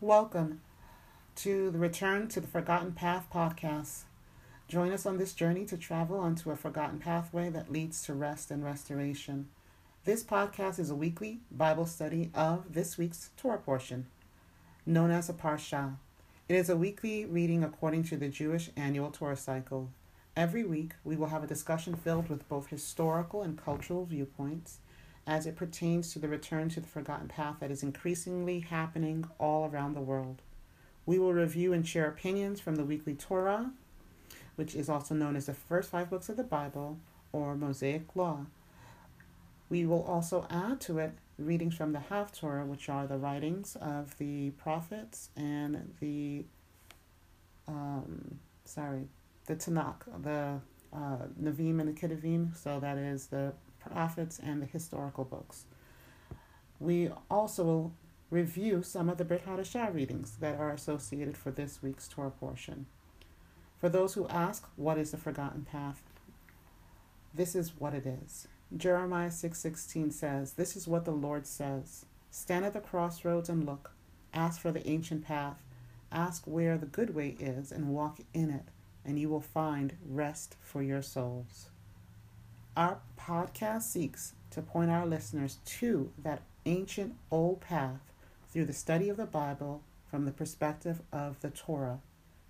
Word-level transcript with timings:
Welcome 0.00 0.60
to 1.34 1.72
the 1.72 1.78
Return 1.78 2.28
to 2.28 2.38
the 2.38 2.46
Forgotten 2.46 2.92
Path 2.92 3.26
podcast. 3.34 4.02
Join 4.68 4.92
us 4.92 5.04
on 5.04 5.18
this 5.18 5.32
journey 5.32 5.64
to 5.64 5.76
travel 5.76 6.20
onto 6.20 6.52
a 6.52 6.56
forgotten 6.56 7.00
pathway 7.00 7.48
that 7.48 7.72
leads 7.72 8.04
to 8.04 8.14
rest 8.14 8.52
and 8.52 8.64
restoration. 8.64 9.48
This 10.04 10.22
podcast 10.22 10.78
is 10.78 10.88
a 10.88 10.94
weekly 10.94 11.40
Bible 11.50 11.84
study 11.84 12.30
of 12.32 12.74
this 12.74 12.96
week's 12.96 13.30
Torah 13.36 13.58
portion, 13.58 14.06
known 14.86 15.10
as 15.10 15.28
a 15.28 15.32
Parsha. 15.32 15.96
It 16.48 16.54
is 16.54 16.70
a 16.70 16.76
weekly 16.76 17.24
reading 17.24 17.64
according 17.64 18.04
to 18.04 18.16
the 18.16 18.28
Jewish 18.28 18.70
annual 18.76 19.10
Torah 19.10 19.36
cycle. 19.36 19.90
Every 20.36 20.62
week, 20.62 20.92
we 21.02 21.16
will 21.16 21.26
have 21.26 21.42
a 21.42 21.48
discussion 21.48 21.96
filled 21.96 22.28
with 22.28 22.48
both 22.48 22.68
historical 22.68 23.42
and 23.42 23.58
cultural 23.60 24.04
viewpoints 24.04 24.78
as 25.28 25.44
it 25.44 25.54
pertains 25.54 26.10
to 26.10 26.18
the 26.18 26.26
return 26.26 26.70
to 26.70 26.80
the 26.80 26.88
forgotten 26.88 27.28
path 27.28 27.56
that 27.60 27.70
is 27.70 27.82
increasingly 27.82 28.60
happening 28.60 29.26
all 29.38 29.68
around 29.68 29.92
the 29.92 30.00
world. 30.00 30.40
We 31.04 31.18
will 31.18 31.34
review 31.34 31.74
and 31.74 31.86
share 31.86 32.08
opinions 32.08 32.60
from 32.60 32.76
the 32.76 32.84
weekly 32.84 33.14
Torah, 33.14 33.72
which 34.56 34.74
is 34.74 34.88
also 34.88 35.14
known 35.14 35.36
as 35.36 35.44
the 35.44 35.52
first 35.52 35.90
five 35.90 36.08
books 36.08 36.30
of 36.30 36.38
the 36.38 36.44
Bible 36.44 36.98
or 37.30 37.54
Mosaic 37.56 38.16
Law. 38.16 38.46
We 39.68 39.84
will 39.84 40.02
also 40.02 40.46
add 40.48 40.80
to 40.82 40.98
it 40.98 41.12
readings 41.38 41.76
from 41.76 41.92
the 41.92 42.00
Haftorah, 42.10 42.66
which 42.66 42.88
are 42.88 43.06
the 43.06 43.18
writings 43.18 43.76
of 43.82 44.16
the 44.16 44.50
prophets 44.52 45.28
and 45.36 45.94
the, 46.00 46.46
um, 47.68 48.38
sorry, 48.64 49.08
the 49.44 49.56
Tanakh, 49.56 50.22
the 50.22 50.60
uh, 50.90 51.26
Navim 51.38 51.80
and 51.80 51.88
the 51.88 51.92
Ketuvim. 51.92 52.56
So 52.56 52.80
that 52.80 52.96
is 52.96 53.26
the 53.26 53.52
prophets, 53.90 54.38
and 54.38 54.62
the 54.62 54.66
historical 54.66 55.24
books. 55.24 55.64
We 56.80 57.10
also 57.30 57.92
review 58.30 58.82
some 58.82 59.08
of 59.08 59.18
the 59.18 59.24
Brit 59.24 59.46
Hadashah 59.46 59.94
readings 59.94 60.36
that 60.40 60.58
are 60.58 60.70
associated 60.70 61.36
for 61.36 61.50
this 61.50 61.82
week's 61.82 62.08
Torah 62.08 62.30
portion. 62.30 62.86
For 63.78 63.88
those 63.88 64.14
who 64.14 64.28
ask, 64.28 64.68
what 64.76 64.98
is 64.98 65.12
the 65.12 65.16
forgotten 65.16 65.64
path? 65.64 66.02
This 67.34 67.54
is 67.54 67.78
what 67.78 67.94
it 67.94 68.06
is. 68.06 68.48
Jeremiah 68.76 69.30
6:16 69.30 70.10
says, 70.10 70.54
"This 70.54 70.76
is 70.76 70.86
what 70.86 71.04
the 71.04 71.12
Lord 71.12 71.46
says: 71.46 72.04
Stand 72.30 72.64
at 72.64 72.74
the 72.74 72.80
crossroads 72.80 73.48
and 73.48 73.64
look. 73.64 73.92
Ask 74.34 74.60
for 74.60 74.72
the 74.72 74.86
ancient 74.86 75.24
path. 75.24 75.62
Ask 76.12 76.46
where 76.46 76.76
the 76.76 76.86
good 76.86 77.14
way 77.14 77.30
is 77.40 77.72
and 77.72 77.88
walk 77.88 78.20
in 78.34 78.50
it, 78.50 78.68
and 79.04 79.18
you 79.18 79.30
will 79.30 79.40
find 79.40 79.96
rest 80.04 80.56
for 80.60 80.82
your 80.82 81.02
souls." 81.02 81.70
Our 82.78 83.00
podcast 83.18 83.82
seeks 83.82 84.34
to 84.52 84.62
point 84.62 84.88
our 84.88 85.04
listeners 85.04 85.58
to 85.64 86.12
that 86.22 86.42
ancient 86.64 87.16
old 87.28 87.60
path 87.60 88.12
through 88.52 88.66
the 88.66 88.72
study 88.72 89.08
of 89.08 89.16
the 89.16 89.26
Bible 89.26 89.82
from 90.08 90.26
the 90.26 90.30
perspective 90.30 91.02
of 91.12 91.40
the 91.40 91.50
Torah, 91.50 91.98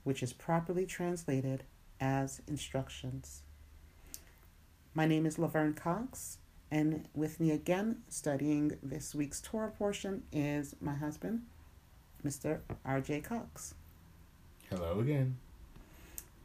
which 0.04 0.22
is 0.22 0.34
properly 0.34 0.84
translated 0.84 1.62
as 1.98 2.42
instructions. 2.46 3.40
My 4.92 5.06
name 5.06 5.24
is 5.24 5.38
Laverne 5.38 5.72
Cox, 5.72 6.36
and 6.70 7.08
with 7.14 7.40
me 7.40 7.50
again 7.50 8.02
studying 8.10 8.76
this 8.82 9.14
week's 9.14 9.40
Torah 9.40 9.70
portion 9.70 10.24
is 10.30 10.76
my 10.78 10.92
husband, 10.92 11.44
Mr. 12.22 12.58
R.J. 12.84 13.22
Cox. 13.22 13.76
Hello 14.68 15.00
again. 15.00 15.38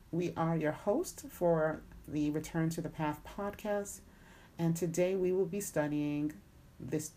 We 0.09 0.31
are 0.37 0.55
your 0.55 0.71
host 0.71 1.25
for 1.29 1.81
the 2.07 2.29
Return 2.29 2.69
to 2.71 2.81
the 2.81 2.89
Path 2.89 3.19
podcast, 3.37 3.99
and 4.57 4.75
today 4.75 5.15
we 5.15 5.31
will 5.31 5.45
be 5.45 5.59
studying 5.59 6.33
this 6.79 7.11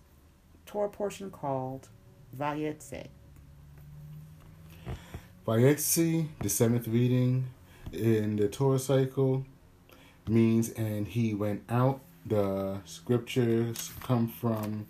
Torah 0.64 0.88
portion 0.88 1.30
called 1.30 1.88
Vayetze. 2.36 3.08
Vayetze, 5.46 6.28
the 6.40 6.48
seventh 6.48 6.88
reading 6.88 7.46
in 7.92 8.36
the 8.36 8.48
Torah 8.48 8.78
cycle, 8.78 9.44
means 10.28 10.70
and 10.70 11.06
he 11.06 11.34
went 11.34 11.62
out. 11.68 12.00
The 12.24 12.80
scriptures 12.84 13.92
come 14.00 14.28
from 14.28 14.86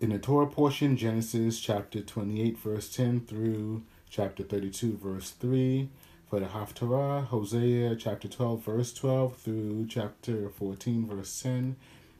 in 0.00 0.10
the 0.10 0.18
Torah 0.18 0.46
portion, 0.46 0.96
Genesis 0.96 1.60
chapter 1.60 2.00
28, 2.00 2.58
verse 2.58 2.94
10 2.94 3.20
through 3.26 3.82
chapter 4.08 4.42
32, 4.42 4.98
verse 5.02 5.30
3 5.30 5.88
for 6.28 6.40
the 6.40 6.46
Haftarah, 6.46 7.26
Hosea 7.26 7.94
chapter 7.94 8.26
12, 8.26 8.64
verse 8.64 8.92
12 8.92 9.36
through 9.36 9.86
chapter 9.88 10.48
14, 10.48 11.06
verse 11.06 11.40
10. 11.42 11.76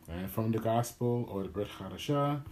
And 0.08 0.30
from 0.30 0.52
the 0.52 0.60
Gospel 0.60 1.28
or 1.28 1.42
the 1.42 1.48
Brit 1.48 1.68
Hadashah, 1.80 2.42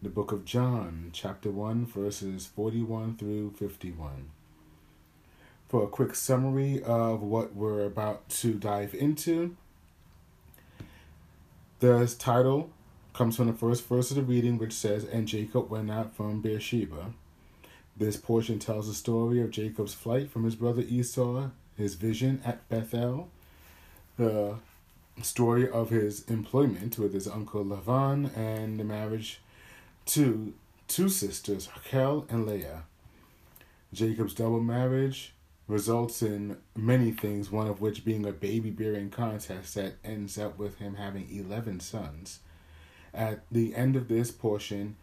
the 0.00 0.08
book 0.08 0.30
of 0.30 0.44
John, 0.44 1.10
chapter 1.12 1.50
1, 1.50 1.86
verses 1.86 2.46
41 2.46 3.16
through 3.16 3.50
51. 3.58 4.30
For 5.68 5.84
a 5.84 5.88
quick 5.88 6.14
summary 6.14 6.80
of 6.84 7.20
what 7.20 7.54
we're 7.54 7.84
about 7.84 8.28
to 8.28 8.54
dive 8.54 8.94
into, 8.94 9.56
the 11.80 12.14
title 12.16 12.70
comes 13.12 13.36
from 13.36 13.48
the 13.48 13.52
first 13.52 13.88
verse 13.88 14.10
of 14.10 14.16
the 14.16 14.22
reading, 14.22 14.56
which 14.56 14.72
says, 14.72 15.02
And 15.02 15.26
Jacob 15.26 15.68
went 15.68 15.90
out 15.90 16.14
from 16.14 16.40
Beersheba 16.40 17.12
this 18.00 18.16
portion 18.16 18.58
tells 18.58 18.88
the 18.88 18.94
story 18.94 19.42
of 19.42 19.50
Jacob's 19.50 19.92
flight 19.92 20.30
from 20.30 20.44
his 20.44 20.56
brother 20.56 20.80
Esau, 20.80 21.50
his 21.76 21.96
vision 21.96 22.40
at 22.46 22.66
Bethel, 22.70 23.28
the 24.16 24.54
story 25.22 25.68
of 25.68 25.90
his 25.90 26.24
employment 26.24 26.98
with 26.98 27.12
his 27.12 27.28
uncle 27.28 27.62
Lavan, 27.62 28.34
and 28.34 28.80
the 28.80 28.84
marriage 28.84 29.42
to 30.06 30.54
two 30.88 31.10
sisters, 31.10 31.68
Rachel 31.76 32.26
and 32.30 32.46
Leah. 32.46 32.84
Jacob's 33.92 34.32
double 34.32 34.60
marriage 34.60 35.34
results 35.68 36.22
in 36.22 36.56
many 36.74 37.10
things, 37.10 37.52
one 37.52 37.66
of 37.66 37.82
which 37.82 38.04
being 38.04 38.24
a 38.24 38.32
baby 38.32 38.70
bearing 38.70 39.10
contest 39.10 39.74
that 39.74 39.96
ends 40.02 40.38
up 40.38 40.58
with 40.58 40.78
him 40.78 40.94
having 40.94 41.28
11 41.30 41.80
sons. 41.80 42.40
At 43.12 43.42
the 43.52 43.74
end 43.74 43.94
of 43.94 44.08
this 44.08 44.30
portion, 44.30 44.96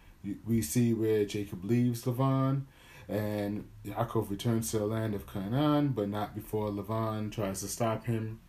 we 0.48 0.64
see 0.64 0.96
where 0.96 1.26
Jacob 1.26 1.64
leaves 1.64 2.04
Lavan 2.04 2.64
and 3.10 3.66
Yaakov 3.86 4.30
returns 4.30 4.72
to 4.72 4.80
the 4.80 4.86
land 4.86 5.16
of 5.16 5.32
Canaan, 5.32 5.90
but 5.90 6.10
not 6.10 6.36
before 6.36 6.70
Lavan 6.70 7.32
tries 7.32 7.62
to 7.62 7.68
stop 7.68 8.06
him, 8.06 8.40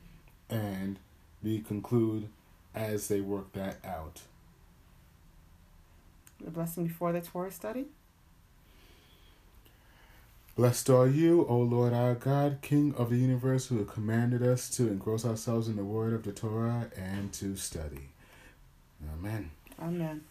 and 0.50 0.98
we 1.42 1.60
conclude 1.60 2.28
as 2.74 3.08
they 3.08 3.20
work 3.20 3.52
that 3.52 3.76
out. 3.84 4.22
The 6.40 6.50
blessing 6.50 6.86
before 6.86 7.12
the 7.12 7.20
Torah 7.20 7.50
study. 7.50 7.86
Blessed 10.56 10.90
are 10.90 11.06
you, 11.06 11.46
O 11.48 11.58
Lord 11.58 11.92
our 11.92 12.16
God, 12.16 12.58
King 12.62 12.92
of 12.96 13.10
the 13.10 13.16
universe, 13.16 13.66
who 13.68 13.84
commanded 13.84 14.42
us 14.42 14.68
to 14.70 14.88
engross 14.88 15.24
ourselves 15.24 15.68
in 15.68 15.76
the 15.76 15.84
word 15.84 16.12
of 16.12 16.24
the 16.24 16.32
Torah 16.32 16.90
and 16.96 17.32
to 17.34 17.54
study. 17.54 18.08
Amen. 19.14 19.50
Amen. 19.80 20.24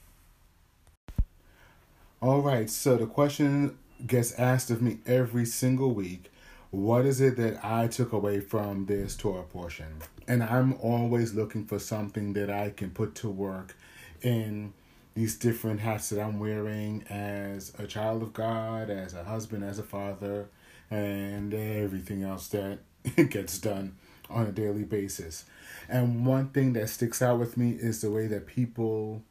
All 2.22 2.42
right, 2.42 2.70
so 2.70 2.98
the 2.98 3.06
question 3.06 3.78
gets 4.06 4.34
asked 4.34 4.70
of 4.70 4.82
me 4.82 5.00
every 5.06 5.46
single 5.46 5.94
week 5.94 6.32
what 6.70 7.06
is 7.06 7.22
it 7.22 7.38
that 7.38 7.64
I 7.64 7.88
took 7.88 8.12
away 8.12 8.42
from 8.42 8.88
this 8.88 9.16
Torah 9.16 9.44
portion? 9.44 10.00
And 10.28 10.44
I'm 10.44 10.74
always 10.74 11.34
looking 11.34 11.66
for 11.66 11.80
something 11.80 12.34
that 12.34 12.50
I 12.50 12.72
can 12.72 12.92
put 12.92 13.16
to 13.16 13.30
work 13.30 13.76
in 14.22 14.74
these 15.16 15.36
different 15.38 15.80
hats 15.80 16.10
that 16.10 16.22
I'm 16.22 16.40
wearing 16.40 17.04
as 17.10 17.74
a 17.80 17.88
child 17.88 18.22
of 18.22 18.34
God, 18.34 18.90
as 18.90 19.14
a 19.14 19.24
husband, 19.24 19.64
as 19.64 19.80
a 19.80 19.84
father, 19.84 20.50
and 20.92 21.54
everything 21.54 22.24
else 22.24 22.50
that 22.50 22.80
gets 23.30 23.58
done 23.60 23.96
on 24.30 24.46
a 24.46 24.52
daily 24.52 24.84
basis. 24.84 25.46
And 25.88 26.26
one 26.26 26.50
thing 26.50 26.74
that 26.74 26.90
sticks 26.90 27.22
out 27.22 27.40
with 27.40 27.56
me 27.56 27.72
is 27.72 28.02
the 28.02 28.12
way 28.12 28.28
that 28.28 28.46
people 28.46 29.24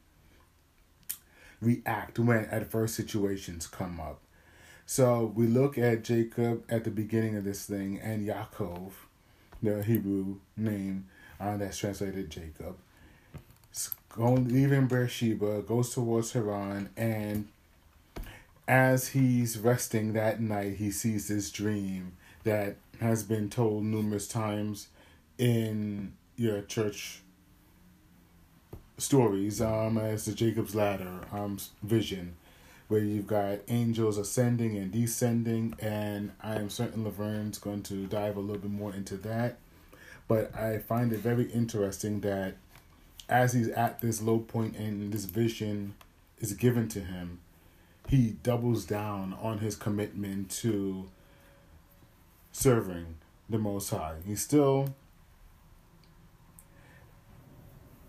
react 1.61 2.17
when 2.17 2.45
adverse 2.45 2.93
situations 2.93 3.67
come 3.67 3.99
up. 3.99 4.19
So 4.89 5.33
we 5.35 5.47
look 5.47 5.77
at 5.77 6.05
Jacob 6.05 6.63
at 6.69 6.85
the 6.85 6.89
beginning 6.89 7.35
of 7.35 7.43
this 7.43 7.65
thing 7.65 7.99
and 8.01 8.25
Yaakov, 8.25 8.91
the 9.61 9.83
Hebrew 9.83 10.37
name 10.55 11.07
uh, 11.41 11.57
that's 11.57 11.77
translated 11.77 12.29
Jacob, 12.29 12.77
going 14.09 14.47
leaving 14.47 14.87
Beersheba, 14.87 15.61
goes 15.63 15.93
towards 15.93 16.31
Haran, 16.31 16.89
and 16.95 17.49
as 18.65 19.09
he's 19.09 19.59
resting 19.59 20.13
that 20.13 20.39
night, 20.39 20.77
he 20.77 20.89
sees 20.89 21.27
this 21.27 21.51
dream 21.51 22.13
that 22.45 22.77
has 23.01 23.23
been 23.23 23.49
told 23.49 23.83
numerous 23.83 24.25
times 24.25 24.87
in 25.37 26.13
your 26.37 26.61
church 26.61 27.23
stories 28.97 29.59
um, 29.59 29.97
as 29.97 30.23
the 30.23 30.31
Jacob's 30.31 30.75
Ladder 30.75 31.27
um, 31.33 31.57
vision 31.83 32.37
where 32.87 33.01
you've 33.01 33.27
got 33.27 33.59
angels 33.67 34.17
ascending 34.17 34.77
and 34.77 34.91
descending, 34.91 35.75
and 35.79 36.31
I 36.41 36.55
am 36.55 36.69
certain 36.69 37.03
Laverne's 37.03 37.57
going 37.57 37.83
to 37.83 38.07
dive 38.07 38.37
a 38.37 38.39
little 38.39 38.61
bit 38.61 38.71
more 38.71 38.93
into 38.93 39.17
that. 39.17 39.57
But 40.27 40.55
I 40.55 40.79
find 40.79 41.11
it 41.11 41.19
very 41.19 41.45
interesting 41.51 42.21
that 42.21 42.55
as 43.29 43.53
he's 43.53 43.69
at 43.69 43.99
this 43.99 44.21
low 44.21 44.39
point 44.39 44.75
and 44.77 45.11
this 45.11 45.25
vision 45.25 45.95
is 46.39 46.53
given 46.53 46.87
to 46.89 47.01
him, 47.01 47.39
he 48.07 48.37
doubles 48.43 48.85
down 48.85 49.37
on 49.41 49.59
his 49.59 49.75
commitment 49.75 50.49
to 50.49 51.09
serving 52.53 53.15
the 53.49 53.57
Most 53.57 53.89
High. 53.89 54.15
He 54.25 54.35
still 54.35 54.95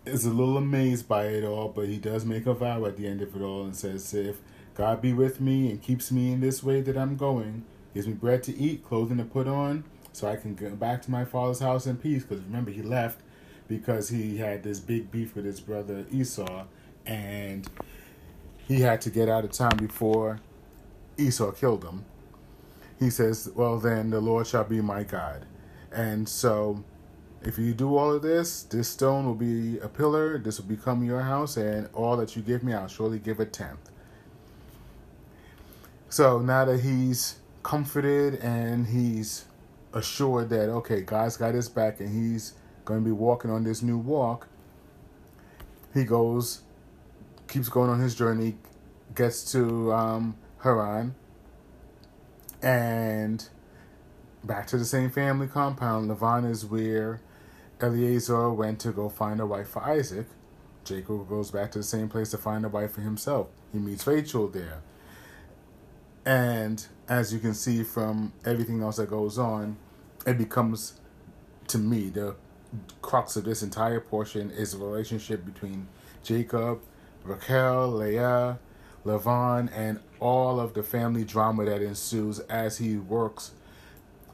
is 0.06 0.24
a 0.24 0.30
little 0.30 0.56
amazed 0.56 1.08
by 1.08 1.26
it 1.26 1.44
all, 1.44 1.68
but 1.68 1.88
he 1.88 1.98
does 1.98 2.24
make 2.24 2.46
a 2.46 2.54
vow 2.54 2.84
at 2.86 2.96
the 2.96 3.06
end 3.06 3.22
of 3.22 3.34
it 3.34 3.42
all 3.42 3.64
and 3.64 3.76
says, 3.76 4.14
If 4.14 4.40
God 4.78 5.02
be 5.02 5.12
with 5.12 5.40
me 5.40 5.70
and 5.70 5.82
keeps 5.82 6.12
me 6.12 6.30
in 6.32 6.40
this 6.40 6.62
way 6.62 6.80
that 6.82 6.96
I'm 6.96 7.16
going, 7.16 7.64
gives 7.94 8.06
me 8.06 8.12
bread 8.12 8.44
to 8.44 8.56
eat, 8.56 8.84
clothing 8.84 9.18
to 9.18 9.24
put 9.24 9.48
on, 9.48 9.82
so 10.12 10.28
I 10.28 10.36
can 10.36 10.54
go 10.54 10.70
back 10.70 11.02
to 11.02 11.10
my 11.10 11.24
father's 11.24 11.58
house 11.58 11.84
in 11.88 11.96
peace. 11.96 12.22
Because 12.22 12.44
remember, 12.44 12.70
he 12.70 12.82
left 12.82 13.18
because 13.66 14.08
he 14.10 14.38
had 14.38 14.62
this 14.62 14.78
big 14.78 15.10
beef 15.10 15.34
with 15.34 15.44
his 15.44 15.60
brother 15.60 16.06
Esau, 16.12 16.66
and 17.04 17.68
he 18.68 18.82
had 18.82 19.00
to 19.00 19.10
get 19.10 19.28
out 19.28 19.44
of 19.44 19.50
town 19.50 19.76
before 19.78 20.38
Esau 21.16 21.50
killed 21.50 21.84
him. 21.84 22.04
He 23.00 23.10
says, 23.10 23.50
Well, 23.56 23.80
then 23.80 24.10
the 24.10 24.20
Lord 24.20 24.46
shall 24.46 24.64
be 24.64 24.80
my 24.80 25.02
God. 25.02 25.44
And 25.90 26.28
so 26.28 26.84
if 27.42 27.58
you 27.58 27.74
do 27.74 27.96
all 27.96 28.12
of 28.12 28.22
this, 28.22 28.62
this 28.62 28.88
stone 28.88 29.26
will 29.26 29.34
be 29.34 29.80
a 29.80 29.88
pillar, 29.88 30.38
this 30.38 30.60
will 30.60 30.68
become 30.68 31.02
your 31.02 31.22
house, 31.22 31.56
and 31.56 31.88
all 31.92 32.16
that 32.18 32.36
you 32.36 32.42
give 32.42 32.62
me, 32.62 32.74
I'll 32.74 32.86
surely 32.86 33.18
give 33.18 33.40
a 33.40 33.44
tenth. 33.44 33.90
So 36.08 36.38
now 36.38 36.64
that 36.64 36.80
he's 36.80 37.36
comforted 37.62 38.36
and 38.36 38.86
he's 38.86 39.44
assured 39.92 40.48
that, 40.50 40.68
okay, 40.70 41.02
God's 41.02 41.36
got 41.36 41.54
his 41.54 41.68
back 41.68 42.00
and 42.00 42.08
he's 42.08 42.54
going 42.84 43.00
to 43.00 43.04
be 43.04 43.12
walking 43.12 43.50
on 43.50 43.64
this 43.64 43.82
new 43.82 43.98
walk, 43.98 44.48
he 45.92 46.04
goes, 46.04 46.62
keeps 47.46 47.68
going 47.68 47.90
on 47.90 48.00
his 48.00 48.14
journey, 48.14 48.56
gets 49.14 49.52
to 49.52 49.92
um, 49.92 50.36
Haran, 50.62 51.14
and 52.62 53.46
back 54.44 54.66
to 54.68 54.78
the 54.78 54.84
same 54.84 55.10
family 55.10 55.46
compound. 55.46 56.10
Lavan 56.10 56.50
is 56.50 56.64
where 56.64 57.20
Eliezer 57.82 58.50
went 58.50 58.80
to 58.80 58.92
go 58.92 59.08
find 59.08 59.40
a 59.40 59.46
wife 59.46 59.68
for 59.68 59.82
Isaac. 59.84 60.26
Jacob 60.84 61.28
goes 61.28 61.50
back 61.50 61.70
to 61.72 61.78
the 61.78 61.84
same 61.84 62.08
place 62.08 62.30
to 62.30 62.38
find 62.38 62.64
a 62.64 62.68
wife 62.68 62.92
for 62.92 63.02
himself. 63.02 63.48
He 63.72 63.78
meets 63.78 64.06
Rachel 64.06 64.48
there. 64.48 64.82
And 66.24 66.84
as 67.08 67.32
you 67.32 67.38
can 67.38 67.54
see 67.54 67.82
from 67.82 68.32
everything 68.44 68.82
else 68.82 68.96
that 68.96 69.08
goes 69.08 69.38
on, 69.38 69.76
it 70.26 70.36
becomes, 70.36 71.00
to 71.68 71.78
me, 71.78 72.10
the 72.10 72.36
crux 73.00 73.36
of 73.36 73.44
this 73.44 73.62
entire 73.62 74.00
portion 74.00 74.50
is 74.50 74.72
the 74.72 74.78
relationship 74.78 75.44
between 75.44 75.88
Jacob, 76.22 76.80
Raquel, 77.24 77.88
Leah, 77.88 78.58
Lavan, 79.04 79.70
and 79.74 80.00
all 80.20 80.60
of 80.60 80.74
the 80.74 80.82
family 80.82 81.24
drama 81.24 81.64
that 81.64 81.80
ensues 81.82 82.40
as 82.40 82.78
he 82.78 82.96
works 82.96 83.52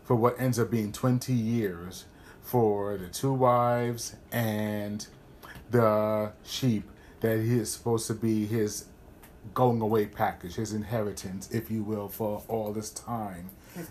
for 0.04 0.16
what 0.16 0.38
ends 0.40 0.58
up 0.58 0.70
being 0.70 0.92
20 0.92 1.32
years 1.32 2.04
for 2.42 2.96
the 2.98 3.08
two 3.08 3.32
wives 3.32 4.16
and 4.30 5.06
the 5.70 6.32
sheep 6.44 6.84
that 7.20 7.40
he 7.40 7.58
is 7.58 7.72
supposed 7.72 8.06
to 8.06 8.14
be 8.14 8.46
his 8.46 8.84
going 9.52 9.80
away 9.80 10.06
package, 10.06 10.54
his 10.54 10.72
inheritance, 10.72 11.50
if 11.50 11.70
you 11.70 11.82
will, 11.82 12.08
for 12.08 12.42
all 12.48 12.72
this 12.72 12.90
time 12.90 13.50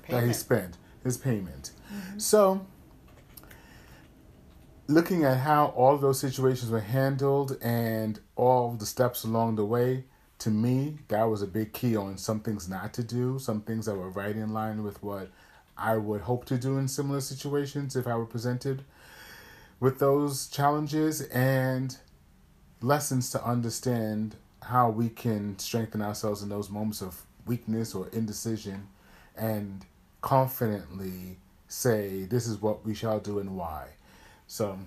that 0.09 0.23
he 0.23 0.33
spent, 0.33 0.77
his 1.03 1.17
payment. 1.17 1.71
Mm-hmm. 1.93 2.19
So, 2.19 2.65
looking 4.87 5.23
at 5.23 5.37
how 5.37 5.67
all 5.67 5.97
those 5.97 6.19
situations 6.19 6.71
were 6.71 6.79
handled 6.79 7.57
and 7.61 8.19
all 8.35 8.73
the 8.73 8.85
steps 8.85 9.23
along 9.23 9.55
the 9.55 9.65
way, 9.65 10.05
to 10.39 10.49
me, 10.49 10.97
that 11.07 11.23
was 11.23 11.41
a 11.41 11.47
big 11.47 11.71
key 11.71 11.95
on 11.95 12.17
some 12.17 12.39
things 12.39 12.67
not 12.67 12.93
to 12.95 13.03
do, 13.03 13.39
some 13.39 13.61
things 13.61 13.85
that 13.85 13.95
were 13.95 14.09
right 14.09 14.35
in 14.35 14.53
line 14.53 14.83
with 14.83 15.01
what 15.01 15.29
I 15.77 15.97
would 15.97 16.21
hope 16.21 16.45
to 16.45 16.57
do 16.57 16.77
in 16.77 16.87
similar 16.87 17.21
situations 17.21 17.95
if 17.95 18.07
I 18.07 18.15
were 18.15 18.25
presented 18.25 18.83
with 19.79 19.99
those 19.99 20.47
challenges 20.47 21.21
and 21.21 21.97
lessons 22.81 23.29
to 23.31 23.43
understand 23.43 24.35
how 24.65 24.89
we 24.89 25.09
can 25.09 25.57
strengthen 25.59 26.01
ourselves 26.01 26.41
in 26.41 26.49
those 26.49 26.69
moments 26.69 27.01
of 27.01 27.21
weakness 27.45 27.93
or 27.93 28.07
indecision 28.09 28.87
and 29.35 29.85
confidently 30.21 31.37
say, 31.67 32.23
This 32.23 32.47
is 32.47 32.61
what 32.61 32.85
we 32.85 32.93
shall 32.93 33.19
do 33.19 33.39
and 33.39 33.55
why. 33.55 33.89
So, 34.47 34.77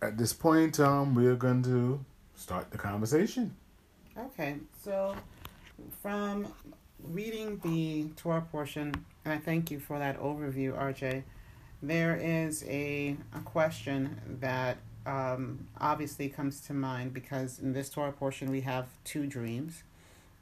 at 0.00 0.18
this 0.18 0.32
point, 0.32 0.80
um, 0.80 1.14
we're 1.14 1.36
going 1.36 1.62
to 1.64 2.04
start 2.34 2.70
the 2.70 2.78
conversation. 2.78 3.54
Okay, 4.18 4.56
so 4.82 5.14
from 6.02 6.52
reading 7.02 7.60
the 7.64 8.08
Torah 8.16 8.42
portion, 8.50 8.92
and 9.24 9.34
I 9.34 9.38
thank 9.38 9.70
you 9.70 9.80
for 9.80 9.98
that 9.98 10.20
overview, 10.20 10.76
RJ, 10.76 11.22
there 11.82 12.16
is 12.16 12.64
a, 12.68 13.16
a 13.34 13.40
question 13.40 14.20
that 14.40 14.78
um, 15.06 15.68
obviously 15.80 16.28
comes 16.28 16.60
to 16.62 16.72
mind 16.72 17.12
because 17.12 17.58
in 17.58 17.72
this 17.72 17.90
Torah 17.90 18.12
portion 18.12 18.50
we 18.50 18.62
have 18.62 18.86
two 19.04 19.26
dreams. 19.26 19.82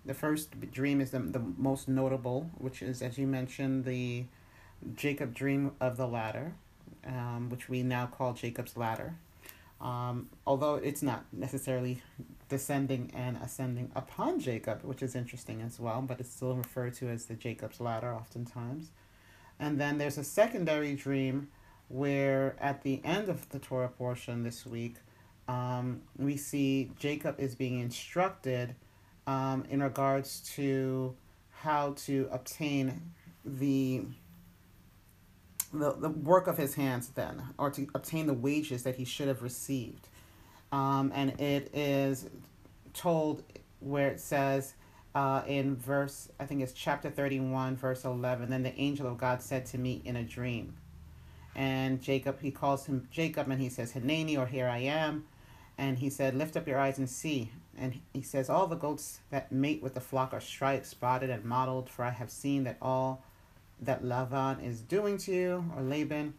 The 0.05 0.15
first 0.15 0.73
dream 0.73 1.01
is 1.01 1.11
the, 1.11 1.19
the 1.19 1.39
most 1.39 1.89
notable, 1.89 2.51
which 2.59 2.83
is, 2.83 3.03
as 3.03 3.19
you 3.19 3.27
mentioned, 3.27 3.85
the 3.85 4.25
Jacob 4.95 5.35
dream 5.35 5.73
of 5.81 5.97
the 5.97 6.07
ladder, 6.07 6.55
um, 7.07 7.49
which 7.51 7.69
we 7.69 7.83
now 7.83 8.07
call 8.07 8.33
Jacob's 8.33 8.77
ladder. 8.77 9.15
Um, 9.81 10.29
although 10.47 10.75
it's 10.77 11.03
not 11.03 11.25
necessarily 11.33 12.03
descending 12.49 13.11
and 13.15 13.39
ascending 13.39 13.91
upon 13.95 14.41
Jacob, 14.41 14.83
which 14.83 15.03
is 15.03 15.15
interesting 15.15 15.63
as 15.63 15.81
well, 15.81 16.03
but 16.03 16.21
it's 16.21 16.35
still 16.35 16.55
referred 16.55 16.95
to 16.95 17.09
as 17.09 17.27
the 17.27 17.35
Jacob's 17.35 17.81
ladder 17.81 18.13
oftentimes. 18.13 18.91
And 19.59 19.81
then 19.81 19.99
there's 19.99 20.19
a 20.19 20.25
secondary 20.25 20.95
dream 20.95 21.49
where 21.91 22.57
at 22.61 22.83
the 22.83 23.01
end 23.05 23.29
of 23.29 23.49
the 23.51 23.59
Torah 23.59 23.89
portion 23.89 24.45
this 24.45 24.65
week, 24.65 24.95
um, 25.49 26.03
we 26.17 26.37
see 26.37 26.93
Jacob 26.99 27.35
is 27.39 27.57
being 27.57 27.81
instructed 27.81 28.77
um, 29.27 29.65
in 29.69 29.83
regards 29.83 30.41
to 30.55 31.17
how 31.51 31.93
to 31.93 32.29
obtain 32.31 33.13
the 33.45 34.03
the, 35.73 35.93
the 35.93 36.09
work 36.09 36.49
of 36.49 36.57
his 36.57 36.75
hands 36.75 37.11
then, 37.11 37.43
or 37.57 37.71
to 37.71 37.87
obtain 37.95 38.27
the 38.27 38.35
wages 38.35 38.83
that 38.83 38.97
he 38.97 39.05
should 39.05 39.29
have 39.29 39.43
received. 39.43 40.09
Um, 40.73 41.13
and 41.15 41.41
it 41.41 41.71
is 41.73 42.29
told 42.93 43.45
where 43.79 44.09
it 44.09 44.19
says 44.19 44.75
uh, 45.15 45.43
in 45.47 45.77
verse, 45.77 46.29
I 46.39 46.47
think 46.47 46.63
it's 46.63 46.73
chapter 46.73 47.09
31, 47.11 47.77
verse 47.77 48.05
11, 48.05 48.51
then 48.51 48.63
the 48.63 48.75
angel 48.81 49.07
of 49.07 49.19
God 49.19 49.43
said 49.43 49.67
to 49.67 49.79
me 49.79 50.03
in 50.05 50.17
a 50.17 50.25
dream. 50.25 50.75
And 51.61 52.01
Jacob, 52.01 52.41
he 52.41 52.51
calls 52.51 52.87
him 52.87 53.07
Jacob 53.11 53.51
and 53.51 53.61
he 53.61 53.69
says, 53.69 53.93
Hineni, 53.93 54.39
or 54.39 54.47
here 54.47 54.67
I 54.67 54.79
am. 54.79 55.27
And 55.77 55.99
he 55.99 56.09
said, 56.09 56.35
Lift 56.35 56.57
up 56.57 56.67
your 56.67 56.79
eyes 56.79 56.97
and 56.97 57.07
see. 57.07 57.53
And 57.77 58.01
he 58.15 58.23
says, 58.23 58.49
All 58.49 58.67
the 58.67 58.77
goats 58.77 59.21
that 59.29 59.53
mate 59.53 59.83
with 59.83 59.93
the 59.93 60.01
flock 60.01 60.33
are 60.33 60.41
striped, 60.41 60.87
spotted, 60.87 61.29
and 61.29 61.45
mottled, 61.45 61.91
for 61.91 62.03
I 62.03 62.13
have 62.13 62.31
seen 62.31 62.65
that 62.65 62.79
all 62.81 63.23
that 63.79 64.03
Lavan 64.03 64.65
is 64.65 64.81
doing 64.81 65.19
to 65.19 65.33
you, 65.33 65.71
or 65.77 65.83
Laban 65.83 66.33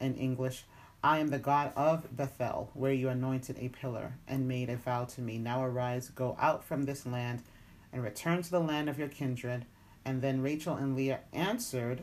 in 0.00 0.16
English. 0.16 0.64
I 1.04 1.18
am 1.20 1.28
the 1.28 1.38
God 1.38 1.72
of 1.76 2.16
Bethel, 2.16 2.72
where 2.74 2.92
you 2.92 3.08
anointed 3.08 3.56
a 3.60 3.68
pillar 3.68 4.14
and 4.26 4.48
made 4.48 4.70
a 4.70 4.76
vow 4.76 5.04
to 5.04 5.20
me. 5.20 5.38
Now 5.38 5.62
arise, 5.62 6.08
go 6.08 6.36
out 6.40 6.64
from 6.64 6.82
this 6.82 7.06
land, 7.06 7.44
and 7.92 8.02
return 8.02 8.42
to 8.42 8.50
the 8.50 8.58
land 8.58 8.88
of 8.88 8.98
your 8.98 9.06
kindred. 9.06 9.66
And 10.04 10.20
then 10.20 10.42
Rachel 10.42 10.74
and 10.74 10.96
Leah 10.96 11.20
answered 11.32 12.02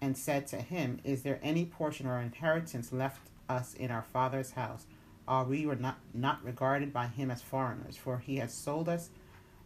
and 0.00 0.16
said 0.16 0.46
to 0.48 0.56
him, 0.56 1.00
Is 1.04 1.22
there 1.22 1.40
any 1.42 1.64
portion 1.64 2.06
or 2.06 2.20
inheritance 2.20 2.92
left 2.92 3.30
us 3.48 3.74
in 3.74 3.90
our 3.90 4.02
father's 4.02 4.52
house? 4.52 4.86
Are 5.28 5.44
we 5.44 5.66
were 5.66 5.76
not, 5.76 5.98
not 6.14 6.44
regarded 6.44 6.92
by 6.92 7.08
him 7.08 7.30
as 7.30 7.42
foreigners? 7.42 7.96
For 7.96 8.18
he 8.18 8.36
has 8.36 8.52
sold 8.52 8.88
us 8.88 9.10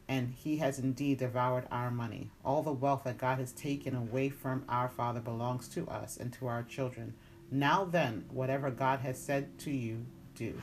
and 0.08 0.34
he 0.36 0.56
has 0.56 0.80
indeed 0.80 1.18
devoured 1.18 1.68
our 1.70 1.90
money. 1.90 2.30
All 2.44 2.62
the 2.64 2.72
wealth 2.72 3.04
that 3.04 3.16
God 3.16 3.38
has 3.38 3.52
taken 3.52 3.94
away 3.94 4.28
from 4.28 4.64
our 4.68 4.88
Father 4.88 5.20
belongs 5.20 5.68
to 5.68 5.86
us 5.86 6.16
and 6.16 6.32
to 6.32 6.48
our 6.48 6.64
children. 6.64 7.14
Now 7.50 7.84
then, 7.84 8.24
whatever 8.30 8.70
God 8.70 9.00
has 9.00 9.20
said 9.20 9.56
to 9.60 9.70
you, 9.70 10.06
do. 10.34 10.60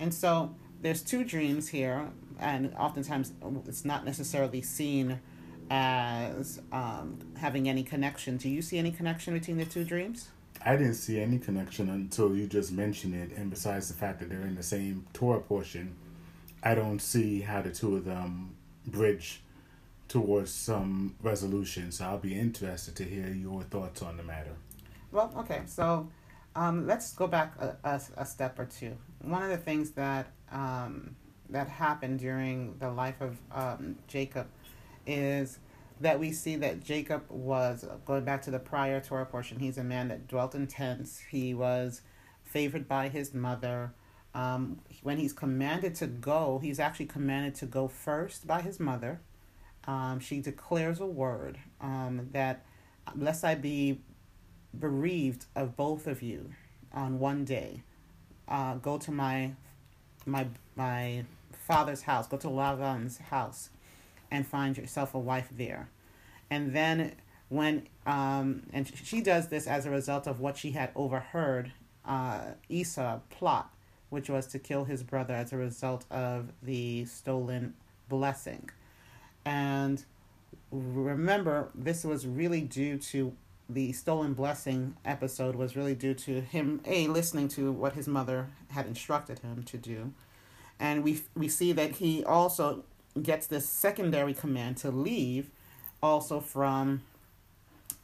And 0.00 0.12
so 0.12 0.56
there's 0.80 1.02
two 1.02 1.22
dreams 1.22 1.68
here, 1.68 2.10
and 2.40 2.74
oftentimes 2.76 3.32
it's 3.68 3.84
not 3.84 4.04
necessarily 4.04 4.62
seen 4.62 5.20
as 5.70 6.60
um, 6.72 7.18
having 7.38 7.68
any 7.68 7.82
connection. 7.82 8.36
Do 8.36 8.48
you 8.48 8.62
see 8.62 8.78
any 8.78 8.90
connection 8.90 9.34
between 9.34 9.58
the 9.58 9.64
two 9.64 9.84
dreams? 9.84 10.28
I 10.64 10.76
didn't 10.76 10.94
see 10.94 11.20
any 11.20 11.38
connection 11.38 11.88
until 11.88 12.36
you 12.36 12.46
just 12.46 12.72
mentioned 12.72 13.14
it, 13.14 13.36
and 13.36 13.50
besides 13.50 13.88
the 13.88 13.94
fact 13.94 14.20
that 14.20 14.28
they're 14.28 14.42
in 14.42 14.54
the 14.54 14.62
same 14.62 15.06
Torah 15.12 15.40
portion, 15.40 15.96
I 16.62 16.74
don't 16.74 17.00
see 17.00 17.40
how 17.40 17.62
the 17.62 17.70
two 17.70 17.96
of 17.96 18.04
them 18.04 18.54
bridge 18.86 19.42
towards 20.08 20.52
some 20.52 21.16
resolution. 21.22 21.90
So 21.90 22.04
I'll 22.04 22.18
be 22.18 22.38
interested 22.38 22.94
to 22.96 23.04
hear 23.04 23.28
your 23.28 23.62
thoughts 23.62 24.02
on 24.02 24.16
the 24.16 24.22
matter. 24.22 24.54
Well, 25.10 25.32
okay, 25.38 25.62
so 25.66 26.08
um, 26.54 26.86
let's 26.86 27.12
go 27.14 27.26
back 27.26 27.54
a, 27.58 27.76
a, 27.82 28.00
a, 28.18 28.26
step 28.26 28.58
or 28.58 28.66
two. 28.66 28.96
One 29.22 29.42
of 29.42 29.50
the 29.50 29.56
things 29.56 29.90
that 29.92 30.26
um, 30.50 31.16
that 31.50 31.68
happened 31.68 32.18
during 32.18 32.76
the 32.78 32.90
life 32.90 33.20
of 33.20 33.38
um, 33.52 33.96
Jacob 34.06 34.46
is 35.06 35.58
that 36.00 36.18
we 36.18 36.32
see 36.32 36.56
that 36.56 36.82
Jacob 36.82 37.24
was 37.28 37.86
going 38.04 38.24
back 38.24 38.42
to 38.42 38.50
the 38.50 38.58
prior 38.58 39.00
Torah 39.00 39.26
portion. 39.26 39.58
He's 39.58 39.78
a 39.78 39.84
man 39.84 40.08
that 40.08 40.26
dwelt 40.26 40.54
in 40.54 40.66
tents. 40.66 41.22
He 41.30 41.54
was 41.54 42.02
favored 42.42 42.88
by 42.88 43.08
his 43.08 43.32
mother. 43.32 43.94
Um, 44.34 44.80
when 45.02 45.18
he's 45.18 45.32
commanded 45.32 45.94
to 45.96 46.06
go, 46.06 46.58
he's 46.62 46.80
actually 46.80 47.06
commanded 47.06 47.54
to 47.56 47.66
go 47.66 47.86
first 47.86 48.46
by 48.46 48.62
his 48.62 48.80
mother. 48.80 49.20
Um, 49.86 50.20
she 50.20 50.40
declares 50.40 51.00
a 51.00 51.06
word 51.06 51.58
um, 51.80 52.28
that, 52.32 52.64
lest 53.16 53.44
I 53.44 53.54
be 53.54 54.00
bereaved 54.78 55.46
of 55.54 55.76
both 55.76 56.06
of 56.06 56.22
you 56.22 56.52
on 56.92 57.18
one 57.18 57.44
day, 57.44 57.82
uh, 58.48 58.74
go 58.74 58.98
to 58.98 59.10
my 59.10 59.52
my 60.24 60.46
my 60.76 61.24
father's 61.52 62.02
house, 62.02 62.26
go 62.28 62.36
to 62.36 62.48
Lavan's 62.48 63.18
house, 63.18 63.70
and 64.32 64.46
find 64.46 64.76
yourself 64.78 65.14
a 65.14 65.18
wife 65.18 65.48
there. 65.52 65.90
And 66.50 66.74
then 66.74 67.12
when 67.50 67.86
um, 68.06 68.62
and 68.72 68.90
she 69.04 69.20
does 69.20 69.48
this 69.48 69.68
as 69.68 69.86
a 69.86 69.90
result 69.90 70.26
of 70.26 70.40
what 70.40 70.56
she 70.56 70.72
had 70.72 70.90
overheard 70.96 71.72
uh, 72.04 72.46
Esau 72.68 73.20
plot, 73.30 73.70
which 74.08 74.28
was 74.28 74.46
to 74.48 74.58
kill 74.58 74.84
his 74.84 75.04
brother 75.04 75.34
as 75.34 75.52
a 75.52 75.56
result 75.56 76.06
of 76.10 76.48
the 76.62 77.04
stolen 77.04 77.74
blessing. 78.08 78.70
And 79.44 80.02
remember, 80.70 81.68
this 81.74 82.04
was 82.04 82.26
really 82.26 82.62
due 82.62 82.96
to 82.98 83.36
the 83.68 83.92
stolen 83.92 84.34
blessing 84.34 84.96
episode 85.04 85.54
was 85.54 85.76
really 85.76 85.94
due 85.94 86.14
to 86.14 86.40
him 86.40 86.80
a 86.84 87.06
listening 87.06 87.48
to 87.48 87.70
what 87.70 87.92
his 87.94 88.08
mother 88.08 88.48
had 88.68 88.86
instructed 88.86 89.38
him 89.38 89.62
to 89.62 89.78
do 89.78 90.12
and 90.82 91.04
we 91.04 91.22
we 91.34 91.48
see 91.48 91.72
that 91.72 91.92
he 91.92 92.24
also 92.24 92.84
gets 93.20 93.46
this 93.46 93.68
secondary 93.68 94.34
command 94.34 94.76
to 94.78 94.90
leave 94.90 95.50
also 96.02 96.40
from 96.40 97.02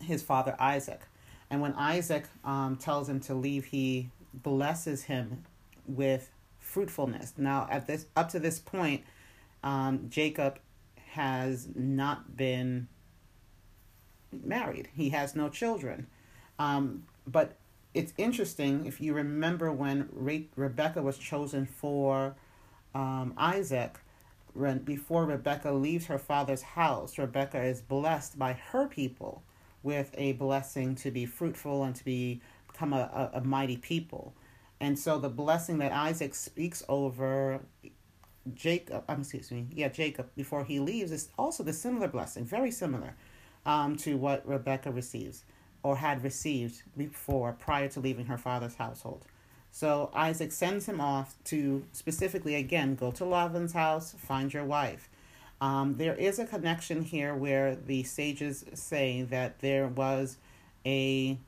his 0.02 0.22
father 0.22 0.56
Isaac 0.58 1.02
and 1.50 1.60
when 1.60 1.74
Isaac 1.74 2.24
um, 2.44 2.76
tells 2.76 3.08
him 3.08 3.20
to 3.20 3.34
leave 3.34 3.66
he 3.66 4.10
blesses 4.34 5.04
him 5.04 5.44
with 5.86 6.30
fruitfulness 6.58 7.34
now 7.36 7.66
at 7.70 7.86
this 7.86 8.06
up 8.16 8.28
to 8.30 8.38
this 8.38 8.58
point 8.58 9.02
um, 9.62 10.06
Jacob 10.08 10.58
has 11.12 11.68
not 11.74 12.36
been 12.36 12.88
married. 14.32 14.88
He 14.94 15.10
has 15.10 15.34
no 15.34 15.48
children. 15.48 16.06
Um, 16.58 17.04
but 17.26 17.56
it's 17.94 18.12
interesting 18.16 18.86
if 18.86 19.00
you 19.00 19.14
remember 19.14 19.72
when 19.72 20.08
Re- 20.12 20.48
Rebecca 20.56 21.02
was 21.02 21.18
chosen 21.18 21.66
for 21.66 22.34
um, 22.94 23.34
Isaac, 23.36 23.98
before 24.84 25.24
Rebecca 25.24 25.72
leaves 25.72 26.06
her 26.06 26.18
father's 26.18 26.62
house, 26.62 27.18
Rebecca 27.18 27.62
is 27.62 27.80
blessed 27.80 28.38
by 28.38 28.52
her 28.52 28.86
people 28.86 29.42
with 29.82 30.10
a 30.18 30.32
blessing 30.32 30.94
to 30.96 31.10
be 31.10 31.26
fruitful 31.26 31.84
and 31.84 31.94
to 31.94 32.04
be 32.04 32.40
become 32.66 32.92
a, 32.92 33.30
a, 33.34 33.38
a 33.38 33.40
mighty 33.40 33.76
people. 33.76 34.34
And 34.80 34.98
so 34.98 35.18
the 35.18 35.28
blessing 35.28 35.78
that 35.78 35.92
Isaac 35.92 36.34
speaks 36.34 36.84
over 36.88 37.60
Jacob, 38.54 39.04
um, 39.08 39.20
excuse 39.20 39.50
me, 39.50 39.66
yeah, 39.72 39.88
Jacob, 39.88 40.28
before 40.36 40.64
he 40.64 40.78
leaves 40.80 41.12
is 41.12 41.30
also 41.38 41.62
the 41.62 41.72
similar 41.72 42.08
blessing, 42.08 42.44
very 42.44 42.70
similar 42.70 43.14
um, 43.66 43.96
to 43.96 44.16
what 44.16 44.46
Rebecca 44.46 44.90
receives 44.90 45.44
or 45.82 45.96
had 45.96 46.22
received 46.22 46.82
before 46.96 47.52
prior 47.52 47.88
to 47.88 48.00
leaving 48.00 48.26
her 48.26 48.38
father's 48.38 48.74
household. 48.74 49.24
So 49.70 50.10
Isaac 50.14 50.52
sends 50.52 50.86
him 50.86 51.00
off 51.00 51.36
to 51.44 51.84
specifically, 51.92 52.54
again, 52.54 52.94
go 52.94 53.10
to 53.12 53.24
Lavan's 53.24 53.72
house, 53.72 54.14
find 54.18 54.52
your 54.52 54.64
wife. 54.64 55.08
Um, 55.60 55.96
there 55.96 56.14
is 56.14 56.38
a 56.38 56.46
connection 56.46 57.02
here 57.02 57.34
where 57.34 57.74
the 57.74 58.02
sages 58.04 58.64
say 58.74 59.22
that 59.22 59.58
there 59.60 59.88
was 59.88 60.36
a 60.86 61.38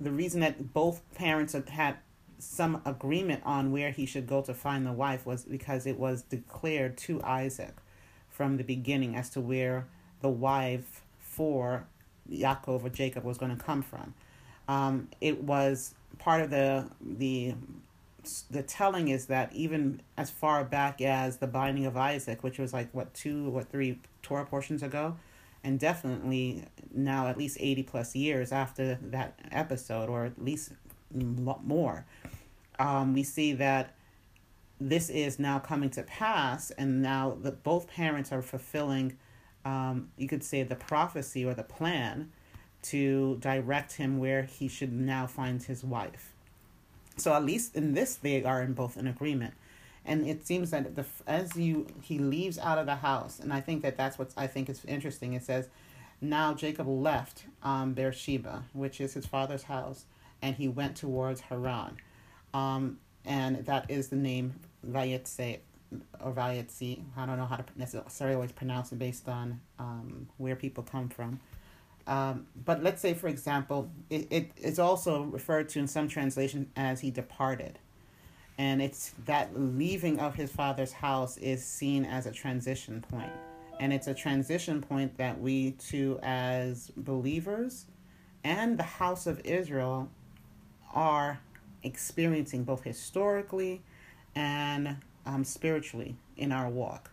the 0.00 0.10
reason 0.10 0.40
that 0.40 0.72
both 0.72 1.02
parents 1.14 1.54
had 1.68 1.96
some 2.38 2.80
agreement 2.84 3.42
on 3.44 3.72
where 3.72 3.90
he 3.90 4.06
should 4.06 4.26
go 4.26 4.40
to 4.42 4.54
find 4.54 4.86
the 4.86 4.92
wife 4.92 5.26
was 5.26 5.44
because 5.44 5.86
it 5.86 5.98
was 5.98 6.22
declared 6.22 6.96
to 6.96 7.22
Isaac 7.22 7.76
from 8.30 8.56
the 8.56 8.64
beginning 8.64 9.16
as 9.16 9.28
to 9.30 9.40
where 9.40 9.86
the 10.22 10.28
wife 10.28 11.02
for 11.18 11.86
Yaakov 12.30 12.84
or 12.84 12.88
Jacob 12.88 13.24
was 13.24 13.36
going 13.36 13.54
to 13.54 13.62
come 13.62 13.82
from. 13.82 14.14
Um, 14.68 15.08
it 15.20 15.42
was 15.42 15.94
part 16.18 16.42
of 16.42 16.50
the 16.50 16.90
the 17.00 17.54
the 18.50 18.62
telling 18.62 19.08
is 19.08 19.26
that 19.26 19.52
even 19.54 20.02
as 20.16 20.30
far 20.30 20.64
back 20.64 21.00
as 21.00 21.38
the 21.38 21.46
binding 21.46 21.86
of 21.86 21.96
Isaac, 21.96 22.42
which 22.42 22.58
was 22.58 22.72
like 22.72 22.92
what 22.92 23.14
two 23.14 23.50
or 23.56 23.62
three 23.62 23.98
Torah 24.22 24.44
portions 24.44 24.82
ago, 24.82 25.16
and 25.64 25.78
definitely 25.78 26.64
now 26.92 27.28
at 27.28 27.38
least 27.38 27.56
eighty 27.60 27.82
plus 27.82 28.14
years 28.14 28.52
after 28.52 28.98
that 29.02 29.38
episode, 29.50 30.08
or 30.08 30.26
at 30.26 30.42
least 30.42 30.72
more, 31.12 32.04
um, 32.78 33.14
we 33.14 33.22
see 33.22 33.52
that 33.54 33.94
this 34.80 35.08
is 35.08 35.38
now 35.38 35.58
coming 35.58 35.90
to 35.90 36.02
pass, 36.02 36.70
and 36.72 37.02
now 37.02 37.36
that 37.42 37.62
both 37.62 37.88
parents 37.88 38.30
are 38.30 38.42
fulfilling 38.42 39.16
um, 39.64 40.10
you 40.16 40.28
could 40.28 40.42
say, 40.42 40.62
the 40.62 40.76
prophecy 40.76 41.44
or 41.44 41.54
the 41.54 41.62
plan 41.62 42.30
to 42.82 43.36
direct 43.40 43.94
him 43.94 44.18
where 44.18 44.42
he 44.42 44.68
should 44.68 44.92
now 44.92 45.26
find 45.26 45.62
his 45.62 45.84
wife. 45.84 46.32
So 47.16 47.32
at 47.32 47.44
least 47.44 47.74
in 47.74 47.94
this, 47.94 48.14
they 48.14 48.44
are 48.44 48.62
in 48.62 48.74
both 48.74 48.96
in 48.96 49.06
agreement. 49.06 49.54
And 50.04 50.26
it 50.26 50.46
seems 50.46 50.70
that 50.70 50.94
the 50.94 51.04
as 51.26 51.56
you 51.56 51.86
he 52.00 52.18
leaves 52.18 52.58
out 52.58 52.78
of 52.78 52.86
the 52.86 52.96
house, 52.96 53.40
and 53.40 53.52
I 53.52 53.60
think 53.60 53.82
that 53.82 53.96
that's 53.96 54.18
what 54.18 54.30
I 54.36 54.46
think 54.46 54.70
is 54.70 54.82
interesting. 54.86 55.34
It 55.34 55.44
says, 55.44 55.68
now 56.20 56.54
Jacob 56.54 56.88
left 56.88 57.44
um, 57.62 57.92
Beersheba, 57.92 58.64
which 58.72 59.00
is 59.00 59.12
his 59.14 59.26
father's 59.26 59.64
house, 59.64 60.06
and 60.40 60.56
he 60.56 60.66
went 60.66 60.96
towards 60.96 61.40
Haran, 61.42 61.98
um, 62.54 62.98
and 63.24 63.66
that 63.66 63.90
is 63.90 64.08
the 64.08 64.16
name 64.16 64.54
Vayetze 64.88 65.58
or 66.20 66.32
Vayetzi. 66.32 67.02
I 67.16 67.26
don't 67.26 67.36
know 67.36 67.46
how 67.46 67.56
to 67.56 67.64
necessarily 67.76 68.36
always 68.36 68.52
pronounce 68.52 68.92
it 68.92 68.98
based 68.98 69.28
on 69.28 69.60
um, 69.78 70.28
where 70.38 70.56
people 70.56 70.84
come 70.84 71.08
from. 71.08 71.40
Um, 72.08 72.46
but 72.64 72.82
let's 72.82 73.02
say, 73.02 73.12
for 73.12 73.28
example, 73.28 73.90
it, 74.08 74.26
it 74.30 74.50
is 74.56 74.78
also 74.78 75.24
referred 75.24 75.68
to 75.70 75.78
in 75.78 75.86
some 75.86 76.08
translation 76.08 76.70
as 76.74 77.00
he 77.00 77.10
departed. 77.10 77.78
And 78.56 78.80
it's 78.80 79.12
that 79.26 79.50
leaving 79.54 80.18
of 80.18 80.34
his 80.34 80.50
father's 80.50 80.92
house 80.92 81.36
is 81.36 81.64
seen 81.64 82.06
as 82.06 82.26
a 82.26 82.32
transition 82.32 83.04
point. 83.08 83.30
And 83.78 83.92
it's 83.92 84.08
a 84.08 84.14
transition 84.14 84.80
point 84.80 85.18
that 85.18 85.38
we 85.38 85.72
too, 85.72 86.18
as 86.22 86.90
believers 86.96 87.84
and 88.42 88.78
the 88.78 88.84
house 88.84 89.26
of 89.26 89.40
Israel, 89.44 90.08
are 90.94 91.40
experiencing 91.82 92.64
both 92.64 92.82
historically 92.82 93.82
and 94.34 94.96
um, 95.26 95.44
spiritually 95.44 96.16
in 96.38 96.52
our 96.52 96.70
walk. 96.70 97.10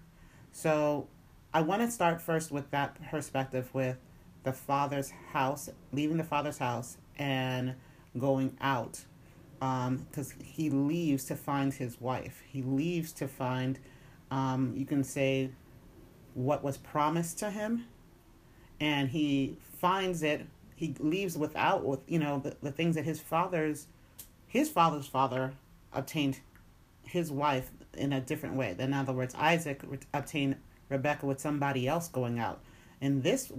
So 0.54 1.08
I 1.54 1.62
want 1.62 1.82
to 1.82 1.92
start 1.92 2.22
first 2.22 2.50
with 2.50 2.72
that 2.72 2.98
perspective 3.12 3.70
with 3.74 3.98
the 4.46 4.54
father's 4.54 5.12
house, 5.34 5.70
leaving 5.92 6.16
the 6.16 6.24
father's 6.24 6.60
house 6.60 6.98
and 7.18 7.76
going 8.18 8.56
out. 8.62 9.04
Because 9.60 10.34
um, 10.34 10.40
he 10.44 10.70
leaves 10.70 11.26
to 11.26 11.36
find 11.36 11.74
his 11.74 12.00
wife. 12.00 12.44
He 12.48 12.62
leaves 12.62 13.12
to 13.14 13.28
find, 13.28 13.80
um, 14.32 14.74
you 14.78 14.86
can 14.86 15.04
say, 15.04 15.50
what 16.36 16.64
was 16.64 16.78
promised 16.78 17.40
to 17.40 17.50
him. 17.50 17.86
And 18.80 19.10
he 19.10 19.58
finds 19.80 20.22
it, 20.22 20.46
he 20.76 20.96
leaves 21.00 21.38
without, 21.38 21.84
with 21.84 22.02
you 22.08 22.20
know, 22.20 22.40
the, 22.40 22.56
the 22.62 22.72
things 22.72 22.96
that 22.96 23.06
his 23.06 23.20
father's, 23.20 23.88
his 24.48 24.70
father's 24.70 25.08
father 25.08 25.54
obtained 25.92 26.40
his 27.04 27.32
wife 27.32 27.72
in 27.98 28.14
a 28.14 28.22
different 28.22 28.56
way. 28.56 28.76
In 28.78 28.94
other 28.94 29.14
words, 29.14 29.34
Isaac 29.36 29.82
obtained 30.14 30.58
Rebecca 30.90 31.26
with 31.26 31.40
somebody 31.40 31.88
else 31.88 32.08
going 32.10 32.38
out. 32.40 32.62
In 33.02 33.22
this 33.22 33.52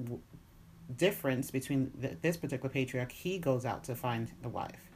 difference 0.97 1.51
between 1.51 1.93
the, 1.99 2.17
this 2.23 2.37
particular 2.37 2.71
patriarch, 2.71 3.13
he 3.13 3.39
goes 3.39 3.65
out 3.65 3.85
to 3.85 3.95
find 3.95 4.31
the 4.43 4.49
wife. 4.49 4.91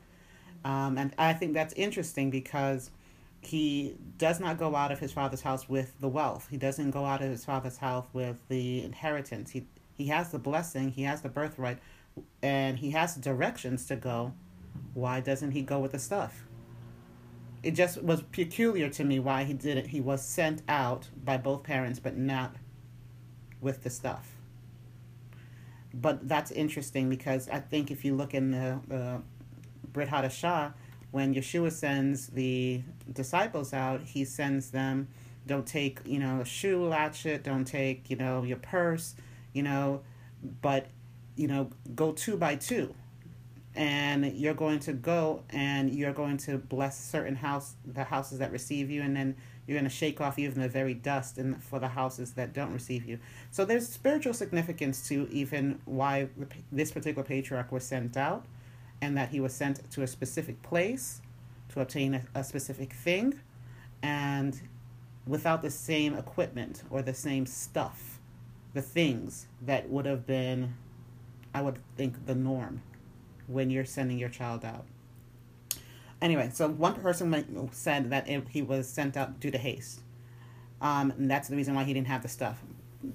Um, 0.64 0.98
and 0.98 1.14
I 1.18 1.32
think 1.32 1.54
that's 1.54 1.72
interesting 1.74 2.30
because 2.30 2.90
he 3.40 3.96
does 4.18 4.40
not 4.40 4.58
go 4.58 4.76
out 4.76 4.92
of 4.92 4.98
his 4.98 5.12
father's 5.12 5.40
house 5.40 5.68
with 5.68 5.98
the 6.00 6.08
wealth. 6.08 6.48
He 6.50 6.56
doesn't 6.56 6.90
go 6.90 7.04
out 7.04 7.22
of 7.22 7.30
his 7.30 7.44
father's 7.44 7.78
house 7.78 8.06
with 8.12 8.36
the 8.48 8.84
inheritance. 8.84 9.50
He 9.50 9.66
he 9.96 10.06
has 10.06 10.30
the 10.30 10.38
blessing, 10.38 10.92
he 10.92 11.02
has 11.02 11.20
the 11.20 11.28
birthright, 11.28 11.78
and 12.42 12.78
he 12.78 12.90
has 12.92 13.16
directions 13.16 13.84
to 13.86 13.96
go. 13.96 14.32
Why 14.94 15.20
doesn't 15.20 15.50
he 15.50 15.60
go 15.60 15.78
with 15.78 15.92
the 15.92 15.98
stuff? 15.98 16.44
it 17.62 17.72
just 17.72 18.02
was 18.02 18.22
peculiar 18.22 18.88
to 18.88 19.04
me 19.04 19.18
why 19.18 19.44
he 19.44 19.52
did 19.52 19.76
it. 19.76 19.88
He 19.88 20.00
was 20.00 20.24
sent 20.24 20.62
out 20.68 21.08
by 21.24 21.36
both 21.36 21.62
parents, 21.62 21.98
but 21.98 22.16
not 22.16 22.56
with 23.60 23.82
the 23.82 23.90
stuff. 23.90 24.36
But 25.92 26.28
that's 26.28 26.50
interesting 26.50 27.08
because 27.08 27.48
I 27.48 27.58
think 27.58 27.90
if 27.90 28.04
you 28.04 28.14
look 28.14 28.34
in 28.34 28.52
the, 28.52 28.80
the 28.86 29.22
Brit 29.92 30.08
Hadashah, 30.08 30.72
when 31.10 31.34
Yeshua 31.34 31.72
sends 31.72 32.28
the 32.28 32.82
disciples 33.12 33.72
out, 33.72 34.02
he 34.02 34.24
sends 34.24 34.70
them 34.70 35.08
don't 35.46 35.66
take 35.66 35.98
you 36.04 36.18
know 36.18 36.40
a 36.40 36.44
shoe 36.44 36.84
latchet 36.84 37.42
don't 37.42 37.64
take 37.64 38.10
you 38.10 38.14
know 38.14 38.42
your 38.42 38.58
purse 38.58 39.14
you 39.54 39.62
know 39.62 40.02
but 40.60 40.86
you 41.36 41.48
know 41.48 41.70
go 41.94 42.12
two 42.12 42.36
by 42.36 42.54
two. 42.56 42.94
And 43.74 44.36
you're 44.36 44.54
going 44.54 44.80
to 44.80 44.92
go 44.92 45.44
and 45.50 45.94
you're 45.94 46.12
going 46.12 46.38
to 46.38 46.58
bless 46.58 46.98
certain 47.00 47.36
house 47.36 47.74
the 47.86 48.04
houses 48.04 48.40
that 48.40 48.50
receive 48.50 48.90
you 48.90 49.00
and 49.02 49.14
then 49.14 49.36
you're 49.66 49.76
going 49.76 49.88
to 49.88 49.94
shake 49.94 50.20
off 50.20 50.38
even 50.38 50.60
the 50.60 50.68
very 50.68 50.94
dust 50.94 51.38
and 51.38 51.62
for 51.62 51.78
the 51.78 51.88
houses 51.88 52.32
that 52.32 52.52
don't 52.52 52.72
receive 52.72 53.04
you 53.04 53.18
so 53.50 53.64
there's 53.64 53.88
spiritual 53.88 54.32
significance 54.32 55.06
to 55.08 55.28
even 55.30 55.80
why 55.84 56.28
this 56.72 56.90
particular 56.90 57.24
patriarch 57.24 57.70
was 57.70 57.84
sent 57.84 58.16
out 58.16 58.44
and 59.02 59.16
that 59.16 59.30
he 59.30 59.40
was 59.40 59.54
sent 59.54 59.90
to 59.90 60.02
a 60.02 60.06
specific 60.06 60.60
place 60.62 61.22
to 61.68 61.80
obtain 61.80 62.14
a, 62.14 62.22
a 62.34 62.44
specific 62.44 62.92
thing 62.92 63.38
and 64.02 64.60
without 65.26 65.62
the 65.62 65.70
same 65.70 66.14
equipment 66.14 66.82
or 66.90 67.02
the 67.02 67.14
same 67.14 67.46
stuff 67.46 68.18
the 68.74 68.82
things 68.82 69.46
that 69.60 69.88
would 69.88 70.06
have 70.06 70.26
been 70.26 70.74
i 71.54 71.60
would 71.60 71.78
think 71.96 72.26
the 72.26 72.34
norm 72.34 72.82
when 73.50 73.68
you're 73.68 73.84
sending 73.84 74.18
your 74.18 74.28
child 74.28 74.64
out. 74.64 74.86
Anyway, 76.22 76.50
so 76.52 76.68
one 76.68 76.94
person 76.94 77.70
said 77.72 78.10
that 78.10 78.28
it, 78.28 78.44
he 78.50 78.62
was 78.62 78.88
sent 78.88 79.16
out 79.16 79.40
due 79.40 79.50
to 79.50 79.58
haste. 79.58 80.00
Um, 80.80 81.12
and 81.12 81.30
that's 81.30 81.48
the 81.48 81.56
reason 81.56 81.74
why 81.74 81.84
he 81.84 81.94
didn't 81.94 82.08
have 82.08 82.22
the 82.22 82.28
stuff. 82.28 82.62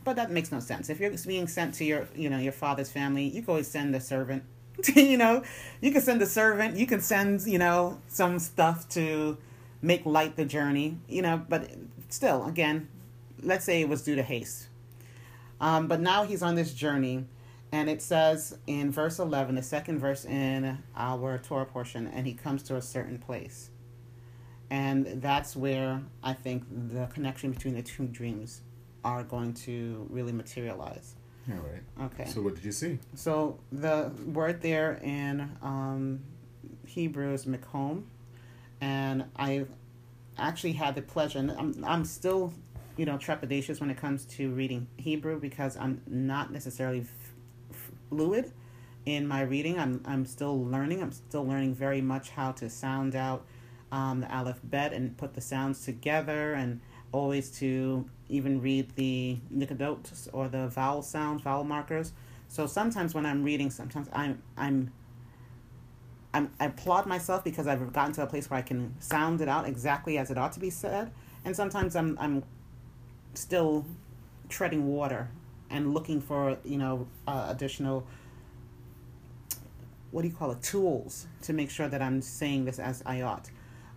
But 0.04 0.16
that 0.16 0.32
makes 0.32 0.52
no 0.52 0.60
sense. 0.60 0.90
If 0.90 1.00
you're 1.00 1.14
being 1.26 1.48
sent 1.48 1.76
to 1.76 1.86
your, 1.86 2.08
you 2.16 2.30
know, 2.30 2.40
your 2.40 2.52
father's 2.52 2.92
family, 2.92 3.26
you 3.26 3.42
can 3.42 3.50
always 3.52 3.68
send 3.68 3.94
the 3.94 4.00
servant. 4.00 4.44
you 4.96 5.18
know, 5.18 5.44
you 5.82 5.92
can 5.92 6.02
send 6.02 6.20
the 6.20 6.26
servant. 6.26 6.78
You 6.78 6.88
can 6.88 7.02
send, 7.02 7.46
you 7.46 7.60
know, 7.60 8.02
some 8.08 8.40
stuff 8.40 8.90
to 8.90 9.38
make 9.82 10.06
light 10.06 10.36
the 10.36 10.46
journey. 10.46 10.98
You 11.08 11.22
know, 11.22 11.44
but 11.48 11.70
still, 12.10 12.46
again, 12.46 12.88
let's 13.42 13.66
say 13.66 13.82
it 13.82 13.90
was 13.90 14.02
due 14.02 14.16
to 14.16 14.24
haste. 14.24 14.68
Um, 15.62 15.88
but 15.88 16.00
now 16.00 16.24
he's 16.24 16.42
on 16.42 16.56
this 16.56 16.74
journey 16.74 17.26
and 17.72 17.90
it 17.90 18.02
says 18.02 18.58
in 18.68 18.92
verse 18.92 19.20
11, 19.20 19.56
the 19.56 19.64
second 19.64 20.00
verse 20.00 20.26
in 20.26 20.78
our 20.96 21.38
Torah 21.40 21.66
portion, 21.66 22.08
and 22.08 22.26
he 22.26 22.34
comes 22.34 22.64
to 22.64 22.76
a 22.76 22.82
certain 22.82 23.18
place. 23.18 23.70
And 24.70 25.22
that's 25.22 25.56
where 25.56 26.02
I 26.24 26.34
think 26.34 26.64
the 26.70 27.08
connection 27.08 27.52
between 27.52 27.76
the 27.76 27.84
two 27.84 28.08
dreams 28.08 28.62
are 29.04 29.24
going 29.24 29.54
to 29.54 30.08
really 30.10 30.32
materialize. 30.32 31.16
All 31.50 31.58
right. 31.58 32.12
Okay. 32.12 32.30
So 32.30 32.42
what 32.42 32.56
did 32.56 32.66
you 32.66 32.72
see? 32.72 32.98
So 33.14 33.60
the 33.72 34.12
word 34.26 34.62
there 34.62 35.00
in 35.04 35.58
um, 35.62 36.22
Hebrew 36.88 37.34
is 37.34 37.46
mikhom, 37.46 38.04
and 38.82 39.26
I 39.36 39.66
actually 40.38 40.74
had 40.74 40.96
the 40.96 41.04
pleasure, 41.04 41.40
and 41.40 41.52
I'm, 41.52 41.86
I'm 41.86 42.06
still, 42.06 42.52
you 42.98 43.06
know, 43.06 43.18
trepidatious 43.18 43.80
when 43.80 43.92
it 43.92 43.98
comes 43.98 44.26
to 44.26 44.50
reading 44.52 44.88
Hebrew 44.98 45.40
because 45.40 45.78
I'm 45.78 46.02
not 46.08 46.52
necessarily 46.52 47.06
fluid 48.10 48.52
in 49.06 49.28
my 49.28 49.42
reading. 49.42 49.80
I'm 49.80 50.02
I'm 50.06 50.26
still 50.26 50.64
learning. 50.66 51.02
I'm 51.02 51.12
still 51.12 51.46
learning 51.46 51.76
very 51.76 52.02
much 52.02 52.32
how 52.32 52.52
to 52.54 52.70
sound 52.70 53.16
out 53.16 53.46
um, 53.92 54.22
the 54.22 54.36
aleph 54.36 54.60
bet 54.64 54.94
and 54.94 55.16
put 55.18 55.34
the 55.34 55.42
sounds 55.42 55.86
together, 55.86 56.54
and 56.54 56.82
always 57.12 57.50
to 57.60 58.10
even 58.30 58.62
read 58.62 58.96
the 58.96 59.38
nikodot 59.54 60.28
or 60.34 60.48
the 60.48 60.68
vowel 60.68 61.02
sounds, 61.02 61.42
vowel 61.42 61.64
markers. 61.64 62.14
So 62.48 62.68
sometimes 62.68 63.14
when 63.14 63.26
I'm 63.26 63.44
reading, 63.44 63.70
sometimes 63.70 64.08
I'm 64.14 64.42
I'm 64.58 64.92
I'm, 66.34 66.52
I 66.60 66.66
applaud 66.66 67.06
myself 67.06 67.46
because 67.46 67.66
I've 67.66 67.94
gotten 67.94 68.12
to 68.14 68.24
a 68.24 68.28
place 68.28 68.50
where 68.50 68.60
I 68.60 68.62
can 68.62 68.94
sound 69.00 69.40
it 69.40 69.48
out 69.48 69.66
exactly 69.68 70.18
as 70.18 70.30
it 70.32 70.38
ought 70.38 70.52
to 70.54 70.60
be 70.60 70.70
said, 70.70 71.12
and 71.44 71.56
sometimes 71.56 71.96
I'm 71.96 72.18
I'm 72.20 72.44
still 73.34 73.86
treading 74.50 74.88
water 74.88 75.30
and 75.70 75.94
looking 75.94 76.22
for 76.22 76.58
you 76.64 76.78
know 76.78 77.08
uh, 77.28 77.48
additional 77.50 78.06
what 80.12 80.22
do 80.22 80.30
you 80.30 80.34
call 80.34 80.52
it 80.52 80.62
tools 80.62 81.28
to 81.42 81.52
make 81.52 81.70
sure 81.70 81.90
that 81.90 82.02
I'm 82.02 82.22
saying 82.22 82.64
this 82.64 82.80
as 82.80 83.04
I 83.06 83.22
ought. 83.22 83.50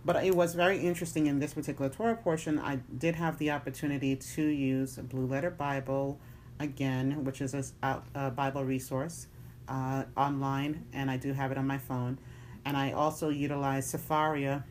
But 0.03 0.23
it 0.23 0.35
was 0.35 0.53
very 0.53 0.79
interesting 0.79 1.27
in 1.27 1.39
this 1.39 1.53
particular 1.53 1.89
Torah 1.89 2.17
portion. 2.17 2.59
I 2.59 2.79
did 2.97 3.15
have 3.15 3.37
the 3.37 3.51
opportunity 3.51 4.17
to 4.17 4.41
use 4.43 4.97
Blue 4.97 5.25
Letter 5.25 5.49
Bible 5.49 6.19
again, 6.59 7.23
which 7.23 7.41
is 7.41 7.53
a, 7.53 8.01
a 8.13 8.31
Bible 8.31 8.65
resource 8.65 9.27
uh, 9.69 10.03
online, 10.17 10.85
and 10.93 11.09
I 11.09 11.17
do 11.17 11.31
have 11.33 11.51
it 11.51 11.57
on 11.57 11.67
my 11.67 11.77
phone. 11.77 12.17
And 12.65 12.75
I 12.75 12.91
also 12.91 13.29
utilize 13.29 13.91
Sefaria, 13.91 14.63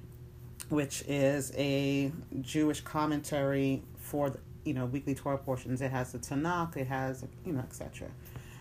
which 0.69 1.03
is 1.09 1.53
a 1.57 2.13
Jewish 2.43 2.83
commentary 2.83 3.83
for 3.97 4.37
you 4.65 4.75
know 4.75 4.87
weekly 4.87 5.15
Torah 5.15 5.39
portions. 5.39 5.81
It 5.81 5.91
has 5.91 6.13
the 6.13 6.19
Tanakh, 6.19 6.77
it 6.77 6.87
has 6.87 7.25
you 7.45 7.53
know 7.53 7.61
etc. 7.61 8.09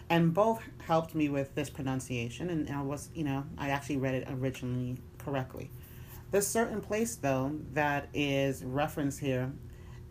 And 0.10 0.34
both 0.34 0.62
helped 0.80 1.16
me 1.16 1.28
with 1.28 1.54
this 1.56 1.70
pronunciation, 1.70 2.50
and 2.50 2.70
I 2.70 2.82
was 2.82 3.10
you 3.14 3.24
know 3.24 3.44
I 3.58 3.70
actually 3.70 3.98
read 3.98 4.16
it 4.16 4.28
originally 4.30 4.98
correctly. 5.18 5.70
The 6.32 6.42
certain 6.42 6.82
place 6.82 7.16
though 7.16 7.60
that 7.74 8.10
is 8.14 8.64
referenced 8.64 9.20
here 9.20 9.52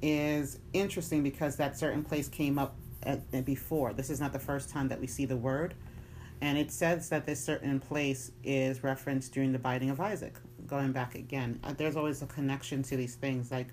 is 0.03 0.59
interesting 0.73 1.23
because 1.23 1.57
that 1.57 1.77
certain 1.77 2.05
place 2.05 2.29
came 2.29 2.59
up 2.59 2.77
at, 3.03 3.23
at 3.33 3.45
before. 3.45 3.93
This 3.93 4.11
is 4.11 4.21
not 4.21 4.33
the 4.33 4.39
first 4.39 4.69
time 4.69 4.89
that 4.89 5.01
we 5.01 5.07
see 5.07 5.25
the 5.25 5.37
word. 5.37 5.75
And 6.41 6.59
it 6.59 6.71
says 6.71 7.09
that 7.09 7.25
this 7.25 7.43
certain 7.43 7.81
place 7.81 8.31
is 8.45 8.83
referenced 8.83 9.33
during 9.33 9.53
the 9.53 9.59
binding 9.59 9.91
of 9.91 10.01
Isaac. 10.01 10.35
Going 10.67 10.93
back 10.93 11.15
again, 11.15 11.61
uh, 11.65 11.73
there's 11.73 11.97
always 11.97 12.21
a 12.21 12.27
connection 12.27 12.83
to 12.85 12.97
these 12.97 13.15
things. 13.15 13.51
Like 13.51 13.69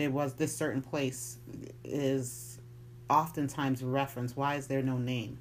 there 0.00 0.10
was 0.10 0.32
this 0.32 0.56
certain 0.56 0.80
place 0.80 1.36
is 1.84 2.58
oftentimes 3.10 3.82
referenced. 3.82 4.34
Why 4.34 4.54
is 4.54 4.66
there 4.66 4.80
no 4.82 4.96
name? 4.96 5.38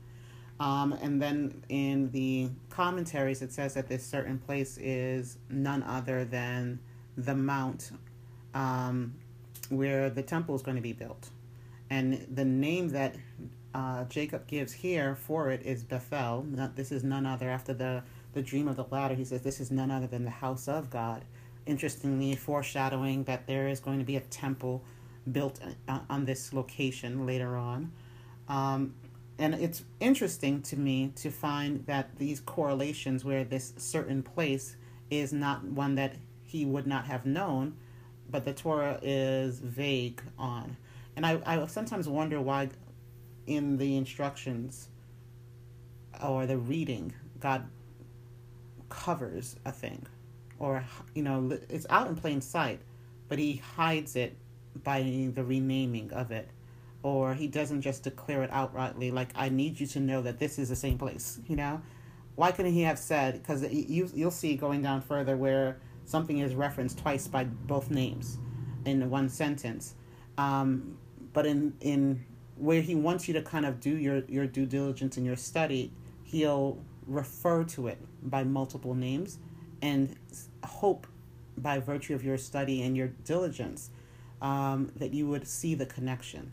Um, 0.60 0.92
and 1.02 1.22
then 1.22 1.64
in 1.70 2.12
the 2.12 2.50
commentaries, 2.70 3.42
it 3.42 3.54
says 3.54 3.76
that 3.76 3.88
this 3.88 4.06
certain 4.06 4.38
place 4.38 4.78
is 4.78 5.38
none 5.50 5.82
other 5.84 6.26
than 6.26 6.80
the 7.16 7.36
mount 7.36 7.92
um, 8.54 9.16
where 9.70 10.10
the 10.10 10.24
temple 10.24 10.56
is 10.56 10.62
going 10.62 10.76
to 10.76 10.84
be 10.84 10.92
built. 10.92 11.30
And 11.90 12.28
the 12.30 12.44
name 12.44 12.90
that 12.90 13.16
uh, 13.74 14.04
Jacob 14.10 14.46
gives 14.46 14.74
here 14.74 15.16
for 15.16 15.52
it 15.52 15.62
is 15.66 15.86
Bethel. 15.86 16.46
This 16.76 16.92
is 16.92 17.06
none 17.06 17.26
other 17.26 17.50
after 17.50 17.74
the, 17.74 18.04
the 18.34 18.42
dream 18.42 18.68
of 18.68 18.76
the 18.76 18.84
ladder. 18.92 19.16
He 19.16 19.24
says 19.24 19.42
this 19.42 19.62
is 19.62 19.72
none 19.72 19.90
other 19.90 20.08
than 20.08 20.26
the 20.26 20.32
house 20.32 20.68
of 20.68 20.90
God 20.90 21.24
interestingly 21.70 22.36
foreshadowing 22.36 23.24
that 23.26 23.46
there 23.46 23.68
is 23.68 23.80
going 23.80 24.00
to 24.00 24.06
be 24.06 24.16
a 24.16 24.22
temple 24.22 24.84
built 25.32 25.60
uh, 25.88 26.00
on 26.10 26.26
this 26.26 26.52
location 26.52 27.26
later 27.26 27.56
on. 27.56 27.92
Um, 28.48 28.96
and 29.38 29.54
it's 29.54 29.84
interesting 30.00 30.62
to 30.64 30.78
me 30.78 31.14
to 31.18 31.30
find 31.30 31.86
that 31.86 32.18
these 32.18 32.40
correlations 32.40 33.24
where 33.24 33.44
this 33.44 33.74
certain 33.78 34.24
place 34.24 34.76
is 35.12 35.32
not 35.32 35.64
one 35.64 35.96
that 35.96 36.16
he 36.44 36.66
would 36.66 36.88
not 36.88 37.06
have 37.06 37.26
known, 37.26 37.76
but 38.30 38.44
the 38.44 38.54
Torah 38.54 39.00
is 39.04 39.60
vague 39.60 40.22
on. 40.38 40.76
And 41.16 41.26
I, 41.26 41.40
I 41.46 41.66
sometimes 41.68 42.10
wonder 42.10 42.42
why 42.42 42.70
in 43.46 43.78
the 43.78 43.96
instructions 43.96 44.90
or 46.24 46.46
the 46.46 46.58
reading, 46.58 47.14
God 47.40 47.66
covers 48.90 49.56
a 49.66 49.72
thing 49.72 50.06
or 50.60 50.84
you 51.16 51.24
know 51.24 51.58
it's 51.70 51.86
out 51.90 52.08
in 52.08 52.16
plain 52.16 52.42
sight 52.42 52.80
but 53.28 53.40
he 53.40 53.62
hides 53.76 54.16
it 54.16 54.36
by 54.84 55.02
the 55.36 55.44
renaming 55.44 56.12
of 56.14 56.32
it. 56.32 56.50
Or 57.04 57.34
he 57.34 57.48
doesn't 57.48 57.82
just 57.82 58.04
declare 58.04 58.44
it 58.44 58.52
outrightly 58.52 59.14
like 59.14 59.30
i 59.36 59.48
need 59.48 59.80
you 59.80 59.88
to 59.88 60.00
know 60.00 60.22
that 60.22 60.40
this 60.40 60.60
is 60.60 60.70
the 60.70 60.76
same 60.76 60.98
place 60.98 61.40
you 61.48 61.56
know? 61.56 61.82
Why 62.36 62.52
couldn't 62.52 62.74
he 62.74 62.84
have 62.84 63.00
said 63.00 63.34
because 63.36 63.64
you, 63.72 64.10
you'll 64.14 64.32
see 64.32 64.56
going 64.56 64.82
down 64.82 65.02
further 65.02 65.38
where 65.38 65.80
something 66.06 66.40
is 66.40 66.56
referenced 66.56 66.98
twice 67.00 67.28
by 67.28 67.44
both 67.44 67.90
names 67.92 68.38
in 68.86 69.10
one 69.10 69.30
sentence. 69.30 69.94
Um, 70.38 70.98
but 71.34 71.46
in 71.46 71.74
in 71.82 72.26
where 72.58 72.82
he 72.82 72.96
wants 72.96 73.28
you 73.28 73.34
to 73.36 73.42
kind 73.42 73.66
of 73.66 73.80
do 73.80 73.96
your, 73.96 74.24
your 74.28 74.46
due 74.46 74.66
diligence 74.66 75.18
in 75.18 75.24
your 75.24 75.38
study 75.38 75.92
he'll 76.26 76.78
refer 77.08 77.64
to 77.64 77.88
it 77.88 77.98
by 78.22 78.44
multiple 78.44 78.94
names 78.94 79.40
and 79.82 80.16
hope 80.64 81.08
by 81.58 81.80
virtue 81.80 82.16
of 82.16 82.24
your 82.24 82.38
study 82.38 82.82
and 82.84 82.96
your 82.96 83.08
diligence 83.08 83.90
um, 84.42 84.92
that 84.96 85.14
you 85.14 85.28
would 85.28 85.48
see 85.48 85.76
the 85.76 85.86
connection. 85.86 86.52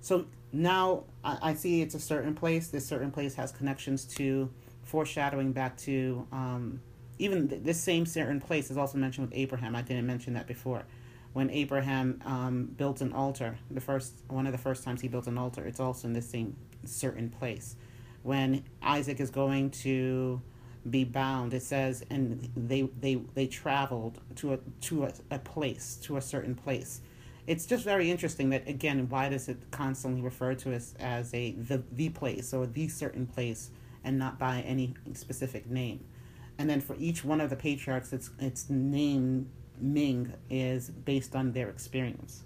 So 0.00 0.26
now 0.52 1.04
I, 1.22 1.38
I, 1.42 1.54
see 1.54 1.82
it's 1.82 1.94
a 1.94 2.00
certain 2.00 2.34
place. 2.34 2.68
This 2.68 2.86
certain 2.86 3.10
place 3.10 3.34
has 3.34 3.52
connections 3.52 4.04
to 4.16 4.50
foreshadowing 4.82 5.52
back 5.52 5.76
to 5.78 6.26
um, 6.32 6.80
even 7.18 7.48
th- 7.48 7.62
this 7.62 7.80
same 7.80 8.06
certain 8.06 8.40
place 8.40 8.70
is 8.70 8.76
also 8.76 8.98
mentioned 8.98 9.28
with 9.28 9.38
Abraham. 9.38 9.76
I 9.76 9.82
didn't 9.82 10.06
mention 10.06 10.34
that 10.34 10.46
before. 10.46 10.84
When 11.32 11.48
Abraham 11.50 12.20
um, 12.24 12.64
built 12.76 13.00
an 13.00 13.12
altar, 13.12 13.56
the 13.70 13.80
first 13.80 14.14
one 14.28 14.46
of 14.46 14.52
the 14.52 14.58
first 14.58 14.82
times 14.82 15.00
he 15.00 15.06
built 15.06 15.28
an 15.28 15.38
altar, 15.38 15.64
it's 15.64 15.78
also 15.78 16.08
in 16.08 16.14
this 16.14 16.28
same 16.28 16.56
certain 16.84 17.30
place. 17.30 17.76
When 18.22 18.64
Isaac 18.82 19.20
is 19.20 19.30
going 19.30 19.70
to 19.70 20.42
be 20.88 21.04
bound. 21.04 21.52
It 21.54 21.62
says, 21.62 22.04
and 22.10 22.48
they 22.56 22.82
they 23.00 23.16
they 23.34 23.46
traveled 23.46 24.20
to 24.36 24.54
a 24.54 24.58
to 24.82 25.04
a, 25.04 25.12
a 25.30 25.38
place 25.38 25.96
to 26.02 26.16
a 26.16 26.20
certain 26.20 26.54
place. 26.54 27.00
it's 27.46 27.66
just 27.66 27.84
very 27.84 28.10
interesting 28.10 28.50
that 28.50 28.68
again, 28.68 29.08
why 29.08 29.28
does 29.28 29.48
it 29.48 29.58
constantly 29.70 30.20
refer 30.22 30.54
to 30.54 30.74
us 30.74 30.94
as 31.00 31.34
a 31.34 31.52
the 31.52 31.82
the 31.92 32.08
place 32.10 32.54
or 32.54 32.66
the 32.66 32.88
certain 32.88 33.26
place 33.26 33.70
and 34.04 34.18
not 34.18 34.38
by 34.38 34.60
any 34.62 34.94
specific 35.14 35.68
name? 35.68 36.04
And 36.58 36.68
then 36.70 36.80
for 36.80 36.94
each 36.98 37.24
one 37.24 37.40
of 37.40 37.50
the 37.50 37.56
patriarchs, 37.56 38.12
its 38.12 38.30
its 38.38 38.70
name 38.70 39.50
Ming 39.80 40.34
is 40.50 40.90
based 40.90 41.34
on 41.34 41.52
their 41.52 41.68
experience. 41.70 42.44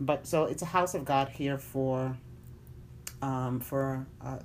But 0.00 0.26
so 0.26 0.44
it's 0.44 0.62
a 0.62 0.66
house 0.66 0.94
of 0.94 1.04
God 1.04 1.28
here 1.30 1.56
for 1.58 2.16
um, 3.22 3.60
for 3.60 4.06
uh, 4.20 4.38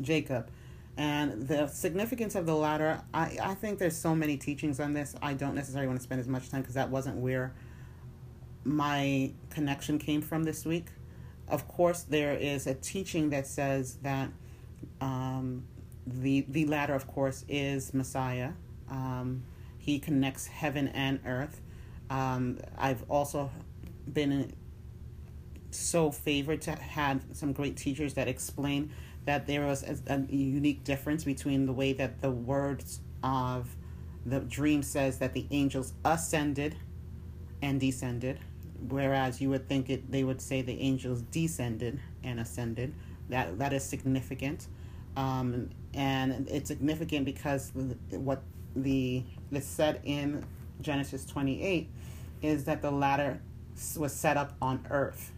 Jacob. 0.00 0.50
And 1.00 1.48
the 1.48 1.66
significance 1.66 2.34
of 2.34 2.44
the 2.44 2.54
ladder, 2.54 3.00
I, 3.14 3.38
I 3.42 3.54
think 3.54 3.78
there's 3.78 3.96
so 3.96 4.14
many 4.14 4.36
teachings 4.36 4.78
on 4.80 4.92
this. 4.92 5.14
I 5.22 5.32
don't 5.32 5.54
necessarily 5.54 5.86
want 5.86 5.98
to 5.98 6.02
spend 6.02 6.20
as 6.20 6.28
much 6.28 6.50
time 6.50 6.60
because 6.60 6.74
that 6.74 6.90
wasn't 6.90 7.16
where 7.16 7.54
my 8.64 9.32
connection 9.48 9.98
came 9.98 10.20
from 10.20 10.42
this 10.42 10.66
week. 10.66 10.88
Of 11.48 11.66
course, 11.68 12.02
there 12.02 12.34
is 12.34 12.66
a 12.66 12.74
teaching 12.74 13.30
that 13.30 13.46
says 13.46 13.94
that 14.02 14.28
um, 15.00 15.64
the 16.06 16.44
the 16.50 16.66
ladder, 16.66 16.92
of 16.92 17.06
course, 17.06 17.46
is 17.48 17.94
Messiah. 17.94 18.50
Um, 18.90 19.44
he 19.78 20.00
connects 20.00 20.48
heaven 20.48 20.88
and 20.88 21.18
earth. 21.24 21.62
Um, 22.10 22.58
I've 22.76 23.08
also 23.08 23.50
been 24.12 24.52
so 25.70 26.10
favored 26.10 26.60
to 26.62 26.72
have 26.72 27.22
some 27.32 27.54
great 27.54 27.78
teachers 27.78 28.12
that 28.14 28.28
explain 28.28 28.92
that 29.24 29.46
there 29.46 29.66
was 29.66 29.82
a, 29.82 29.96
a 30.12 30.20
unique 30.32 30.84
difference 30.84 31.24
between 31.24 31.66
the 31.66 31.72
way 31.72 31.92
that 31.92 32.20
the 32.20 32.30
words 32.30 33.00
of 33.22 33.76
the 34.26 34.40
dream 34.40 34.82
says 34.82 35.18
that 35.18 35.32
the 35.34 35.46
angels 35.50 35.92
ascended 36.04 36.76
and 37.62 37.80
descended, 37.80 38.38
whereas 38.88 39.40
you 39.40 39.50
would 39.50 39.68
think 39.68 39.90
it 39.90 40.10
they 40.10 40.24
would 40.24 40.40
say 40.40 40.62
the 40.62 40.78
angels 40.80 41.22
descended 41.22 42.00
and 42.22 42.40
ascended. 42.40 42.94
That 43.28 43.58
that 43.58 43.72
is 43.72 43.84
significant, 43.84 44.66
um, 45.16 45.70
and 45.94 46.48
it's 46.48 46.68
significant 46.68 47.24
because 47.24 47.72
what 48.10 48.42
the 48.74 49.22
is 49.52 49.64
said 49.64 50.00
in 50.04 50.44
Genesis 50.80 51.24
twenty 51.24 51.62
eight 51.62 51.90
is 52.42 52.64
that 52.64 52.82
the 52.82 52.90
ladder 52.90 53.40
was 53.96 54.12
set 54.12 54.36
up 54.36 54.56
on 54.60 54.86
earth 54.90 55.32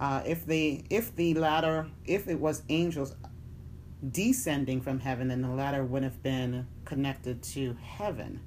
uh, 0.00 0.22
if 0.26 0.46
the 0.46 0.84
if 0.90 1.14
the 1.16 1.34
ladder 1.34 1.88
if 2.04 2.28
it 2.28 2.38
was 2.38 2.62
angels 2.68 3.14
descending 4.10 4.80
from 4.80 5.00
heaven, 5.00 5.28
then 5.28 5.42
the 5.42 5.48
ladder 5.48 5.84
would 5.84 6.02
have 6.02 6.22
been 6.22 6.66
connected 6.84 7.42
to 7.42 7.76
heaven. 7.82 8.40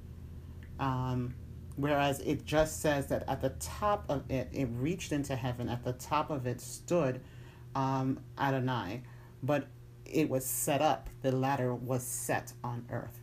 Um, 0.78 1.34
whereas 1.76 2.20
it 2.20 2.44
just 2.44 2.80
says 2.80 3.06
that 3.08 3.28
at 3.28 3.40
the 3.40 3.50
top 3.60 4.04
of 4.08 4.30
it, 4.30 4.48
it 4.52 4.68
reached 4.72 5.12
into 5.12 5.34
heaven. 5.36 5.68
At 5.68 5.84
the 5.84 5.92
top 5.94 6.30
of 6.30 6.46
it 6.46 6.60
stood 6.60 7.20
um, 7.74 8.20
Adonai, 8.38 9.02
but 9.42 9.66
it 10.04 10.28
was 10.28 10.44
set 10.44 10.80
up. 10.80 11.08
The 11.22 11.32
ladder 11.32 11.74
was 11.74 12.02
set 12.02 12.52
on 12.62 12.86
earth. 12.90 13.20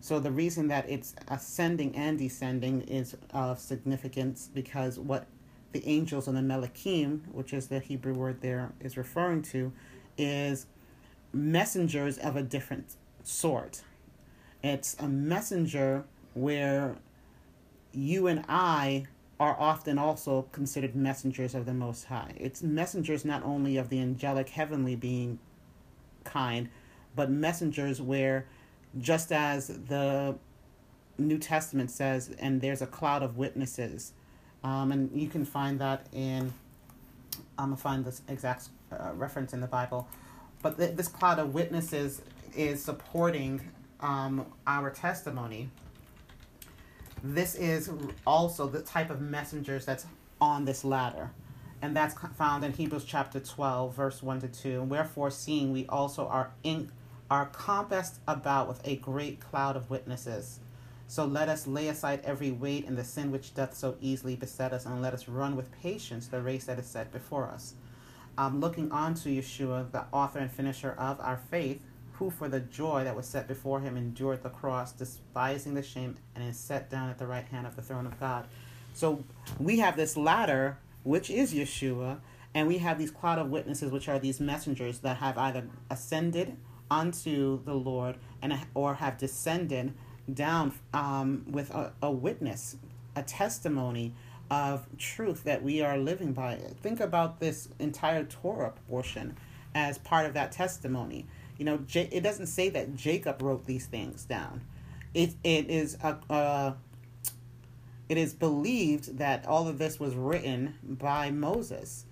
So 0.00 0.18
the 0.18 0.30
reason 0.30 0.68
that 0.68 0.88
it's 0.88 1.14
ascending 1.28 1.94
and 1.94 2.18
descending 2.18 2.82
is 2.82 3.16
of 3.32 3.58
significance 3.58 4.48
because 4.52 4.98
what 4.98 5.26
the 5.72 5.86
angels 5.86 6.26
and 6.26 6.36
the 6.36 6.40
Melachim, 6.40 7.20
which 7.32 7.52
is 7.52 7.68
the 7.68 7.80
Hebrew 7.80 8.14
word 8.14 8.40
there 8.40 8.72
is 8.80 8.96
referring 8.96 9.42
to, 9.42 9.72
is 10.18 10.66
messengers 11.32 12.18
of 12.18 12.36
a 12.36 12.42
different 12.42 12.96
sort. 13.22 13.82
It's 14.62 14.96
a 14.98 15.08
messenger 15.08 16.04
where 16.34 16.96
you 17.92 18.26
and 18.26 18.44
I 18.48 19.06
are 19.38 19.56
often 19.58 19.98
also 19.98 20.42
considered 20.52 20.94
messengers 20.94 21.54
of 21.54 21.64
the 21.64 21.72
Most 21.72 22.04
High. 22.04 22.32
It's 22.36 22.62
messengers 22.62 23.24
not 23.24 23.42
only 23.42 23.76
of 23.78 23.88
the 23.88 23.98
angelic 24.00 24.50
heavenly 24.50 24.96
being 24.96 25.38
kind, 26.24 26.68
but 27.16 27.30
messengers 27.30 28.02
where, 28.02 28.46
just 28.98 29.32
as 29.32 29.68
the 29.68 30.36
New 31.16 31.38
Testament 31.38 31.90
says, 31.90 32.34
and 32.38 32.60
there's 32.60 32.82
a 32.82 32.86
cloud 32.86 33.22
of 33.22 33.36
witnesses 33.36 34.12
um, 34.62 34.92
and 34.92 35.10
you 35.18 35.28
can 35.28 35.44
find 35.44 35.78
that 35.80 36.06
in, 36.12 36.52
I'm 37.58 37.66
going 37.66 37.76
to 37.76 37.82
find 37.82 38.04
this 38.04 38.22
exact 38.28 38.68
uh, 38.92 39.12
reference 39.14 39.52
in 39.52 39.60
the 39.60 39.66
Bible. 39.66 40.08
But 40.62 40.78
th- 40.78 40.96
this 40.96 41.08
cloud 41.08 41.38
of 41.38 41.54
witnesses 41.54 42.22
is 42.54 42.82
supporting 42.82 43.60
um, 44.00 44.46
our 44.66 44.90
testimony. 44.90 45.70
This 47.22 47.54
is 47.54 47.90
also 48.26 48.66
the 48.66 48.80
type 48.82 49.10
of 49.10 49.20
messengers 49.20 49.86
that's 49.86 50.06
on 50.40 50.64
this 50.64 50.84
ladder. 50.84 51.30
And 51.82 51.96
that's 51.96 52.14
found 52.36 52.64
in 52.64 52.72
Hebrews 52.72 53.04
chapter 53.04 53.40
12, 53.40 53.94
verse 53.94 54.22
1 54.22 54.40
to 54.42 54.48
2. 54.48 54.82
Wherefore, 54.82 55.30
seeing 55.30 55.72
we 55.72 55.86
also 55.86 56.26
are, 56.26 56.50
in, 56.62 56.90
are 57.30 57.46
compassed 57.46 58.20
about 58.28 58.68
with 58.68 58.86
a 58.86 58.96
great 58.96 59.40
cloud 59.40 59.76
of 59.76 59.88
witnesses 59.88 60.60
so 61.10 61.24
let 61.24 61.48
us 61.48 61.66
lay 61.66 61.88
aside 61.88 62.20
every 62.22 62.52
weight 62.52 62.86
and 62.86 62.96
the 62.96 63.02
sin 63.02 63.32
which 63.32 63.52
doth 63.52 63.74
so 63.74 63.96
easily 64.00 64.36
beset 64.36 64.72
us, 64.72 64.86
and 64.86 65.02
let 65.02 65.12
us 65.12 65.26
run 65.26 65.56
with 65.56 65.72
patience 65.82 66.28
the 66.28 66.40
race 66.40 66.66
that 66.66 66.78
is 66.78 66.86
set 66.86 67.10
before 67.10 67.46
us. 67.48 67.74
Um, 68.38 68.60
looking 68.60 68.92
on 68.92 69.14
to 69.14 69.28
Yeshua, 69.28 69.90
the 69.90 70.04
author 70.12 70.38
and 70.38 70.48
finisher 70.48 70.92
of 70.92 71.18
our 71.18 71.40
faith, 71.50 71.80
who 72.12 72.30
for 72.30 72.48
the 72.48 72.60
joy 72.60 73.02
that 73.02 73.16
was 73.16 73.26
set 73.26 73.48
before 73.48 73.80
him 73.80 73.96
endured 73.96 74.44
the 74.44 74.50
cross, 74.50 74.92
despising 74.92 75.74
the 75.74 75.82
shame, 75.82 76.14
and 76.36 76.48
is 76.48 76.56
set 76.56 76.88
down 76.88 77.10
at 77.10 77.18
the 77.18 77.26
right 77.26 77.46
hand 77.46 77.66
of 77.66 77.74
the 77.74 77.82
throne 77.82 78.06
of 78.06 78.20
God. 78.20 78.46
So 78.94 79.24
we 79.58 79.80
have 79.80 79.96
this 79.96 80.16
ladder, 80.16 80.78
which 81.02 81.28
is 81.28 81.52
Yeshua, 81.52 82.20
and 82.54 82.68
we 82.68 82.78
have 82.78 83.00
these 83.00 83.10
cloud 83.10 83.40
of 83.40 83.50
witnesses, 83.50 83.90
which 83.90 84.08
are 84.08 84.20
these 84.20 84.38
messengers 84.38 85.00
that 85.00 85.16
have 85.16 85.36
either 85.36 85.64
ascended 85.90 86.56
unto 86.88 87.64
the 87.64 87.74
Lord 87.74 88.14
and 88.40 88.56
or 88.74 88.94
have 88.94 89.18
descended 89.18 89.92
down 90.34 90.72
um, 90.92 91.44
with 91.48 91.70
a, 91.70 91.92
a 92.02 92.10
witness, 92.10 92.76
a 93.16 93.22
testimony 93.22 94.14
of 94.50 94.86
truth 94.98 95.44
that 95.44 95.62
we 95.62 95.80
are 95.80 95.96
living 95.96 96.32
by. 96.32 96.56
Think 96.82 97.00
about 97.00 97.40
this 97.40 97.68
entire 97.78 98.24
Torah 98.24 98.72
portion 98.88 99.36
as 99.74 99.98
part 99.98 100.26
of 100.26 100.34
that 100.34 100.52
testimony. 100.52 101.26
You 101.56 101.64
know, 101.64 101.78
it 101.94 102.22
doesn't 102.22 102.46
say 102.46 102.68
that 102.70 102.96
Jacob 102.96 103.42
wrote 103.42 103.66
these 103.66 103.86
things 103.86 104.24
down. 104.24 104.62
It 105.12 105.34
it 105.44 105.68
is 105.68 105.96
a, 106.02 106.18
a 106.30 106.74
it 108.10 108.18
is 108.18 108.34
believed 108.34 109.18
that 109.18 109.46
all 109.46 109.68
of 109.68 109.78
this 109.78 110.00
was 110.00 110.16
written 110.16 110.74
by 110.82 111.30
Moses. 111.30 112.06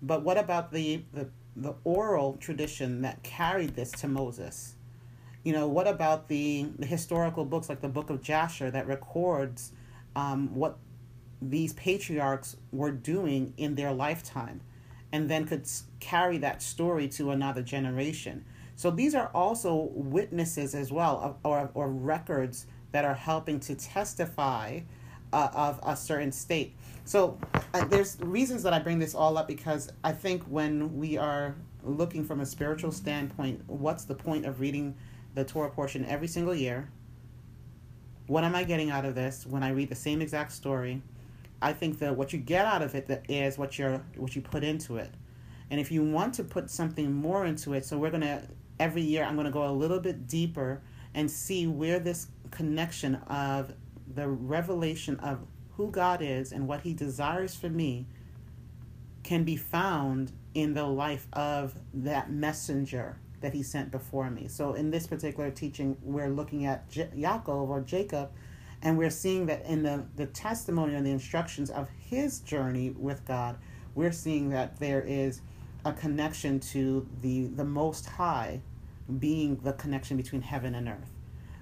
But 0.00 0.22
what 0.22 0.38
about 0.38 0.70
the, 0.70 1.02
the, 1.12 1.28
the 1.56 1.74
oral 1.82 2.36
tradition 2.36 3.02
that 3.02 3.24
carried 3.24 3.74
this 3.74 3.90
to 3.90 4.06
Moses? 4.06 4.73
You 5.44 5.52
know, 5.52 5.68
what 5.68 5.86
about 5.86 6.28
the, 6.28 6.66
the 6.78 6.86
historical 6.86 7.44
books 7.44 7.68
like 7.68 7.80
the 7.82 7.88
Book 7.88 8.10
of 8.10 8.22
Jasher 8.22 8.70
that 8.70 8.86
records 8.86 9.72
um, 10.16 10.54
what 10.54 10.78
these 11.42 11.74
patriarchs 11.74 12.56
were 12.72 12.90
doing 12.90 13.52
in 13.58 13.74
their 13.74 13.92
lifetime 13.92 14.62
and 15.12 15.30
then 15.30 15.46
could 15.46 15.68
carry 16.00 16.38
that 16.38 16.62
story 16.62 17.08
to 17.08 17.30
another 17.30 17.62
generation? 17.62 18.44
So 18.74 18.90
these 18.90 19.14
are 19.14 19.30
also 19.34 19.90
witnesses 19.92 20.74
as 20.74 20.90
well, 20.90 21.38
or, 21.44 21.70
or 21.74 21.90
records 21.90 22.66
that 22.92 23.04
are 23.04 23.14
helping 23.14 23.60
to 23.60 23.74
testify 23.74 24.80
uh, 25.32 25.48
of 25.52 25.78
a 25.82 25.94
certain 25.94 26.32
state. 26.32 26.74
So 27.04 27.38
uh, 27.74 27.84
there's 27.84 28.18
reasons 28.20 28.62
that 28.62 28.72
I 28.72 28.78
bring 28.78 28.98
this 28.98 29.14
all 29.14 29.36
up 29.36 29.46
because 29.46 29.92
I 30.02 30.12
think 30.12 30.42
when 30.44 30.96
we 30.96 31.18
are 31.18 31.54
looking 31.82 32.24
from 32.24 32.40
a 32.40 32.46
spiritual 32.46 32.92
standpoint, 32.92 33.62
what's 33.66 34.04
the 34.04 34.14
point 34.14 34.46
of 34.46 34.60
reading 34.60 34.94
the 35.34 35.44
Torah 35.44 35.70
portion 35.70 36.04
every 36.06 36.28
single 36.28 36.54
year. 36.54 36.88
What 38.26 38.44
am 38.44 38.54
I 38.54 38.64
getting 38.64 38.90
out 38.90 39.04
of 39.04 39.14
this 39.14 39.46
when 39.46 39.62
I 39.62 39.70
read 39.70 39.90
the 39.90 39.94
same 39.94 40.22
exact 40.22 40.52
story? 40.52 41.02
I 41.60 41.72
think 41.72 41.98
that 41.98 42.16
what 42.16 42.32
you 42.32 42.38
get 42.38 42.66
out 42.66 42.82
of 42.82 42.94
it 42.94 43.24
is 43.28 43.58
what 43.58 43.78
you're 43.78 44.02
what 44.16 44.34
you 44.34 44.42
put 44.42 44.64
into 44.64 44.96
it. 44.96 45.10
And 45.70 45.80
if 45.80 45.90
you 45.90 46.02
want 46.02 46.34
to 46.34 46.44
put 46.44 46.70
something 46.70 47.12
more 47.12 47.44
into 47.44 47.74
it, 47.74 47.84
so 47.84 47.98
we're 47.98 48.10
gonna 48.10 48.46
every 48.78 49.02
year 49.02 49.24
I'm 49.24 49.36
gonna 49.36 49.50
go 49.50 49.68
a 49.68 49.72
little 49.72 50.00
bit 50.00 50.26
deeper 50.26 50.82
and 51.14 51.30
see 51.30 51.66
where 51.66 51.98
this 51.98 52.28
connection 52.50 53.16
of 53.26 53.72
the 54.14 54.28
revelation 54.28 55.18
of 55.20 55.40
who 55.76 55.90
God 55.90 56.22
is 56.22 56.52
and 56.52 56.68
what 56.68 56.82
He 56.82 56.94
desires 56.94 57.54
for 57.54 57.68
me 57.68 58.06
can 59.22 59.44
be 59.44 59.56
found 59.56 60.32
in 60.54 60.74
the 60.74 60.84
life 60.84 61.26
of 61.32 61.74
that 61.92 62.30
messenger 62.30 63.16
that 63.44 63.52
he 63.52 63.62
sent 63.62 63.90
before 63.90 64.30
me. 64.30 64.48
So 64.48 64.72
in 64.72 64.90
this 64.90 65.06
particular 65.06 65.50
teaching, 65.50 65.98
we're 66.02 66.30
looking 66.30 66.64
at 66.64 66.88
J- 66.88 67.10
Yaakov 67.14 67.68
or 67.68 67.82
Jacob, 67.82 68.30
and 68.80 68.96
we're 68.96 69.10
seeing 69.10 69.44
that 69.46 69.66
in 69.66 69.82
the, 69.82 70.06
the 70.16 70.24
testimony 70.24 70.94
and 70.94 71.04
the 71.06 71.10
instructions 71.10 71.68
of 71.68 71.90
his 71.90 72.40
journey 72.40 72.90
with 72.90 73.26
God, 73.26 73.58
we're 73.94 74.12
seeing 74.12 74.48
that 74.48 74.80
there 74.80 75.02
is 75.02 75.42
a 75.84 75.92
connection 75.92 76.58
to 76.58 77.06
the, 77.20 77.48
the 77.48 77.66
Most 77.66 78.06
High 78.06 78.62
being 79.18 79.56
the 79.56 79.74
connection 79.74 80.16
between 80.16 80.40
heaven 80.40 80.74
and 80.74 80.88
earth. 80.88 81.12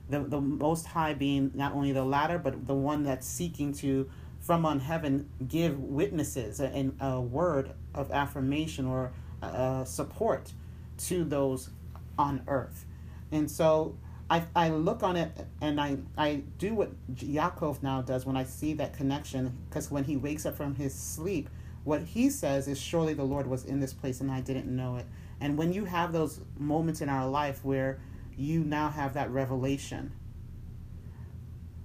The, 0.09 0.21
the 0.21 0.41
Most 0.41 0.87
High 0.87 1.15
being 1.15 1.51
not 1.53 1.73
only 1.73 1.91
the 1.91 2.05
ladder, 2.05 2.39
but 2.39 2.65
the 2.65 2.75
one 2.75 3.03
that's 3.03 3.27
seeking 3.27 3.73
to 3.75 4.09
from 4.39 4.65
on 4.65 4.79
heaven 4.79 5.29
give 5.49 5.81
witnesses 5.81 6.61
and 6.61 6.97
a, 7.01 7.21
word 7.21 7.73
of 7.93 8.13
affirmation 8.13 8.87
or 8.87 9.13
uh, 9.43 9.85
support 9.85 10.53
to 10.99 11.25
those 11.25 11.71
on 12.19 12.43
earth. 12.47 12.85
And 13.31 13.51
so 13.51 13.97
I, 14.31 14.45
I 14.55 14.71
look 14.71 15.03
on 15.03 15.17
it 15.17 15.47
and 15.61 15.81
I, 15.81 15.99
I 16.17 16.43
do 16.59 16.75
what 16.75 16.91
Yaakov 17.15 17.83
now 17.83 18.03
does 18.03 18.25
when 18.25 18.37
I 18.37 18.45
see 18.45 18.75
that 18.75 18.97
connection, 18.97 19.57
because 19.69 19.91
when 19.91 20.05
he 20.05 20.17
wakes 20.17 20.47
up 20.47 20.57
from 20.57 20.75
his 20.75 20.95
sleep, 20.95 21.51
what 21.85 22.03
he 22.03 22.31
says 22.31 22.69
is, 22.69 22.81
Surely 22.81 23.15
the 23.15 23.25
Lord 23.25 23.47
was 23.47 23.65
in 23.65 23.81
this 23.81 23.93
place 23.93 24.21
and 24.21 24.31
I 24.31 24.41
didn't 24.41 24.75
know 24.75 24.97
it. 24.97 25.07
And 25.41 25.59
when 25.59 25.73
you 25.73 25.85
have 25.85 26.13
those 26.13 26.41
moments 26.57 27.01
in 27.01 27.09
our 27.09 27.29
life 27.29 27.65
where 27.65 28.01
you 28.37 28.61
now 28.61 28.89
have 28.89 29.15
that 29.15 29.31
revelation, 29.31 30.13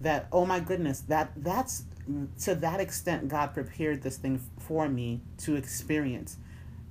that, 0.02 0.28
oh 0.32 0.46
my 0.46 0.60
goodness, 0.60 1.02
that 1.02 1.32
that's 1.36 1.84
to 2.44 2.56
that 2.56 2.80
extent 2.80 3.28
God 3.28 3.54
prepared 3.54 4.02
this 4.04 4.18
thing 4.18 4.40
for 4.60 4.88
me 4.88 5.22
to 5.40 5.56
experience. 5.56 6.38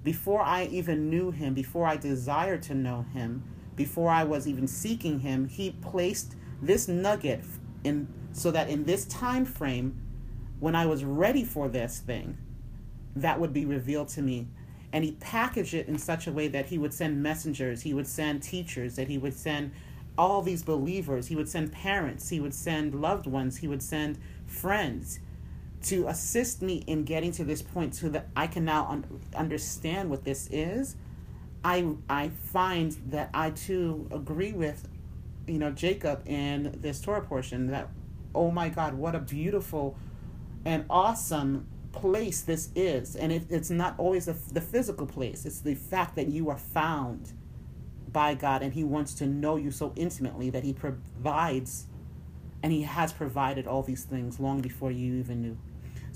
Before 0.06 0.40
I 0.40 0.66
even 0.66 1.10
knew 1.10 1.32
him, 1.32 1.52
before 1.52 1.84
I 1.84 1.96
desired 1.96 2.62
to 2.62 2.74
know 2.76 3.04
him, 3.12 3.42
before 3.74 4.08
I 4.08 4.22
was 4.22 4.46
even 4.46 4.68
seeking 4.68 5.18
him, 5.18 5.48
he 5.48 5.72
placed 5.72 6.36
this 6.62 6.86
nugget 6.86 7.42
in 7.82 8.06
so 8.30 8.52
that 8.52 8.68
in 8.68 8.84
this 8.84 9.04
time 9.06 9.44
frame 9.44 10.00
when 10.60 10.76
I 10.76 10.86
was 10.86 11.02
ready 11.02 11.42
for 11.42 11.68
this 11.68 11.98
thing, 11.98 12.38
that 13.16 13.40
would 13.40 13.52
be 13.52 13.64
revealed 13.64 14.06
to 14.10 14.22
me. 14.22 14.46
And 14.92 15.02
he 15.02 15.10
packaged 15.18 15.74
it 15.74 15.88
in 15.88 15.98
such 15.98 16.28
a 16.28 16.32
way 16.32 16.46
that 16.46 16.66
he 16.66 16.78
would 16.78 16.94
send 16.94 17.20
messengers, 17.20 17.82
he 17.82 17.92
would 17.92 18.06
send 18.06 18.44
teachers, 18.44 18.94
that 18.94 19.08
he 19.08 19.18
would 19.18 19.34
send 19.34 19.72
all 20.16 20.40
these 20.40 20.62
believers, 20.62 21.26
he 21.26 21.34
would 21.34 21.48
send 21.48 21.72
parents, 21.72 22.28
he 22.28 22.38
would 22.38 22.54
send 22.54 22.94
loved 22.94 23.26
ones, 23.26 23.56
he 23.56 23.66
would 23.66 23.82
send 23.82 24.20
friends 24.46 25.18
to 25.86 26.06
assist 26.08 26.62
me 26.62 26.84
in 26.86 27.04
getting 27.04 27.32
to 27.32 27.44
this 27.44 27.62
point 27.62 27.94
so 27.94 28.08
that 28.08 28.28
I 28.36 28.46
can 28.46 28.64
now 28.64 28.86
un- 28.88 29.20
understand 29.34 30.10
what 30.10 30.24
this 30.24 30.48
is 30.50 30.96
I 31.66 31.84
I 32.08 32.28
find 32.28 32.92
that 33.08 33.28
I 33.34 33.50
too 33.50 34.08
agree 34.12 34.52
with, 34.52 34.86
you 35.48 35.58
know, 35.58 35.72
Jacob 35.72 36.22
in 36.26 36.78
this 36.80 37.00
Torah 37.00 37.22
portion 37.22 37.66
that, 37.72 37.88
oh 38.36 38.52
my 38.52 38.68
God, 38.68 38.94
what 38.94 39.16
a 39.16 39.18
beautiful 39.18 39.96
and 40.64 40.84
awesome 40.88 41.66
place 41.90 42.42
this 42.42 42.70
is, 42.76 43.16
and 43.16 43.32
it, 43.32 43.46
it's 43.50 43.70
not 43.70 43.96
always 43.98 44.26
the, 44.26 44.36
the 44.52 44.60
physical 44.60 45.06
place. 45.06 45.44
It's 45.44 45.60
the 45.60 45.74
fact 45.74 46.14
that 46.14 46.28
you 46.28 46.50
are 46.50 46.58
found 46.58 47.32
by 48.12 48.34
God, 48.34 48.62
and 48.62 48.72
He 48.72 48.84
wants 48.84 49.12
to 49.14 49.26
know 49.26 49.56
you 49.56 49.72
so 49.72 49.92
intimately 49.96 50.50
that 50.50 50.62
He 50.62 50.72
provides, 50.72 51.86
and 52.62 52.72
He 52.72 52.82
has 52.82 53.12
provided 53.12 53.66
all 53.66 53.82
these 53.82 54.04
things 54.04 54.38
long 54.38 54.60
before 54.60 54.92
you 54.92 55.14
even 55.14 55.42
knew. 55.42 55.58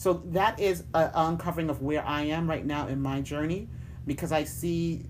So 0.01 0.23
that 0.29 0.59
is 0.59 0.85
an 0.95 1.11
uncovering 1.15 1.69
of 1.69 1.83
where 1.83 2.03
I 2.03 2.23
am 2.23 2.49
right 2.49 2.65
now 2.65 2.89
in 2.89 3.03
my 3.03 3.21
journey, 3.21 3.69
because 4.07 4.33
I 4.33 4.45
see 4.45 5.05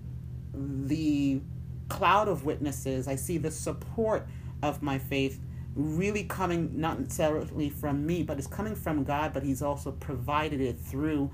the 0.53 1.39
cloud 1.87 2.27
of 2.27 2.43
witnesses, 2.43 3.07
I 3.07 3.15
see 3.15 3.37
the 3.37 3.51
support 3.51 4.27
of 4.61 4.81
my 4.81 4.97
faith 4.97 5.39
really 5.77 6.25
coming 6.25 6.71
not 6.73 6.99
necessarily 6.99 7.69
from 7.69 8.05
me, 8.05 8.23
but 8.23 8.37
it's 8.37 8.47
coming 8.47 8.75
from 8.75 9.05
God, 9.05 9.31
but 9.31 9.43
He's 9.43 9.61
also 9.61 9.91
provided 9.93 10.59
it 10.59 10.77
through 10.77 11.31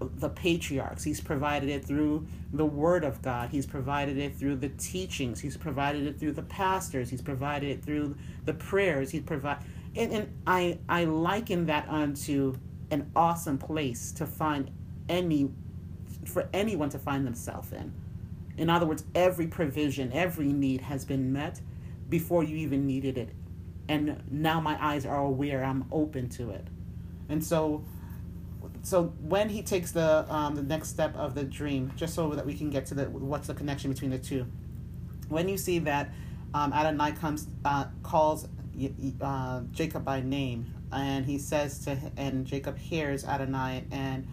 the 0.00 0.30
patriarchs. 0.30 1.04
He's 1.04 1.20
provided 1.20 1.68
it 1.68 1.84
through 1.84 2.26
the 2.54 2.64
Word 2.64 3.04
of 3.04 3.20
God. 3.20 3.50
He's 3.50 3.66
provided 3.66 4.16
it 4.16 4.34
through 4.34 4.56
the 4.56 4.70
teachings. 4.70 5.40
He's 5.40 5.58
provided 5.58 6.06
it 6.06 6.18
through 6.18 6.32
the 6.32 6.42
pastors. 6.42 7.10
He's 7.10 7.20
provided 7.20 7.68
it 7.68 7.84
through 7.84 8.16
the 8.46 8.54
prayers. 8.54 9.10
He's 9.10 9.24
provided, 9.24 9.62
and, 9.96 10.12
and 10.12 10.40
I 10.46 10.78
I 10.88 11.04
liken 11.04 11.66
that 11.66 11.88
unto 11.88 12.56
an 12.90 13.10
awesome 13.14 13.58
place 13.58 14.12
to 14.12 14.26
find 14.26 14.70
any 15.08 15.50
for 16.26 16.48
anyone 16.52 16.90
to 16.90 16.98
find 16.98 17.26
themselves 17.26 17.72
in. 17.72 17.92
In 18.56 18.68
other 18.68 18.86
words, 18.86 19.04
every 19.14 19.46
provision, 19.46 20.12
every 20.12 20.52
need 20.52 20.82
has 20.82 21.04
been 21.04 21.32
met 21.32 21.60
before 22.08 22.44
you 22.44 22.56
even 22.56 22.86
needed 22.86 23.16
it. 23.16 23.30
And 23.88 24.22
now 24.30 24.60
my 24.60 24.82
eyes 24.84 25.06
are 25.06 25.18
aware, 25.18 25.64
I'm 25.64 25.86
open 25.90 26.28
to 26.30 26.50
it. 26.50 26.66
And 27.28 27.42
so 27.42 27.84
so 28.82 29.12
when 29.20 29.48
he 29.48 29.62
takes 29.62 29.92
the 29.92 30.26
um, 30.32 30.54
the 30.54 30.62
next 30.62 30.88
step 30.88 31.14
of 31.16 31.34
the 31.34 31.44
dream, 31.44 31.92
just 31.96 32.14
so 32.14 32.30
that 32.30 32.46
we 32.46 32.54
can 32.54 32.70
get 32.70 32.86
to 32.86 32.94
the 32.94 33.04
what's 33.10 33.46
the 33.46 33.54
connection 33.54 33.90
between 33.90 34.10
the 34.10 34.18
two. 34.18 34.46
When 35.28 35.48
you 35.48 35.56
see 35.56 35.78
that 35.80 36.12
um, 36.54 36.72
Adonai 36.72 37.12
comes 37.12 37.46
uh, 37.64 37.86
calls 38.02 38.48
uh, 39.20 39.62
Jacob 39.72 40.04
by 40.04 40.20
name, 40.20 40.74
and 40.92 41.26
he 41.26 41.38
says 41.38 41.78
to 41.84 41.98
and 42.16 42.46
Jacob 42.46 42.78
hears 42.78 43.24
Adonai 43.24 43.84
and 43.90 44.26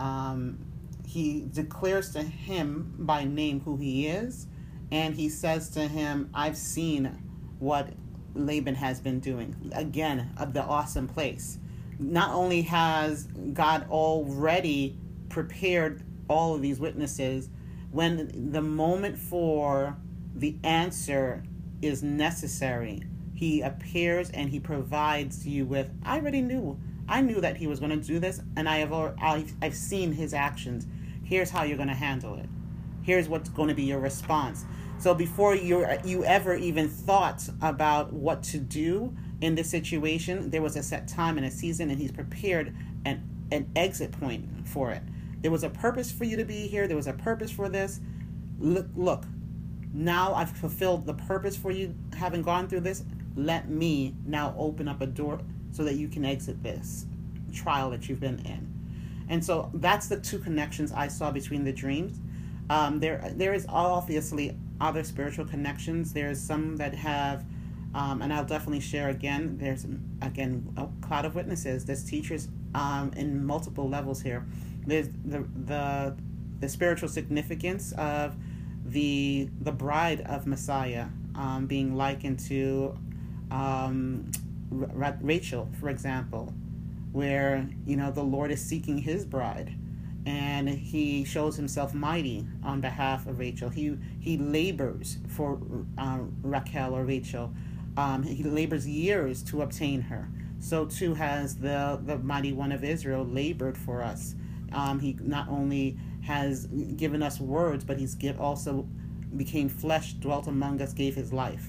um, 0.00 0.58
he 1.06 1.46
declares 1.52 2.12
to 2.12 2.22
him 2.22 2.94
by 2.98 3.24
name 3.24 3.60
who 3.60 3.76
he 3.76 4.06
is, 4.06 4.46
and 4.90 5.14
he 5.14 5.28
says 5.28 5.68
to 5.70 5.86
him, 5.86 6.30
I've 6.32 6.56
seen 6.56 7.22
what 7.58 7.90
Laban 8.34 8.74
has 8.76 9.00
been 9.00 9.20
doing. 9.20 9.70
Again, 9.74 10.32
of 10.38 10.54
the 10.54 10.62
awesome 10.62 11.06
place. 11.06 11.58
Not 11.98 12.30
only 12.30 12.62
has 12.62 13.24
God 13.52 13.86
already 13.90 14.98
prepared 15.28 16.02
all 16.28 16.54
of 16.54 16.62
these 16.62 16.80
witnesses, 16.80 17.50
when 17.90 18.50
the 18.52 18.62
moment 18.62 19.18
for 19.18 19.96
the 20.34 20.56
answer 20.64 21.44
is 21.82 22.02
necessary, 22.02 23.02
he 23.42 23.60
appears 23.60 24.30
and 24.30 24.50
he 24.50 24.60
provides 24.60 25.44
you 25.44 25.66
with, 25.66 25.90
I 26.04 26.18
already 26.18 26.42
knew. 26.42 26.78
I 27.08 27.22
knew 27.22 27.40
that 27.40 27.56
he 27.56 27.66
was 27.66 27.80
going 27.80 27.90
to 27.90 27.96
do 27.96 28.20
this, 28.20 28.40
and 28.56 28.68
I 28.68 28.76
have 28.76 28.92
I've, 28.92 29.52
I've 29.60 29.74
seen 29.74 30.12
his 30.12 30.32
actions. 30.32 30.86
Here's 31.24 31.50
how 31.50 31.64
you're 31.64 31.76
going 31.76 31.88
to 31.88 31.94
handle 31.94 32.36
it. 32.36 32.48
Here's 33.02 33.28
what's 33.28 33.48
going 33.48 33.68
to 33.68 33.74
be 33.74 33.82
your 33.82 33.98
response. 33.98 34.64
So 35.00 35.12
before 35.12 35.56
you 35.56 35.84
you 36.04 36.24
ever 36.24 36.54
even 36.54 36.88
thought 36.88 37.42
about 37.60 38.12
what 38.12 38.44
to 38.44 38.58
do 38.58 39.12
in 39.40 39.56
this 39.56 39.68
situation 39.68 40.50
there 40.50 40.62
was 40.62 40.76
a 40.76 40.82
set 40.84 41.08
time 41.08 41.36
and 41.36 41.44
a 41.44 41.50
season 41.50 41.90
and 41.90 41.98
he's 42.00 42.12
prepared 42.12 42.72
an 43.04 43.28
an 43.50 43.68
exit 43.74 44.12
point 44.12 44.68
for 44.68 44.92
it. 44.92 45.02
There 45.40 45.50
was 45.50 45.64
a 45.64 45.70
purpose 45.70 46.12
for 46.12 46.22
you 46.22 46.36
to 46.36 46.44
be 46.44 46.68
here. 46.68 46.86
There 46.86 46.96
was 46.96 47.08
a 47.08 47.12
purpose 47.12 47.50
for 47.50 47.68
this. 47.68 47.98
Look 48.60 48.86
look 48.94 49.24
now 49.94 50.32
i've 50.32 50.50
fulfilled 50.50 51.04
the 51.04 51.12
purpose 51.12 51.54
for 51.54 51.70
you 51.70 51.94
having 52.16 52.40
gone 52.40 52.66
through 52.66 52.80
this 52.80 53.04
let 53.36 53.68
me 53.68 54.14
now 54.26 54.54
open 54.58 54.88
up 54.88 55.00
a 55.00 55.06
door 55.06 55.40
so 55.72 55.84
that 55.84 55.94
you 55.94 56.08
can 56.08 56.24
exit 56.24 56.62
this 56.62 57.06
trial 57.52 57.90
that 57.90 58.08
you've 58.08 58.20
been 58.20 58.38
in 58.40 58.72
and 59.32 59.42
so 59.42 59.70
that's 59.74 60.08
the 60.08 60.18
two 60.18 60.38
connections 60.38 60.92
I 60.92 61.08
saw 61.08 61.30
between 61.30 61.64
the 61.64 61.72
dreams. 61.72 62.18
Um, 62.68 63.00
there, 63.00 63.32
there 63.34 63.54
is 63.54 63.64
obviously 63.66 64.56
other 64.78 65.04
spiritual 65.04 65.46
connections. 65.46 66.12
There's 66.12 66.38
some 66.38 66.76
that 66.76 66.94
have, 66.94 67.44
um, 67.94 68.22
and 68.22 68.30
I'll 68.30 68.44
definitely 68.44 68.80
share 68.80 69.08
again. 69.08 69.56
There's 69.58 69.86
again 70.20 70.72
a 70.76 70.86
cloud 71.06 71.24
of 71.24 71.34
witnesses. 71.34 71.86
There's 71.86 72.04
teachers 72.04 72.48
um, 72.74 73.12
in 73.16 73.44
multiple 73.44 73.88
levels 73.88 74.20
here. 74.20 74.46
There's 74.86 75.08
the 75.24 75.46
the 75.64 76.16
the 76.60 76.68
spiritual 76.68 77.08
significance 77.08 77.92
of 77.92 78.36
the 78.84 79.48
the 79.60 79.72
bride 79.72 80.22
of 80.22 80.46
Messiah 80.46 81.06
um, 81.34 81.66
being 81.66 81.96
likened 81.96 82.38
to 82.40 82.98
um, 83.52 84.30
Rachel, 84.70 85.68
for 85.78 85.88
example 85.88 86.52
where 87.12 87.68
you 87.86 87.96
know 87.96 88.10
the 88.10 88.22
Lord 88.22 88.50
is 88.50 88.64
seeking 88.64 88.98
His 88.98 89.24
bride, 89.24 89.74
and 90.26 90.68
He 90.68 91.24
shows 91.24 91.56
Himself 91.56 91.94
mighty 91.94 92.46
on 92.64 92.80
behalf 92.80 93.26
of 93.26 93.38
Rachel. 93.38 93.68
He 93.68 93.96
he 94.18 94.36
labors 94.38 95.18
for 95.28 95.60
um, 95.98 96.34
Raquel 96.42 96.94
or 96.94 97.04
Rachel. 97.04 97.54
Um, 97.96 98.22
he 98.22 98.42
labors 98.42 98.88
years 98.88 99.42
to 99.44 99.60
obtain 99.60 100.00
her. 100.00 100.26
So 100.58 100.86
too 100.86 101.14
has 101.14 101.56
the 101.56 102.00
the 102.04 102.18
mighty 102.18 102.52
one 102.52 102.72
of 102.72 102.82
Israel 102.82 103.24
labored 103.24 103.76
for 103.76 104.02
us. 104.02 104.34
Um, 104.72 104.98
he 104.98 105.18
not 105.20 105.48
only 105.48 105.98
has 106.22 106.66
given 106.96 107.22
us 107.22 107.38
words, 107.38 107.84
but 107.84 107.98
he's 107.98 108.14
give 108.14 108.40
also 108.40 108.88
became 109.36 109.68
flesh, 109.68 110.14
dwelt 110.14 110.46
among 110.46 110.80
us, 110.80 110.94
gave 110.94 111.14
his 111.14 111.32
life. 111.32 111.68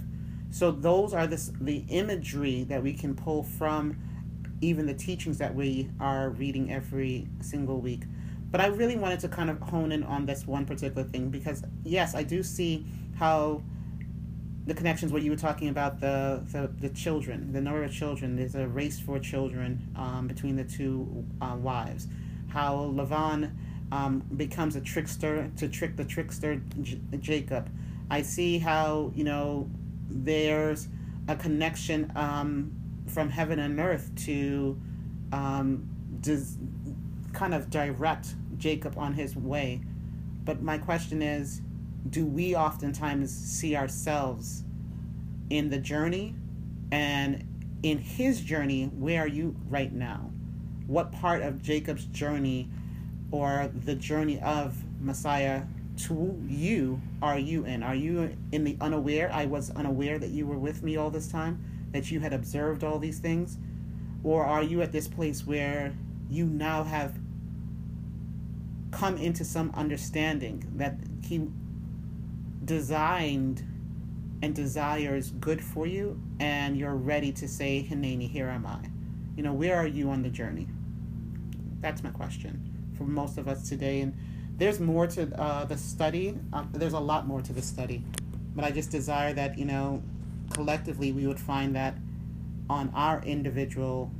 So 0.53 0.69
those 0.69 1.15
are 1.15 1.25
this 1.25 1.51
the 1.59 1.83
imagery 1.89 2.63
that 2.65 2.83
we 2.83 2.93
can 2.93 3.15
pull 3.15 3.41
from 3.41 3.97
even 4.61 4.85
the 4.85 4.93
teachings 4.93 5.39
that 5.39 5.55
we 5.55 5.89
are 5.99 6.29
reading 6.29 6.71
every 6.71 7.27
single 7.41 7.81
week. 7.81 8.03
But 8.51 8.61
I 8.61 8.67
really 8.67 8.95
wanted 8.95 9.19
to 9.21 9.29
kind 9.29 9.49
of 9.49 9.59
hone 9.59 9.91
in 9.91 10.03
on 10.03 10.27
this 10.27 10.45
one 10.45 10.67
particular 10.67 11.05
thing 11.05 11.29
because, 11.29 11.63
yes, 11.83 12.13
I 12.13 12.21
do 12.21 12.43
see 12.43 12.85
how 13.15 13.63
the 14.67 14.75
connections 14.75 15.11
what 15.11 15.23
you 15.23 15.31
were 15.31 15.37
talking 15.37 15.69
about 15.69 15.99
the, 15.99 16.43
the, 16.51 16.69
the 16.79 16.89
children, 16.89 17.51
the 17.51 17.59
number 17.59 17.83
of 17.83 17.91
children, 17.91 18.35
there's 18.35 18.53
a 18.53 18.67
race 18.67 18.99
for 18.99 19.17
children 19.17 19.91
um, 19.95 20.27
between 20.27 20.55
the 20.55 20.63
two 20.63 21.25
uh, 21.41 21.55
wives. 21.55 22.07
How 22.49 22.93
Lavan 22.93 23.55
um, 23.91 24.23
becomes 24.37 24.75
a 24.75 24.81
trickster 24.81 25.49
to 25.57 25.67
trick 25.67 25.97
the 25.97 26.05
trickster 26.05 26.61
J- 26.83 27.01
Jacob. 27.19 27.71
I 28.11 28.21
see 28.21 28.59
how, 28.59 29.11
you 29.15 29.23
know, 29.23 29.67
there's 30.09 30.87
a 31.27 31.35
connection 31.35 32.11
um, 32.15 32.71
from 33.07 33.29
heaven 33.29 33.59
and 33.59 33.79
earth 33.79 34.11
to 34.25 34.79
um, 35.31 35.87
does 36.21 36.57
kind 37.33 37.53
of 37.53 37.69
direct 37.69 38.35
Jacob 38.57 38.97
on 38.97 39.13
his 39.13 39.35
way. 39.35 39.81
But 40.45 40.61
my 40.61 40.77
question 40.77 41.21
is 41.21 41.61
do 42.09 42.25
we 42.25 42.55
oftentimes 42.55 43.33
see 43.33 43.75
ourselves 43.75 44.63
in 45.49 45.69
the 45.69 45.77
journey 45.77 46.35
and 46.91 47.47
in 47.81 47.97
his 47.97 48.41
journey 48.41 48.85
where 48.85 49.23
are 49.23 49.27
you 49.27 49.55
right 49.69 49.93
now 49.93 50.29
what 50.87 51.11
part 51.11 51.41
of 51.41 51.61
jacob's 51.61 52.05
journey 52.05 52.69
or 53.31 53.71
the 53.85 53.95
journey 53.95 54.39
of 54.41 54.75
messiah 54.99 55.63
to 55.95 56.41
you 56.47 56.99
are 57.21 57.37
you 57.37 57.65
in 57.65 57.83
are 57.83 57.95
you 57.95 58.35
in 58.51 58.63
the 58.63 58.75
unaware 58.81 59.31
i 59.31 59.45
was 59.45 59.69
unaware 59.71 60.17
that 60.17 60.29
you 60.29 60.45
were 60.47 60.57
with 60.57 60.81
me 60.81 60.97
all 60.97 61.09
this 61.09 61.27
time 61.27 61.63
that 61.91 62.09
you 62.09 62.19
had 62.19 62.33
observed 62.33 62.83
all 62.83 62.97
these 62.97 63.19
things 63.19 63.57
or 64.23 64.43
are 64.43 64.63
you 64.63 64.81
at 64.81 64.91
this 64.91 65.07
place 65.07 65.45
where 65.45 65.93
you 66.29 66.45
now 66.45 66.83
have 66.83 67.13
come 68.91 69.17
into 69.17 69.43
some 69.43 69.71
understanding 69.75 70.71
that 70.75 70.95
he 71.23 71.47
designed 72.63 73.63
and 74.41 74.53
desires 74.53 75.31
good 75.31 75.61
for 75.61 75.87
you 75.87 76.21
and 76.39 76.77
you're 76.77 76.95
ready 76.95 77.31
to 77.31 77.47
say 77.47 77.87
Hineni, 77.89 78.29
here 78.29 78.49
am 78.49 78.65
I. 78.65 78.79
You 79.35 79.43
know, 79.43 79.53
where 79.53 79.77
are 79.77 79.87
you 79.87 80.09
on 80.09 80.21
the 80.21 80.29
journey? 80.29 80.67
That's 81.79 82.03
my 82.03 82.11
question 82.11 82.93
for 82.97 83.05
most 83.05 83.37
of 83.37 83.47
us 83.47 83.67
today. 83.67 84.01
And 84.01 84.15
there's 84.57 84.79
more 84.79 85.07
to 85.07 85.41
uh, 85.41 85.65
the 85.65 85.77
study. 85.77 86.37
Um, 86.53 86.69
there's 86.73 86.93
a 86.93 86.99
lot 86.99 87.27
more 87.27 87.41
to 87.41 87.53
the 87.53 87.61
study. 87.61 88.03
But 88.55 88.65
I 88.65 88.71
just 88.71 88.91
desire 88.91 89.33
that, 89.33 89.57
you 89.57 89.65
know, 89.65 90.03
collectively 90.51 91.11
we 91.11 91.25
would 91.25 91.39
find 91.39 91.75
that 91.75 91.95
on 92.69 92.91
our 92.93 93.21
individual 93.23 94.11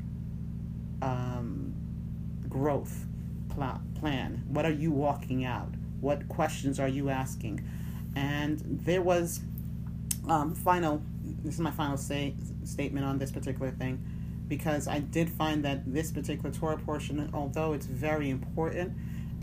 um, 1.02 1.74
growth 2.50 3.06
pl- 3.50 3.82
plan. 4.00 4.43
What 4.48 4.65
are 4.65 4.72
you 4.72 4.91
walking 4.91 5.46
out? 5.46 5.69
What 6.02 6.28
questions 6.28 6.80
are 6.80 6.88
you 6.88 7.10
asking? 7.10 7.63
And 8.15 8.60
there 8.84 9.02
was 9.02 9.41
um, 10.28 10.56
final. 10.56 11.02
This 11.43 11.56
is 11.56 11.60
my 11.60 11.72
final 11.72 11.98
say 11.98 12.36
statement 12.63 13.06
on 13.06 13.17
this 13.17 13.32
particular 13.32 13.72
thing, 13.72 14.04
because 14.48 14.88
I 14.88 15.00
did 15.00 15.30
find 15.30 15.63
that 15.65 15.91
this 15.91 16.12
particular 16.12 16.52
Torah 16.52 16.78
portion, 16.78 17.30
although 17.34 17.74
it's 17.74 17.86
very 17.86 18.30
important, 18.30 18.93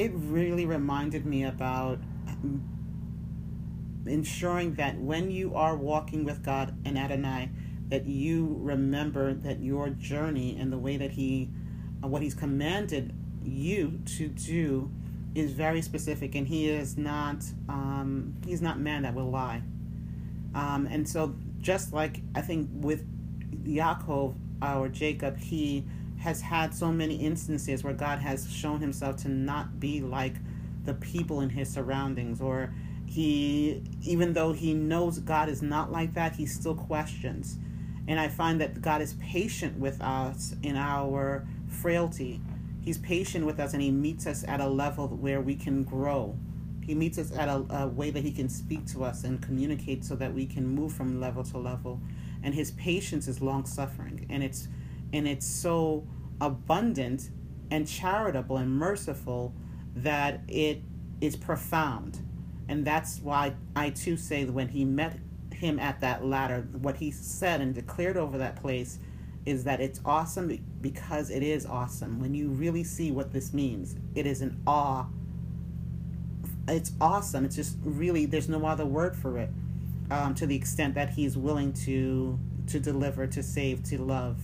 it 0.00 0.12
really 0.14 0.64
reminded 0.64 1.26
me 1.26 1.44
about 1.44 1.98
ensuring 4.06 4.74
that 4.74 4.98
when 4.98 5.30
you 5.30 5.54
are 5.54 5.76
walking 5.76 6.24
with 6.24 6.42
God 6.42 6.74
and 6.86 6.96
Adonai, 6.96 7.50
that 7.88 8.06
you 8.06 8.56
remember 8.60 9.34
that 9.34 9.60
your 9.60 9.90
journey 9.90 10.56
and 10.58 10.72
the 10.72 10.78
way 10.78 10.96
that 10.96 11.10
He, 11.10 11.50
uh, 12.02 12.08
what 12.08 12.22
He's 12.22 12.34
commanded 12.34 13.12
you 13.44 14.00
to 14.16 14.28
do 14.28 14.90
is 15.34 15.52
very 15.52 15.82
specific 15.82 16.34
and 16.34 16.48
he 16.48 16.68
is 16.68 16.96
not 16.96 17.44
um, 17.68 18.34
he's 18.44 18.60
not 18.60 18.80
man 18.80 19.02
that 19.02 19.14
will 19.14 19.30
lie. 19.30 19.62
Um, 20.56 20.86
and 20.90 21.08
so 21.08 21.36
just 21.60 21.92
like 21.92 22.20
i 22.34 22.40
think 22.40 22.68
with 22.72 23.04
yaakov 23.64 24.34
our 24.62 24.88
jacob 24.88 25.38
he 25.38 25.84
has 26.20 26.40
had 26.40 26.74
so 26.74 26.92
many 26.92 27.16
instances 27.16 27.82
where 27.82 27.94
god 27.94 28.18
has 28.18 28.52
shown 28.52 28.80
himself 28.80 29.16
to 29.16 29.28
not 29.28 29.80
be 29.80 30.00
like 30.00 30.34
the 30.84 30.94
people 30.94 31.40
in 31.40 31.50
his 31.50 31.68
surroundings 31.68 32.40
or 32.40 32.72
he 33.06 33.82
even 34.02 34.32
though 34.32 34.52
he 34.52 34.72
knows 34.72 35.18
god 35.18 35.48
is 35.48 35.62
not 35.62 35.90
like 35.90 36.14
that 36.14 36.36
he 36.36 36.46
still 36.46 36.74
questions 36.74 37.58
and 38.06 38.20
i 38.20 38.28
find 38.28 38.60
that 38.60 38.80
god 38.80 39.02
is 39.02 39.14
patient 39.14 39.78
with 39.78 40.00
us 40.00 40.54
in 40.62 40.76
our 40.76 41.46
frailty 41.68 42.40
He's 42.82 42.98
patient 42.98 43.44
with 43.44 43.60
us 43.60 43.72
and 43.72 43.82
He 43.82 43.90
meets 43.90 44.26
us 44.26 44.44
at 44.44 44.60
a 44.60 44.66
level 44.66 45.08
where 45.08 45.40
we 45.40 45.54
can 45.54 45.84
grow. 45.84 46.36
He 46.82 46.94
meets 46.94 47.18
us 47.18 47.30
at 47.32 47.48
a, 47.48 47.64
a 47.70 47.88
way 47.88 48.10
that 48.10 48.22
He 48.22 48.32
can 48.32 48.48
speak 48.48 48.86
to 48.86 49.04
us 49.04 49.24
and 49.24 49.40
communicate 49.40 50.04
so 50.04 50.16
that 50.16 50.32
we 50.32 50.46
can 50.46 50.66
move 50.66 50.92
from 50.92 51.20
level 51.20 51.44
to 51.44 51.58
level. 51.58 52.00
And 52.42 52.54
His 52.54 52.70
patience 52.72 53.28
is 53.28 53.40
long 53.40 53.66
suffering 53.66 54.26
and 54.30 54.42
it's 54.42 54.68
and 55.12 55.26
it's 55.26 55.46
so 55.46 56.06
abundant 56.40 57.30
and 57.70 57.86
charitable 57.86 58.56
and 58.56 58.70
merciful 58.70 59.54
that 59.94 60.40
it 60.48 60.82
is 61.20 61.36
profound. 61.36 62.20
And 62.68 62.84
that's 62.84 63.20
why 63.20 63.54
I 63.74 63.90
too 63.90 64.16
say 64.16 64.44
that 64.44 64.52
when 64.52 64.68
he 64.68 64.84
met 64.84 65.18
him 65.52 65.78
at 65.78 66.00
that 66.00 66.24
ladder, 66.24 66.66
what 66.72 66.96
he 66.96 67.10
said 67.10 67.60
and 67.60 67.74
declared 67.74 68.16
over 68.16 68.38
that 68.38 68.56
place 68.56 68.98
is 69.46 69.64
that 69.64 69.80
it's 69.80 70.00
awesome 70.04 70.58
because 70.80 71.30
it 71.30 71.42
is 71.42 71.66
awesome. 71.66 72.20
When 72.20 72.34
you 72.34 72.48
really 72.48 72.84
see 72.84 73.10
what 73.10 73.32
this 73.32 73.52
means, 73.52 73.96
it 74.14 74.26
is 74.26 74.42
an 74.42 74.60
awe. 74.66 75.06
It's 76.68 76.92
awesome. 77.00 77.44
It's 77.44 77.56
just 77.56 77.76
really 77.82 78.26
there's 78.26 78.48
no 78.48 78.64
other 78.66 78.84
word 78.86 79.16
for 79.16 79.38
it. 79.38 79.50
Um, 80.10 80.34
to 80.34 80.46
the 80.46 80.56
extent 80.56 80.94
that 80.94 81.10
he's 81.10 81.36
willing 81.36 81.72
to 81.84 82.38
to 82.68 82.78
deliver, 82.78 83.26
to 83.26 83.42
save, 83.42 83.82
to 83.84 83.98
love 83.98 84.38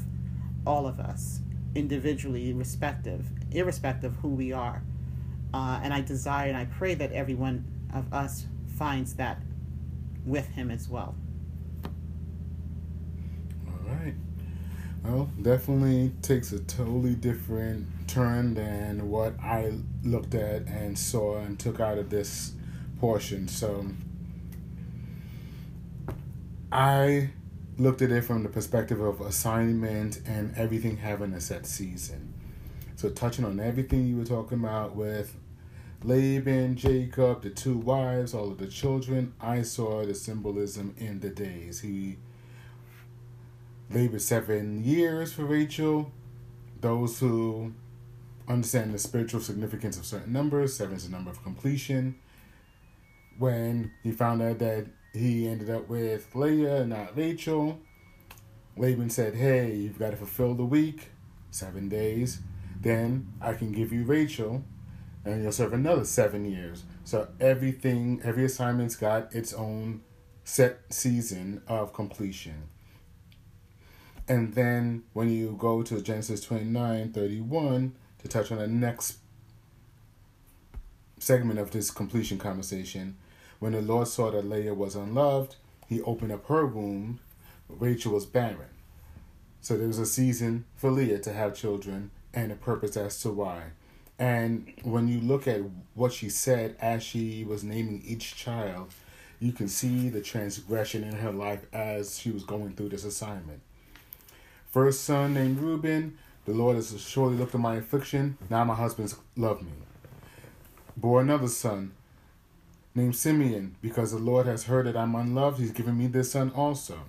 all 0.66 0.86
of 0.86 1.00
us 1.00 1.40
individually, 1.74 2.52
respective, 2.52 3.26
irrespective 3.52 4.12
of 4.12 4.18
who 4.18 4.28
we 4.28 4.52
are. 4.52 4.82
Uh, 5.54 5.80
and 5.82 5.94
I 5.94 6.00
desire 6.00 6.48
and 6.48 6.56
I 6.56 6.64
pray 6.64 6.94
that 6.94 7.12
everyone 7.12 7.64
of 7.94 8.12
us 8.12 8.46
finds 8.76 9.14
that 9.14 9.40
with 10.24 10.48
him 10.48 10.70
as 10.70 10.88
well. 10.88 11.14
All 13.66 13.94
right. 13.94 14.14
Well, 15.04 15.30
definitely 15.40 16.12
takes 16.20 16.52
a 16.52 16.58
totally 16.58 17.14
different 17.14 17.86
turn 18.08 18.54
than 18.54 19.08
what 19.08 19.38
I 19.40 19.72
looked 20.02 20.34
at 20.34 20.66
and 20.66 20.98
saw 20.98 21.38
and 21.38 21.58
took 21.58 21.78
out 21.78 21.98
of 21.98 22.10
this 22.10 22.52
portion. 22.98 23.46
So 23.46 23.86
I 26.72 27.30
looked 27.78 28.02
at 28.02 28.10
it 28.10 28.22
from 28.22 28.42
the 28.42 28.48
perspective 28.48 29.00
of 29.00 29.20
assignment 29.20 30.20
and 30.26 30.54
everything 30.56 30.96
having 30.96 31.34
a 31.34 31.40
set 31.40 31.66
season. 31.66 32.32
So 32.96 33.10
touching 33.10 33.44
on 33.44 33.60
everything 33.60 34.06
you 34.06 34.16
were 34.16 34.24
talking 34.24 34.58
about 34.58 34.96
with 34.96 35.36
Laban, 36.02 36.76
Jacob, 36.76 37.42
the 37.42 37.50
two 37.50 37.76
wives, 37.76 38.32
all 38.32 38.50
of 38.50 38.58
the 38.58 38.66
children, 38.66 39.34
I 39.40 39.62
saw 39.62 40.04
the 40.04 40.14
symbolism 40.14 40.94
in 40.98 41.20
the 41.20 41.28
days. 41.28 41.80
He 41.80 42.16
labored 43.90 44.22
seven 44.22 44.82
years 44.82 45.32
for 45.32 45.44
Rachel. 45.44 46.12
Those 46.80 47.18
who 47.18 47.74
understand 48.48 48.94
the 48.94 48.98
spiritual 48.98 49.40
significance 49.40 49.98
of 49.98 50.06
certain 50.06 50.32
numbers, 50.32 50.74
seven 50.74 50.96
is 50.96 51.04
the 51.04 51.10
number 51.10 51.30
of 51.30 51.42
completion. 51.42 52.16
When 53.38 53.92
he 54.02 54.12
found 54.12 54.40
out 54.40 54.58
that 54.60 54.86
he 55.16 55.48
ended 55.48 55.70
up 55.70 55.88
with 55.88 56.34
Leah 56.34 56.84
not 56.86 57.16
Rachel, 57.16 57.78
Laban 58.76 59.10
said, 59.10 59.34
Hey, 59.34 59.74
you've 59.74 59.98
got 59.98 60.10
to 60.10 60.16
fulfill 60.16 60.54
the 60.54 60.64
week, 60.64 61.08
seven 61.50 61.88
days. 61.88 62.40
Then 62.80 63.32
I 63.40 63.54
can 63.54 63.72
give 63.72 63.92
you 63.92 64.04
Rachel, 64.04 64.62
and 65.24 65.42
you'll 65.42 65.52
serve 65.52 65.72
another 65.72 66.04
seven 66.04 66.44
years. 66.44 66.84
So 67.04 67.28
everything, 67.40 68.20
every 68.22 68.44
assignment's 68.44 68.96
got 68.96 69.34
its 69.34 69.54
own 69.54 70.02
set 70.44 70.80
season 70.90 71.62
of 71.66 71.92
completion. 71.92 72.68
And 74.28 74.54
then 74.54 75.04
when 75.12 75.30
you 75.30 75.56
go 75.58 75.82
to 75.82 76.02
Genesis 76.02 76.40
29 76.40 77.12
31 77.12 77.94
to 78.18 78.28
touch 78.28 78.50
on 78.50 78.58
the 78.58 78.66
next 78.66 79.18
segment 81.18 81.58
of 81.58 81.70
this 81.70 81.90
completion 81.90 82.38
conversation, 82.38 83.16
when 83.58 83.72
the 83.72 83.80
Lord 83.80 84.08
saw 84.08 84.30
that 84.30 84.48
Leah 84.48 84.74
was 84.74 84.94
unloved, 84.94 85.56
he 85.88 86.02
opened 86.02 86.32
up 86.32 86.46
her 86.46 86.66
womb. 86.66 87.20
Rachel 87.68 88.12
was 88.12 88.26
barren. 88.26 88.68
So 89.60 89.76
there 89.76 89.88
was 89.88 89.98
a 89.98 90.06
season 90.06 90.64
for 90.76 90.90
Leah 90.90 91.18
to 91.20 91.32
have 91.32 91.56
children 91.56 92.10
and 92.32 92.52
a 92.52 92.56
purpose 92.56 92.96
as 92.96 93.20
to 93.22 93.30
why. 93.30 93.70
And 94.18 94.72
when 94.82 95.08
you 95.08 95.20
look 95.20 95.46
at 95.48 95.60
what 95.94 96.12
she 96.12 96.28
said 96.28 96.76
as 96.80 97.02
she 97.02 97.44
was 97.44 97.64
naming 97.64 98.02
each 98.06 98.36
child, 98.36 98.92
you 99.40 99.52
can 99.52 99.68
see 99.68 100.08
the 100.08 100.20
transgression 100.20 101.04
in 101.04 101.16
her 101.16 101.32
life 101.32 101.66
as 101.72 102.18
she 102.18 102.30
was 102.30 102.44
going 102.44 102.74
through 102.74 102.90
this 102.90 103.04
assignment. 103.04 103.60
First 104.70 105.04
son 105.04 105.34
named 105.34 105.58
Reuben, 105.58 106.16
the 106.44 106.52
Lord 106.52 106.76
has 106.76 106.98
surely 107.00 107.36
looked 107.36 107.54
at 107.54 107.60
my 107.60 107.76
affliction. 107.76 108.38
Now 108.48 108.64
my 108.64 108.74
husband's 108.74 109.16
loved 109.36 109.62
me. 109.62 109.72
Bore 110.96 111.20
another 111.20 111.48
son 111.48 111.92
named 112.96 113.14
Simeon, 113.14 113.76
because 113.80 114.10
the 114.10 114.18
Lord 114.18 114.46
has 114.46 114.64
heard 114.64 114.86
that 114.86 114.96
I'm 114.96 115.14
unloved. 115.14 115.60
He's 115.60 115.70
given 115.70 115.96
me 115.96 116.06
this 116.06 116.32
son 116.32 116.50
also. 116.54 117.00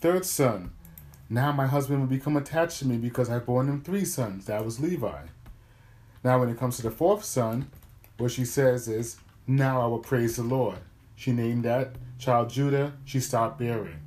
Third 0.00 0.24
son, 0.24 0.72
now 1.28 1.52
my 1.52 1.66
husband 1.66 2.00
will 2.00 2.08
become 2.08 2.36
attached 2.36 2.80
to 2.80 2.86
me 2.86 2.96
because 2.96 3.30
I've 3.30 3.46
borne 3.46 3.68
him 3.68 3.82
three 3.82 4.04
sons. 4.04 4.46
That 4.46 4.64
was 4.64 4.80
Levi. 4.80 5.22
Now, 6.22 6.40
when 6.40 6.48
it 6.48 6.58
comes 6.58 6.76
to 6.76 6.82
the 6.82 6.90
fourth 6.90 7.22
son, 7.22 7.70
what 8.16 8.32
she 8.32 8.44
says 8.44 8.88
is, 8.88 9.18
Now 9.46 9.80
I 9.80 9.86
will 9.86 9.98
praise 9.98 10.36
the 10.36 10.42
Lord. 10.42 10.78
She 11.14 11.32
named 11.32 11.64
that 11.64 11.96
child 12.18 12.50
Judah. 12.50 12.94
She 13.04 13.20
stopped 13.20 13.58
bearing 13.58 14.00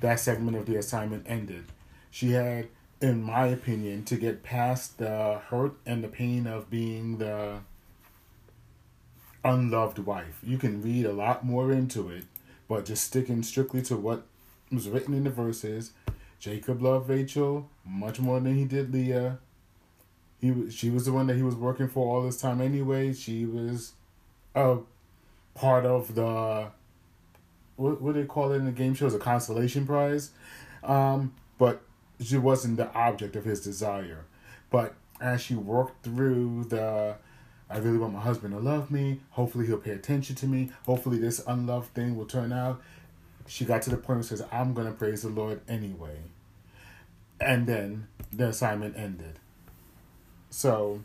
that 0.00 0.20
segment 0.20 0.56
of 0.56 0.66
the 0.66 0.76
assignment 0.76 1.24
ended. 1.26 1.64
She 2.10 2.32
had 2.32 2.68
in 3.00 3.22
my 3.22 3.46
opinion, 3.46 4.04
to 4.04 4.16
get 4.16 4.42
past 4.42 4.98
the 4.98 5.40
hurt 5.48 5.74
and 5.84 6.02
the 6.02 6.08
pain 6.08 6.46
of 6.46 6.70
being 6.70 7.18
the 7.18 7.58
unloved 9.46 9.98
wife. 10.00 10.38
You 10.42 10.58
can 10.58 10.82
read 10.82 11.06
a 11.06 11.12
lot 11.12 11.44
more 11.44 11.72
into 11.72 12.10
it, 12.10 12.24
but 12.68 12.84
just 12.84 13.04
sticking 13.04 13.42
strictly 13.42 13.80
to 13.82 13.96
what 13.96 14.26
was 14.72 14.88
written 14.88 15.14
in 15.14 15.24
the 15.24 15.30
verses, 15.30 15.92
Jacob 16.40 16.82
loved 16.82 17.08
Rachel 17.08 17.70
much 17.84 18.18
more 18.18 18.40
than 18.40 18.56
he 18.56 18.64
did 18.64 18.92
Leah. 18.92 19.38
He 20.40 20.70
she 20.70 20.90
was 20.90 21.06
the 21.06 21.12
one 21.12 21.28
that 21.28 21.36
he 21.36 21.42
was 21.42 21.54
working 21.54 21.88
for 21.88 22.06
all 22.06 22.22
this 22.22 22.40
time 22.40 22.60
anyway. 22.60 23.12
She 23.12 23.46
was 23.46 23.92
a 24.54 24.78
part 25.54 25.86
of 25.86 26.14
the 26.14 26.68
what 27.76 28.00
what 28.02 28.14
do 28.14 28.20
they 28.20 28.26
call 28.26 28.52
it 28.52 28.56
in 28.56 28.66
the 28.66 28.72
game 28.72 28.94
shows 28.94 29.14
a 29.14 29.18
consolation 29.18 29.86
prize, 29.86 30.30
um, 30.82 31.34
but 31.58 31.82
she 32.20 32.36
wasn't 32.36 32.76
the 32.76 32.92
object 32.92 33.36
of 33.36 33.44
his 33.44 33.60
desire. 33.62 34.24
But 34.70 34.94
as 35.20 35.40
she 35.40 35.54
worked 35.54 36.04
through 36.04 36.64
the 36.64 37.16
I 37.68 37.78
really 37.78 37.98
want 37.98 38.12
my 38.12 38.20
husband 38.20 38.54
to 38.54 38.60
love 38.60 38.90
me. 38.90 39.20
Hopefully 39.30 39.66
he'll 39.66 39.78
pay 39.78 39.90
attention 39.90 40.36
to 40.36 40.46
me. 40.46 40.70
Hopefully 40.84 41.18
this 41.18 41.42
unloved 41.46 41.92
thing 41.94 42.16
will 42.16 42.26
turn 42.26 42.52
out. 42.52 42.80
She 43.46 43.64
got 43.64 43.82
to 43.82 43.90
the 43.90 43.96
point 43.96 44.18
where 44.18 44.22
says, 44.22 44.44
I'm 44.52 44.74
gonna 44.74 44.92
praise 44.92 45.22
the 45.22 45.28
Lord 45.28 45.60
anyway. 45.68 46.18
And 47.40 47.66
then 47.66 48.08
the 48.32 48.48
assignment 48.48 48.96
ended. 48.96 49.38
So 50.50 51.02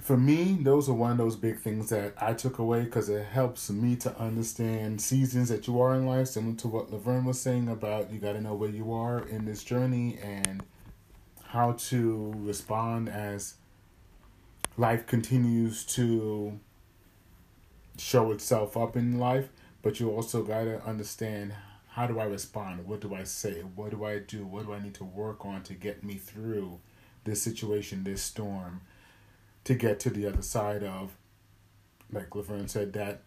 for 0.00 0.16
me, 0.16 0.58
those 0.60 0.88
are 0.88 0.94
one 0.94 1.12
of 1.12 1.18
those 1.18 1.36
big 1.36 1.60
things 1.60 1.90
that 1.90 2.14
I 2.18 2.32
took 2.32 2.58
away 2.58 2.84
because 2.84 3.08
it 3.08 3.24
helps 3.26 3.70
me 3.70 3.96
to 3.96 4.18
understand 4.18 5.00
seasons 5.00 5.48
that 5.48 5.66
you 5.66 5.80
are 5.80 5.94
in 5.94 6.06
life, 6.06 6.28
similar 6.28 6.56
to 6.56 6.68
what 6.68 6.92
Laverne 6.92 7.24
was 7.24 7.40
saying 7.40 7.68
about 7.68 8.12
you 8.12 8.18
got 8.18 8.32
to 8.32 8.40
know 8.40 8.54
where 8.54 8.70
you 8.70 8.92
are 8.92 9.26
in 9.28 9.44
this 9.44 9.64
journey 9.64 10.18
and 10.22 10.62
how 11.54 11.70
to 11.70 12.34
respond 12.38 13.08
as 13.08 13.54
life 14.76 15.06
continues 15.06 15.84
to 15.84 16.58
show 17.96 18.32
itself 18.32 18.76
up 18.76 18.96
in 18.96 19.20
life, 19.20 19.50
but 19.80 20.00
you 20.00 20.10
also 20.10 20.42
got 20.42 20.64
to 20.64 20.84
understand 20.84 21.54
how 21.90 22.08
do 22.08 22.18
I 22.18 22.24
respond? 22.24 22.88
What 22.88 23.00
do 23.00 23.14
I 23.14 23.22
say? 23.22 23.60
What 23.76 23.92
do 23.92 24.04
I 24.04 24.18
do? 24.18 24.44
What 24.44 24.66
do 24.66 24.74
I 24.74 24.82
need 24.82 24.94
to 24.94 25.04
work 25.04 25.46
on 25.46 25.62
to 25.62 25.74
get 25.74 26.02
me 26.02 26.14
through 26.14 26.80
this 27.22 27.40
situation, 27.40 28.02
this 28.02 28.20
storm, 28.20 28.80
to 29.62 29.74
get 29.74 30.00
to 30.00 30.10
the 30.10 30.26
other 30.26 30.42
side 30.42 30.82
of, 30.82 31.12
like 32.10 32.34
Laverne 32.34 32.66
said, 32.66 32.94
that 32.94 33.22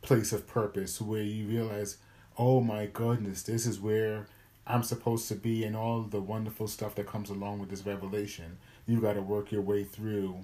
place 0.00 0.32
of 0.32 0.48
purpose 0.48 1.00
where 1.00 1.22
you 1.22 1.46
realize, 1.46 1.98
oh 2.36 2.60
my 2.60 2.86
goodness, 2.86 3.44
this 3.44 3.66
is 3.66 3.78
where 3.78 4.26
I'm 4.66 4.82
supposed 4.82 5.28
to 5.28 5.34
be 5.34 5.64
and 5.64 5.76
all 5.76 6.02
the 6.02 6.20
wonderful 6.20 6.68
stuff 6.68 6.94
that 6.94 7.06
comes 7.06 7.30
along 7.30 7.58
with 7.58 7.70
this 7.70 7.84
revelation. 7.84 8.58
You 8.86 9.00
got 9.00 9.14
to 9.14 9.22
work 9.22 9.50
your 9.50 9.62
way 9.62 9.84
through 9.84 10.40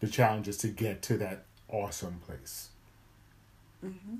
the 0.00 0.08
challenges 0.08 0.56
to 0.58 0.68
get 0.68 1.02
to 1.02 1.18
that 1.18 1.44
awesome 1.68 2.20
place. 2.26 2.68
Mm-hmm. 3.84 4.16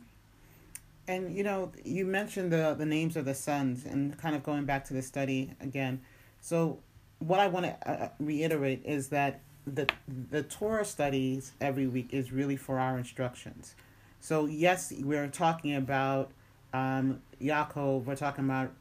And 1.08 1.36
you 1.36 1.42
know, 1.42 1.72
you 1.84 2.04
mentioned 2.04 2.52
the 2.52 2.74
the 2.78 2.84
names 2.86 3.16
of 3.16 3.24
the 3.24 3.34
sons, 3.34 3.86
and 3.86 4.16
kind 4.18 4.36
of 4.36 4.42
going 4.42 4.66
back 4.66 4.84
to 4.86 4.94
the 4.94 5.02
study 5.02 5.52
again. 5.60 6.02
So, 6.40 6.78
what 7.18 7.40
I 7.40 7.48
want 7.48 7.66
to 7.66 7.90
uh, 7.90 8.08
reiterate 8.20 8.82
is 8.84 9.08
that 9.08 9.40
the 9.74 9.88
the 10.30 10.42
Torah 10.42 10.84
studies 10.84 11.52
every 11.60 11.86
week 11.86 12.12
is 12.12 12.32
really 12.32 12.56
for 12.56 12.78
our 12.78 12.98
instructions. 12.98 13.74
So 14.20 14.46
yes, 14.46 14.92
we're 15.00 15.28
talking 15.28 15.74
about 15.74 16.32
um, 16.72 17.22
Yaakov, 17.40 18.04
we're 18.04 18.16
talking 18.16 18.44
about 18.44 18.72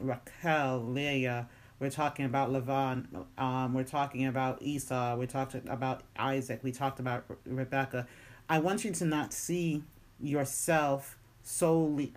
Rachel, 0.00 0.84
Leah, 0.84 1.48
we're 1.80 1.90
talking 1.90 2.24
about 2.24 2.50
Lavan, 2.50 3.06
um, 3.36 3.74
we're 3.74 3.84
talking 3.84 4.26
about 4.26 4.60
Esau, 4.62 5.16
we're 5.16 5.26
talking 5.26 5.68
about 5.68 6.02
Isaac, 6.16 6.60
we 6.62 6.72
talked 6.72 6.98
about 6.98 7.24
Rebecca. 7.46 8.06
I 8.48 8.58
want 8.58 8.84
you 8.84 8.90
to 8.92 9.04
not 9.04 9.32
see 9.32 9.84
yourself 10.20 11.16
solely 11.42 12.12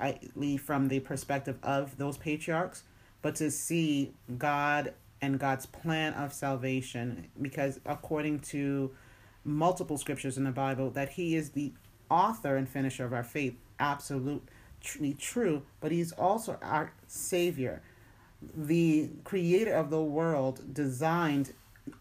from 0.58 0.88
the 0.88 1.00
perspective 1.02 1.58
of 1.62 1.98
those 1.98 2.18
patriarchs, 2.18 2.84
but 3.22 3.36
to 3.36 3.52
see 3.52 4.14
God 4.38 4.94
and 5.22 5.40
God's 5.40 5.68
plan 5.68 6.14
of 6.14 6.34
salvation, 6.34 7.28
because 7.40 7.80
according 7.86 8.40
to 8.40 8.92
multiple 9.44 9.98
scriptures 9.98 10.38
in 10.38 10.44
the 10.44 10.52
Bible, 10.52 10.90
that 10.92 11.10
He 11.10 11.36
is 11.36 11.52
the 11.52 11.74
author 12.10 12.56
and 12.56 12.68
finisher 12.68 13.06
of 13.06 13.14
our 13.14 13.24
faith, 13.24 13.56
absolute 13.80 14.44
true, 14.82 15.64
but 15.80 15.92
he's 15.92 16.12
also 16.12 16.58
our 16.62 16.94
savior. 17.08 17.82
The 18.56 19.10
creator 19.24 19.74
of 19.74 19.90
the 19.90 20.02
world 20.02 20.74
designed 20.74 21.54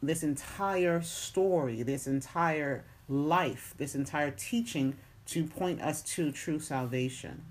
this 0.02 0.22
entire 0.22 1.02
story, 1.02 1.82
this 1.82 2.06
entire 2.06 2.84
life, 3.08 3.74
this 3.78 3.94
entire 3.94 4.30
teaching 4.30 4.96
to 5.26 5.44
point 5.44 5.80
us 5.80 6.02
to 6.02 6.32
true 6.32 6.58
salvation. 6.58 7.42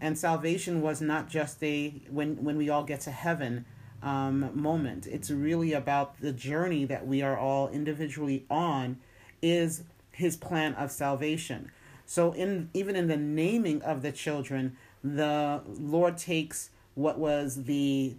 And 0.00 0.16
salvation 0.16 0.82
was 0.82 1.00
not 1.00 1.28
just 1.28 1.62
a 1.62 2.02
when 2.10 2.44
when 2.44 2.56
we 2.56 2.68
all 2.68 2.84
get 2.84 3.00
to 3.02 3.10
heaven 3.10 3.64
um, 4.02 4.50
moment. 4.54 5.06
It's 5.06 5.30
really 5.30 5.72
about 5.72 6.20
the 6.20 6.32
journey 6.32 6.84
that 6.84 7.06
we 7.06 7.22
are 7.22 7.38
all 7.38 7.68
individually 7.68 8.44
on. 8.50 8.98
Is 9.42 9.84
His 10.12 10.36
plan 10.36 10.74
of 10.74 10.90
salvation. 10.90 11.70
So 12.06 12.32
in 12.32 12.70
even 12.72 12.96
in 12.96 13.08
the 13.08 13.16
naming 13.16 13.82
of 13.82 14.02
the 14.02 14.12
children, 14.12 14.76
the 15.02 15.60
Lord 15.66 16.16
takes 16.16 16.70
what 16.94 17.18
was 17.18 17.64
the 17.64 18.14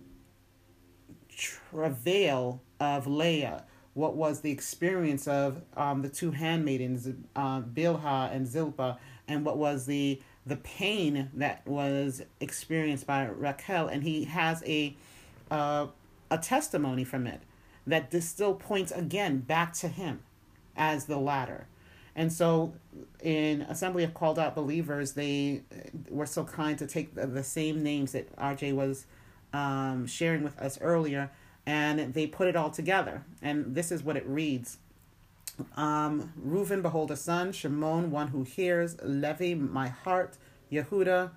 travail 1.35 2.61
of 2.79 3.07
Leah, 3.07 3.63
what 3.93 4.15
was 4.15 4.41
the 4.41 4.51
experience 4.51 5.27
of 5.27 5.61
um, 5.75 6.01
the 6.01 6.09
two 6.09 6.31
handmaidens, 6.31 7.07
uh, 7.35 7.61
Bilhah 7.61 8.33
and 8.33 8.45
Zilpah, 8.45 8.99
and 9.27 9.45
what 9.45 9.57
was 9.57 9.85
the 9.85 10.21
the 10.45 10.57
pain 10.57 11.29
that 11.33 11.65
was 11.67 12.21
experienced 12.39 13.05
by 13.07 13.25
Raquel, 13.25 13.87
and 13.87 14.03
he 14.03 14.25
has 14.25 14.63
a 14.65 14.95
uh, 15.49 15.87
a 16.29 16.37
testimony 16.37 17.03
from 17.03 17.25
it 17.25 17.41
that 17.85 18.11
this 18.11 18.27
still 18.27 18.53
points 18.53 18.91
again 18.91 19.39
back 19.39 19.71
to 19.71 19.87
him 19.87 20.19
as 20.75 21.05
the 21.05 21.17
ladder. 21.17 21.67
And 22.17 22.33
so 22.33 22.73
in 23.21 23.61
Assembly 23.61 24.03
of 24.03 24.15
Called 24.15 24.39
Out 24.39 24.55
Believers, 24.55 25.13
they 25.13 25.61
were 26.09 26.25
so 26.25 26.43
kind 26.43 26.77
to 26.79 26.87
take 26.87 27.13
the, 27.13 27.27
the 27.27 27.43
same 27.43 27.83
names 27.83 28.11
that 28.13 28.35
RJ 28.35 28.73
was 28.73 29.05
um, 29.53 30.07
sharing 30.07 30.43
with 30.43 30.57
us 30.57 30.81
earlier, 30.81 31.29
and 31.65 32.15
they 32.15 32.25
put 32.25 32.47
it 32.47 32.55
all 32.55 32.71
together. 32.71 33.23
And 33.41 33.75
this 33.75 33.91
is 33.91 34.01
what 34.01 34.17
it 34.17 34.25
reads. 34.27 34.79
Um, 35.75 36.33
Reuven, 36.43 36.81
behold 36.81 37.11
a 37.11 37.15
son. 37.15 37.51
Shimon, 37.51 38.09
one 38.09 38.29
who 38.29 38.43
hears. 38.43 38.97
Levi, 39.03 39.53
my 39.53 39.89
heart. 39.89 40.37
Yehuda, 40.71 41.29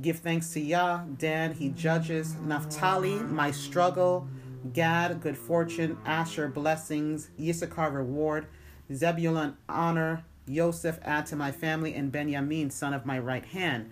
give 0.00 0.20
thanks 0.20 0.52
to 0.52 0.60
Yah. 0.60 1.02
Dan, 1.18 1.52
he 1.54 1.68
judges. 1.68 2.36
Naphtali, 2.36 3.16
my 3.16 3.50
struggle. 3.50 4.28
Gad, 4.72 5.20
good 5.20 5.36
fortune. 5.36 5.98
Asher, 6.06 6.46
blessings. 6.46 7.30
Yissachar, 7.38 7.92
reward. 7.92 8.46
Zebulun 8.92 9.56
honor, 9.68 10.24
Joseph 10.48 10.98
add 11.02 11.26
to 11.26 11.36
my 11.36 11.52
family, 11.52 11.94
and 11.94 12.12
Benjamin 12.12 12.70
son 12.70 12.94
of 12.94 13.06
my 13.06 13.18
right 13.18 13.44
hand. 13.44 13.90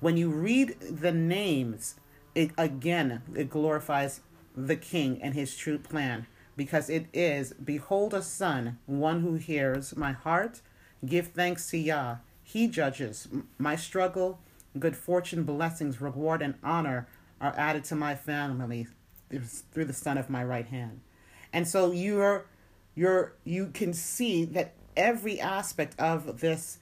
When 0.00 0.16
you 0.16 0.30
read 0.30 0.76
the 0.80 1.12
names, 1.12 1.96
it 2.34 2.50
again 2.58 3.22
it 3.34 3.48
glorifies 3.48 4.20
the 4.56 4.76
king 4.76 5.20
and 5.22 5.34
his 5.34 5.56
true 5.56 5.78
plan 5.78 6.26
because 6.56 6.88
it 6.88 7.06
is 7.12 7.52
behold 7.52 8.14
a 8.14 8.22
son, 8.22 8.78
one 8.86 9.20
who 9.20 9.34
hears 9.34 9.96
my 9.96 10.12
heart, 10.12 10.60
give 11.04 11.28
thanks 11.28 11.70
to 11.70 11.78
Yah. 11.78 12.16
He 12.42 12.68
judges 12.68 13.28
my 13.58 13.76
struggle, 13.76 14.40
good 14.78 14.96
fortune, 14.96 15.44
blessings, 15.44 16.00
reward, 16.00 16.42
and 16.42 16.54
honor 16.62 17.08
are 17.40 17.54
added 17.56 17.84
to 17.84 17.96
my 17.96 18.14
family 18.14 18.86
through 19.72 19.84
the 19.84 19.92
son 19.92 20.18
of 20.18 20.30
my 20.30 20.44
right 20.44 20.66
hand. 20.66 21.00
And 21.52 21.66
so 21.66 21.90
you're 21.90 22.46
you're 22.94 23.34
you 23.44 23.68
can 23.68 23.92
see 23.92 24.44
that 24.44 24.74
every 24.96 25.40
aspect 25.40 25.98
of 25.98 26.40
this 26.40 26.78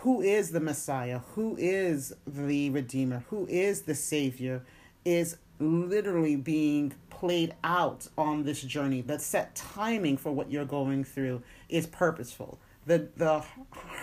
who 0.00 0.20
is 0.20 0.50
the 0.50 0.60
Messiah, 0.60 1.20
who 1.34 1.56
is 1.58 2.14
the 2.26 2.70
Redeemer, 2.70 3.24
who 3.30 3.46
is 3.48 3.82
the 3.82 3.94
Savior, 3.94 4.62
is 5.04 5.38
literally 5.58 6.36
being 6.36 6.92
played 7.08 7.54
out 7.64 8.06
on 8.18 8.44
this 8.44 8.60
journey. 8.62 9.00
The 9.00 9.18
set 9.18 9.54
timing 9.54 10.18
for 10.18 10.32
what 10.32 10.50
you're 10.50 10.66
going 10.66 11.04
through 11.04 11.42
is 11.68 11.86
purposeful. 11.86 12.58
The 12.84 13.08
the 13.16 13.44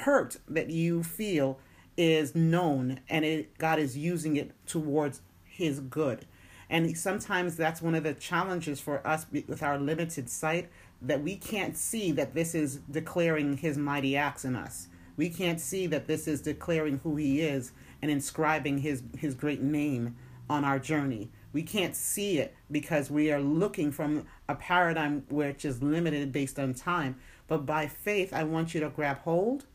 hurt 0.03 0.37
that 0.47 0.69
you 0.69 1.03
feel 1.03 1.59
is 1.95 2.33
known 2.33 2.99
and 3.07 3.23
it 3.23 3.57
God 3.57 3.79
is 3.79 3.95
using 3.95 4.35
it 4.35 4.51
towards 4.65 5.21
his 5.45 5.79
good. 5.79 6.25
And 6.69 6.97
sometimes 6.97 7.55
that's 7.55 7.83
one 7.83 7.93
of 7.93 8.03
the 8.03 8.15
challenges 8.15 8.79
for 8.79 9.05
us 9.05 9.27
with 9.31 9.61
our 9.61 9.77
limited 9.77 10.27
sight 10.27 10.69
that 11.03 11.21
we 11.21 11.35
can't 11.35 11.77
see 11.77 12.11
that 12.13 12.33
this 12.33 12.55
is 12.55 12.77
declaring 12.89 13.57
his 13.57 13.77
mighty 13.77 14.15
acts 14.15 14.45
in 14.45 14.55
us. 14.55 14.87
We 15.17 15.29
can't 15.29 15.59
see 15.59 15.85
that 15.87 16.07
this 16.07 16.27
is 16.27 16.41
declaring 16.41 16.99
who 17.03 17.17
he 17.17 17.41
is 17.41 17.71
and 18.01 18.09
inscribing 18.09 18.79
his, 18.79 19.03
his 19.17 19.35
great 19.35 19.61
name 19.61 20.15
on 20.49 20.63
our 20.65 20.79
journey. 20.79 21.29
We 21.51 21.61
can't 21.61 21.95
see 21.95 22.39
it 22.39 22.55
because 22.71 23.11
we 23.11 23.31
are 23.31 23.41
looking 23.41 23.91
from 23.91 24.25
a 24.49 24.55
paradigm 24.55 25.23
which 25.29 25.65
is 25.65 25.83
limited 25.83 26.31
based 26.31 26.57
on 26.57 26.73
time. 26.73 27.17
But 27.47 27.65
by 27.65 27.87
faith, 27.87 28.33
I 28.33 28.43
want 28.43 28.73
you 28.73 28.79
to 28.81 28.89
grab 28.89 29.19
hold 29.19 29.65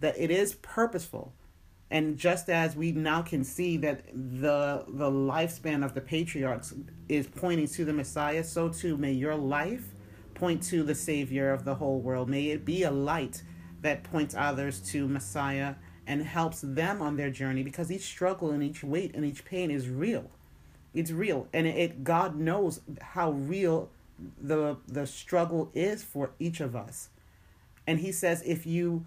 that 0.00 0.18
it 0.18 0.30
is 0.30 0.54
purposeful. 0.54 1.34
And 1.90 2.16
just 2.16 2.48
as 2.48 2.74
we 2.74 2.92
now 2.92 3.22
can 3.22 3.44
see 3.44 3.76
that 3.78 4.06
the 4.12 4.84
the 4.88 5.10
lifespan 5.10 5.84
of 5.84 5.94
the 5.94 6.00
patriarchs 6.00 6.74
is 7.08 7.26
pointing 7.26 7.68
to 7.68 7.84
the 7.84 7.92
Messiah, 7.92 8.42
so 8.42 8.68
too 8.68 8.96
may 8.96 9.12
your 9.12 9.36
life 9.36 9.93
point 10.34 10.62
to 10.64 10.82
the 10.82 10.94
Savior 10.94 11.52
of 11.52 11.64
the 11.64 11.76
whole 11.76 12.00
world. 12.00 12.28
May 12.28 12.50
it 12.50 12.64
be 12.64 12.82
a 12.82 12.90
light 12.90 13.42
that 13.82 14.02
points 14.02 14.34
others 14.36 14.80
to 14.80 15.06
Messiah 15.06 15.74
and 16.06 16.22
helps 16.22 16.60
them 16.60 17.00
on 17.00 17.16
their 17.16 17.30
journey 17.30 17.62
because 17.62 17.90
each 17.90 18.02
struggle 18.02 18.50
and 18.50 18.62
each 18.62 18.84
weight 18.84 19.14
and 19.14 19.24
each 19.24 19.44
pain 19.44 19.70
is 19.70 19.88
real. 19.88 20.30
It's 20.92 21.10
real. 21.10 21.48
And 21.52 21.66
it 21.66 22.04
God 22.04 22.36
knows 22.36 22.80
how 23.00 23.32
real 23.32 23.90
the 24.40 24.76
the 24.86 25.06
struggle 25.06 25.70
is 25.74 26.02
for 26.02 26.30
each 26.38 26.60
of 26.60 26.76
us. 26.76 27.08
And 27.86 28.00
he 28.00 28.12
says 28.12 28.42
if 28.44 28.66
you 28.66 29.06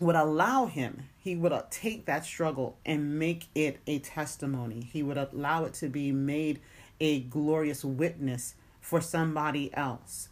would 0.00 0.16
allow 0.16 0.66
him, 0.66 1.08
he 1.18 1.34
would 1.34 1.52
uh, 1.52 1.62
take 1.70 2.04
that 2.06 2.24
struggle 2.24 2.76
and 2.84 3.18
make 3.18 3.46
it 3.54 3.78
a 3.86 3.98
testimony. 3.98 4.88
He 4.92 5.02
would 5.02 5.16
allow 5.16 5.64
it 5.64 5.74
to 5.74 5.88
be 5.88 6.12
made 6.12 6.60
a 7.00 7.20
glorious 7.20 7.84
witness 7.84 8.54
for 8.86 9.00
somebody 9.00 9.74
else. 9.74 10.28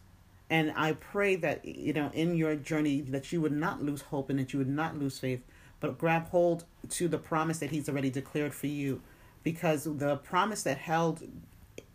And 0.48 0.72
I 0.76 0.92
pray 0.92 1.34
that, 1.34 1.64
you 1.64 1.92
know, 1.92 2.12
in 2.14 2.36
your 2.36 2.54
journey, 2.54 3.00
that 3.00 3.32
you 3.32 3.40
would 3.40 3.50
not 3.50 3.82
lose 3.82 4.02
hope 4.02 4.30
and 4.30 4.38
that 4.38 4.52
you 4.52 4.60
would 4.60 4.68
not 4.68 4.96
lose 4.96 5.18
faith, 5.18 5.42
but 5.80 5.98
grab 5.98 6.28
hold 6.28 6.64
to 6.90 7.08
the 7.08 7.18
promise 7.18 7.58
that 7.58 7.70
He's 7.70 7.88
already 7.88 8.10
declared 8.10 8.54
for 8.54 8.68
you. 8.68 9.02
Because 9.42 9.82
the 9.84 10.18
promise 10.18 10.62
that 10.62 10.78
held 10.78 11.24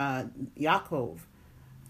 uh, 0.01 0.25
Yaakov 0.59 1.19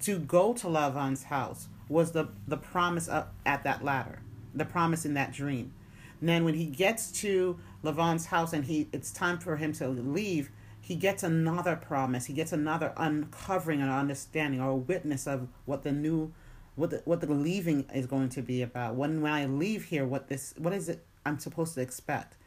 to 0.01 0.19
go 0.19 0.53
to 0.53 0.67
Lavan's 0.69 1.23
house 1.23 1.67
was 1.87 2.11
the, 2.11 2.27
the 2.47 2.57
promise 2.57 3.09
up 3.09 3.33
at 3.47 3.63
that 3.63 3.83
ladder, 3.83 4.21
the 4.53 4.65
promise 4.65 5.03
in 5.03 5.15
that 5.15 5.33
dream. 5.33 5.73
And 6.19 6.29
then 6.29 6.45
when 6.45 6.53
he 6.53 6.65
gets 6.65 7.11
to 7.21 7.57
Lavan's 7.81 8.27
house 8.27 8.53
and 8.53 8.65
he 8.65 8.87
it's 8.93 9.11
time 9.11 9.39
for 9.39 9.55
him 9.55 9.73
to 9.73 9.87
leave, 9.87 10.51
he 10.89 10.95
gets 10.95 11.21
another 11.21 11.75
promise. 11.75 12.25
He 12.25 12.33
gets 12.33 12.51
another 12.51 12.93
uncovering 12.97 13.79
and 13.79 13.91
understanding 13.91 14.59
or 14.59 14.75
witness 14.75 15.27
of 15.27 15.47
what 15.65 15.83
the 15.83 15.91
new 15.91 16.33
what 16.73 16.89
the, 16.89 17.03
what 17.05 17.21
the 17.21 17.31
leaving 17.31 17.85
is 17.93 18.07
going 18.07 18.29
to 18.29 18.41
be 18.41 18.63
about. 18.63 18.95
When 18.95 19.21
when 19.21 19.31
I 19.31 19.45
leave 19.45 19.85
here, 19.85 20.03
what 20.03 20.29
this 20.29 20.55
what 20.57 20.73
is 20.73 20.89
it 20.89 21.05
I'm 21.23 21.37
supposed 21.37 21.75
to 21.75 21.81
expect? 21.81 22.37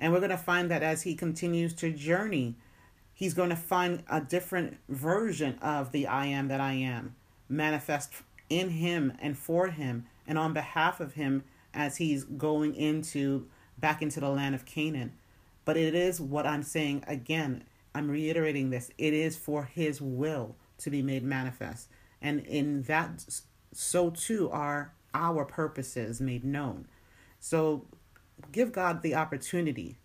And 0.00 0.12
we're 0.12 0.18
going 0.18 0.30
to 0.32 0.36
find 0.36 0.68
that 0.68 0.82
as 0.82 1.02
he 1.02 1.14
continues 1.14 1.74
to 1.74 1.92
journey, 1.92 2.56
he's 3.14 3.34
going 3.34 3.50
to 3.50 3.56
find 3.56 4.02
a 4.10 4.20
different 4.20 4.78
version 4.88 5.56
of 5.62 5.92
the 5.92 6.08
I 6.08 6.26
am 6.26 6.48
that 6.48 6.60
I 6.60 6.72
am 6.72 7.14
manifest 7.48 8.14
in 8.50 8.70
him 8.70 9.12
and 9.20 9.38
for 9.38 9.68
him 9.68 10.06
and 10.26 10.36
on 10.36 10.52
behalf 10.52 10.98
of 10.98 11.12
him 11.12 11.44
as 11.72 11.98
he's 11.98 12.24
going 12.24 12.74
into 12.74 13.46
back 13.78 14.02
into 14.02 14.18
the 14.18 14.28
land 14.28 14.56
of 14.56 14.66
Canaan. 14.66 15.12
But 15.64 15.76
it 15.76 15.94
is 15.94 16.20
what 16.20 16.48
I'm 16.48 16.64
saying 16.64 17.04
again 17.06 17.62
I'm 17.94 18.10
reiterating 18.10 18.70
this. 18.70 18.90
It 18.98 19.14
is 19.14 19.36
for 19.36 19.64
His 19.64 20.00
will 20.00 20.56
to 20.78 20.90
be 20.90 21.02
made 21.02 21.22
manifest. 21.22 21.88
And 22.20 22.40
in 22.46 22.82
that, 22.82 23.24
so 23.72 24.10
too 24.10 24.50
are 24.50 24.92
our 25.14 25.44
purposes 25.44 26.20
made 26.20 26.44
known. 26.44 26.86
So 27.40 27.86
give 28.50 28.72
God 28.72 29.02
the 29.02 29.14
opportunity 29.14 29.98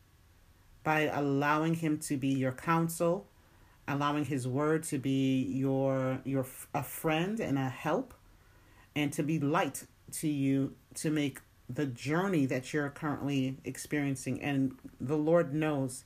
by 0.84 1.02
allowing 1.02 1.76
Him 1.76 1.98
to 2.00 2.18
be 2.18 2.30
your 2.30 2.52
counsel, 2.52 3.28
allowing 3.88 4.26
His 4.26 4.48
word 4.48 4.84
to 4.84 4.98
be 4.98 5.44
your 5.44 6.20
your 6.24 6.46
a 6.74 6.84
friend 6.84 7.40
and 7.40 7.58
a 7.58 7.70
help, 7.70 8.14
and 8.96 9.14
to 9.14 9.24
be 9.24 9.40
light 9.40 9.86
to 10.12 10.28
you 10.28 10.74
to 10.96 11.10
make 11.10 11.40
the 11.70 11.86
journey 11.86 12.46
that 12.46 12.74
you're 12.74 12.90
currently 12.90 13.58
experiencing. 13.64 14.42
And 14.42 14.78
the 15.00 15.18
Lord 15.18 15.54
knows 15.54 16.06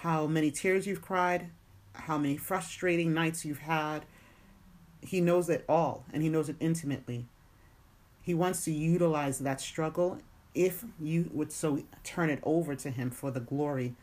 how 0.00 0.26
many 0.26 0.50
tears 0.50 0.86
you've 0.86 1.02
cried, 1.02 1.50
how 1.94 2.16
many 2.16 2.36
frustrating 2.36 3.12
nights 3.12 3.44
you've 3.44 3.58
had. 3.58 4.06
He 5.02 5.20
knows 5.20 5.50
it 5.50 5.64
all 5.68 6.04
and 6.12 6.22
he 6.22 6.28
knows 6.28 6.48
it 6.48 6.56
intimately. 6.58 7.26
He 8.22 8.32
wants 8.32 8.64
to 8.64 8.70
utilize 8.70 9.40
that 9.40 9.60
struggle 9.60 10.18
if 10.54 10.84
you 10.98 11.30
would 11.32 11.52
so 11.52 11.82
turn 12.02 12.30
it 12.30 12.40
over 12.42 12.74
to 12.74 12.90
him 12.90 13.10
for 13.10 13.30
the 13.30 13.40
glory 13.40 13.94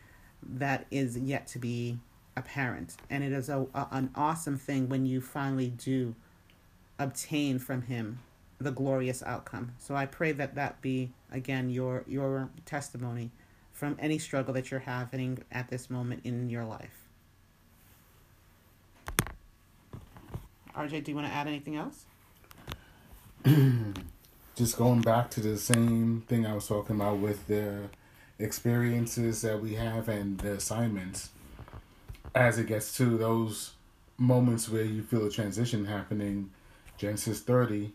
that 0.44 0.86
is 0.92 1.18
yet 1.18 1.48
to 1.48 1.60
be 1.60 1.98
apparent. 2.36 2.96
And 3.10 3.24
it 3.24 3.32
is 3.32 3.50
a, 3.50 3.66
a 3.74 3.88
an 3.92 4.12
awesome 4.16 4.58
thing 4.58 4.90
when 4.90 5.08
you 5.08 5.20
finally 5.20 5.70
do 5.70 6.14
obtain 7.00 7.58
from 7.58 7.84
him 7.84 8.20
the 8.60 8.72
glorious 8.72 9.24
outcome. 9.24 9.72
So 9.80 9.96
I 9.96 10.06
pray 10.06 10.32
that 10.34 10.54
that 10.56 10.80
be 10.82 11.12
again 11.32 11.72
your 11.72 12.04
your 12.08 12.50
testimony 12.66 13.32
from 13.78 13.96
any 14.00 14.18
struggle 14.18 14.56
that 14.56 14.72
you're 14.72 14.80
having 14.80 15.38
at 15.52 15.70
this 15.70 15.88
moment 15.88 16.22
in 16.24 16.50
your 16.50 16.66
life. 16.66 17.08
RJ, 20.76 21.04
do 21.04 21.12
you 21.12 21.16
want 21.16 21.28
to 21.28 21.34
add 21.34 21.48
anything 21.48 21.76
else? 21.76 22.06
Just 24.56 24.78
going 24.78 25.02
back 25.02 25.30
to 25.32 25.42
the 25.42 25.60
same 25.60 26.24
thing 26.28 26.48
I 26.48 26.56
was 26.56 26.68
talking 26.68 26.96
about 26.96 27.20
with 27.20 27.46
the 27.46 27.82
experiences 28.40 29.44
that 29.44 29.62
we 29.62 29.76
have 29.76 30.10
and 30.10 30.40
the 30.40 30.54
assignments 30.54 31.30
as 32.34 32.58
it 32.58 32.66
gets 32.66 32.98
to 32.98 33.16
those 33.16 33.74
moments 34.18 34.68
where 34.68 34.84
you 34.84 35.04
feel 35.04 35.26
a 35.26 35.32
transition 35.32 35.86
happening 35.86 36.52
genesis 36.98 37.42
30 37.42 37.92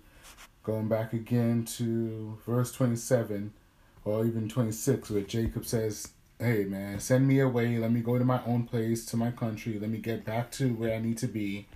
going 0.64 0.88
back 0.88 1.12
again 1.12 1.64
to 1.64 2.36
verse 2.44 2.72
27 2.72 3.52
or 4.04 4.24
even 4.24 4.48
26, 4.48 5.10
where 5.10 5.22
Jacob 5.22 5.64
says, 5.64 6.08
Hey 6.38 6.64
man, 6.64 6.98
send 6.98 7.28
me 7.28 7.38
away. 7.38 7.78
Let 7.78 7.92
me 7.92 8.00
go 8.00 8.18
to 8.18 8.24
my 8.24 8.44
own 8.44 8.64
place, 8.64 9.04
to 9.06 9.16
my 9.16 9.30
country. 9.30 9.78
Let 9.78 9.90
me 9.90 9.98
get 9.98 10.24
back 10.24 10.50
to 10.52 10.70
where 10.74 10.94
I 10.94 10.98
need 10.98 11.18
to 11.18 11.28
be 11.28 11.66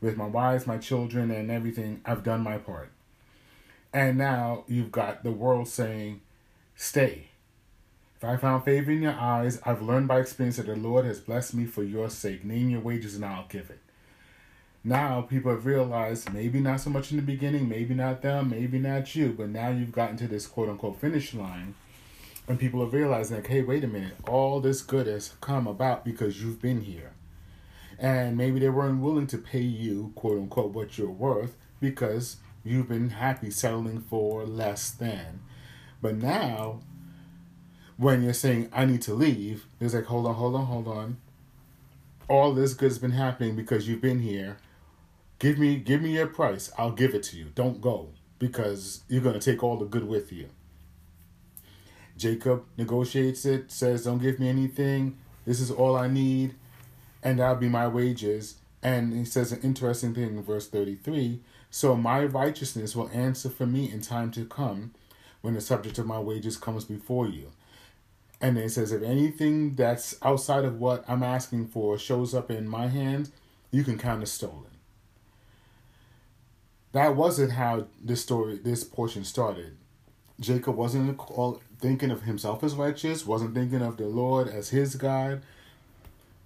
with 0.00 0.16
my 0.16 0.26
wives, 0.26 0.66
my 0.66 0.78
children, 0.78 1.30
and 1.30 1.50
everything. 1.50 2.00
I've 2.04 2.24
done 2.24 2.42
my 2.42 2.58
part. 2.58 2.90
And 3.92 4.18
now 4.18 4.64
you've 4.66 4.92
got 4.92 5.22
the 5.22 5.30
world 5.30 5.68
saying, 5.68 6.20
Stay. 6.74 7.28
If 8.16 8.24
I 8.24 8.36
found 8.36 8.64
favor 8.64 8.90
in 8.90 9.02
your 9.02 9.12
eyes, 9.12 9.60
I've 9.64 9.80
learned 9.80 10.08
by 10.08 10.18
experience 10.18 10.56
that 10.56 10.66
the 10.66 10.74
Lord 10.74 11.04
has 11.04 11.20
blessed 11.20 11.54
me 11.54 11.66
for 11.66 11.84
your 11.84 12.10
sake. 12.10 12.44
Name 12.44 12.70
your 12.70 12.80
wages 12.80 13.14
and 13.14 13.24
I'll 13.24 13.46
give 13.48 13.70
it. 13.70 13.78
Now 14.84 15.22
people 15.22 15.50
have 15.50 15.66
realized 15.66 16.32
maybe 16.32 16.60
not 16.60 16.80
so 16.80 16.90
much 16.90 17.10
in 17.10 17.16
the 17.16 17.22
beginning, 17.22 17.68
maybe 17.68 17.94
not 17.94 18.22
them, 18.22 18.50
maybe 18.50 18.78
not 18.78 19.14
you, 19.14 19.34
but 19.36 19.48
now 19.48 19.70
you've 19.70 19.92
gotten 19.92 20.16
to 20.18 20.28
this 20.28 20.46
quote 20.46 20.68
unquote 20.68 21.00
finish 21.00 21.34
line. 21.34 21.74
And 22.46 22.58
people 22.58 22.82
are 22.82 22.86
realizing, 22.86 23.36
like, 23.36 23.48
hey, 23.48 23.60
wait 23.60 23.84
a 23.84 23.88
minute, 23.88 24.14
all 24.26 24.60
this 24.60 24.80
good 24.80 25.06
has 25.06 25.34
come 25.40 25.66
about 25.66 26.04
because 26.04 26.42
you've 26.42 26.62
been 26.62 26.80
here. 26.82 27.12
And 27.98 28.36
maybe 28.36 28.60
they 28.60 28.70
weren't 28.70 29.02
willing 29.02 29.26
to 29.26 29.38
pay 29.38 29.60
you, 29.60 30.12
quote 30.14 30.38
unquote, 30.38 30.72
what 30.72 30.96
you're 30.96 31.10
worth 31.10 31.56
because 31.80 32.36
you've 32.64 32.88
been 32.88 33.10
happy 33.10 33.50
settling 33.50 34.00
for 34.00 34.44
less 34.44 34.90
than. 34.90 35.40
But 36.00 36.16
now, 36.16 36.80
when 37.96 38.22
you're 38.22 38.32
saying, 38.32 38.70
I 38.72 38.84
need 38.84 39.02
to 39.02 39.14
leave, 39.14 39.66
it's 39.80 39.92
like, 39.92 40.06
hold 40.06 40.26
on, 40.26 40.34
hold 40.36 40.54
on, 40.54 40.66
hold 40.66 40.88
on. 40.88 41.16
All 42.28 42.54
this 42.54 42.74
good 42.74 42.90
has 42.90 42.98
been 42.98 43.10
happening 43.10 43.56
because 43.56 43.88
you've 43.88 44.00
been 44.00 44.20
here 44.20 44.58
Give 45.38 45.56
me 45.58 45.76
give 45.76 46.02
me 46.02 46.14
your 46.14 46.26
price. 46.26 46.70
I'll 46.76 46.92
give 46.92 47.14
it 47.14 47.22
to 47.24 47.36
you. 47.36 47.52
Don't 47.54 47.80
go 47.80 48.10
because 48.38 49.02
you're 49.08 49.22
going 49.22 49.38
to 49.38 49.52
take 49.52 49.62
all 49.62 49.76
the 49.76 49.84
good 49.84 50.08
with 50.08 50.32
you. 50.32 50.48
Jacob 52.16 52.64
negotiates 52.76 53.44
it, 53.44 53.70
says, 53.70 54.04
Don't 54.04 54.18
give 54.18 54.40
me 54.40 54.48
anything. 54.48 55.16
This 55.46 55.60
is 55.60 55.70
all 55.70 55.96
I 55.96 56.08
need, 56.08 56.56
and 57.22 57.38
that'll 57.38 57.56
be 57.56 57.68
my 57.68 57.86
wages. 57.86 58.56
And 58.82 59.12
he 59.12 59.24
says 59.24 59.52
an 59.52 59.60
interesting 59.62 60.14
thing 60.14 60.24
in 60.24 60.42
verse 60.42 60.68
33 60.68 61.40
So 61.70 61.96
my 61.96 62.24
righteousness 62.24 62.96
will 62.96 63.10
answer 63.12 63.48
for 63.48 63.66
me 63.66 63.90
in 63.90 64.00
time 64.00 64.32
to 64.32 64.44
come 64.44 64.92
when 65.40 65.54
the 65.54 65.60
subject 65.60 65.98
of 65.98 66.06
my 66.06 66.18
wages 66.18 66.56
comes 66.56 66.84
before 66.84 67.28
you. 67.28 67.52
And 68.40 68.56
then 68.56 68.64
it 68.64 68.70
says, 68.70 68.90
If 68.90 69.02
anything 69.02 69.76
that's 69.76 70.16
outside 70.22 70.64
of 70.64 70.80
what 70.80 71.04
I'm 71.08 71.22
asking 71.22 71.68
for 71.68 71.96
shows 71.96 72.34
up 72.34 72.50
in 72.50 72.68
my 72.68 72.88
hand, 72.88 73.30
you 73.70 73.84
can 73.84 73.98
count 73.98 74.22
as 74.22 74.32
stolen 74.32 74.67
that 76.98 77.14
wasn't 77.14 77.52
how 77.52 77.86
this 78.02 78.22
story, 78.22 78.56
this 78.56 78.82
portion 78.82 79.22
started. 79.22 79.76
Jacob 80.40 80.74
wasn't 80.74 81.20
thinking 81.78 82.10
of 82.10 82.22
himself 82.22 82.64
as 82.64 82.74
righteous, 82.74 83.24
wasn't 83.24 83.54
thinking 83.54 83.82
of 83.82 83.98
the 83.98 84.06
Lord 84.08 84.48
as 84.48 84.70
his 84.70 84.96
God. 84.96 85.40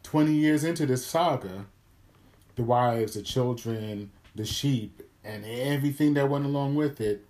20 0.02 0.30
years 0.34 0.62
into 0.62 0.84
this 0.84 1.06
saga, 1.06 1.64
the 2.56 2.62
wives, 2.64 3.14
the 3.14 3.22
children, 3.22 4.10
the 4.34 4.44
sheep, 4.44 5.00
and 5.24 5.46
everything 5.46 6.12
that 6.14 6.28
went 6.28 6.44
along 6.44 6.74
with 6.74 7.00
it, 7.00 7.24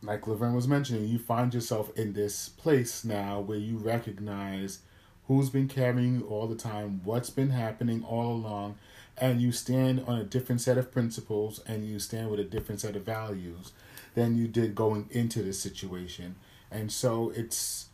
like 0.00 0.28
Laverne 0.28 0.54
was 0.54 0.68
mentioning, 0.68 1.08
you 1.08 1.18
find 1.18 1.52
yourself 1.52 1.90
in 1.96 2.12
this 2.12 2.50
place 2.50 3.04
now 3.04 3.40
where 3.40 3.58
you 3.58 3.76
recognize 3.78 4.78
who's 5.26 5.50
been 5.50 5.66
carrying 5.66 6.20
you 6.20 6.26
all 6.28 6.46
the 6.46 6.54
time, 6.54 7.00
what's 7.02 7.30
been 7.30 7.50
happening 7.50 8.04
all 8.04 8.32
along, 8.32 8.76
and 9.20 9.40
you 9.42 9.52
stand 9.52 10.02
on 10.06 10.18
a 10.18 10.24
different 10.24 10.60
set 10.60 10.78
of 10.78 10.90
principles 10.90 11.60
and 11.66 11.84
you 11.84 11.98
stand 11.98 12.30
with 12.30 12.40
a 12.40 12.44
different 12.44 12.80
set 12.80 12.96
of 12.96 13.02
values 13.02 13.72
than 14.14 14.36
you 14.36 14.48
did 14.48 14.74
going 14.74 15.06
into 15.10 15.42
this 15.42 15.60
situation. 15.60 16.36
And 16.70 16.90
so 16.90 17.30
it's 17.36 17.86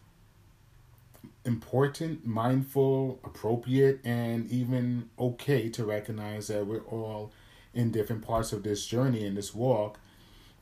important, 1.44 2.26
mindful, 2.26 3.18
appropriate, 3.24 4.00
and 4.04 4.50
even 4.50 5.10
okay 5.18 5.68
to 5.70 5.84
recognize 5.84 6.46
that 6.46 6.66
we're 6.66 6.80
all 6.80 7.32
in 7.74 7.90
different 7.90 8.22
parts 8.22 8.52
of 8.52 8.62
this 8.62 8.86
journey 8.86 9.24
in 9.26 9.34
this 9.34 9.54
walk. 9.54 9.98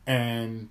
And 0.06 0.70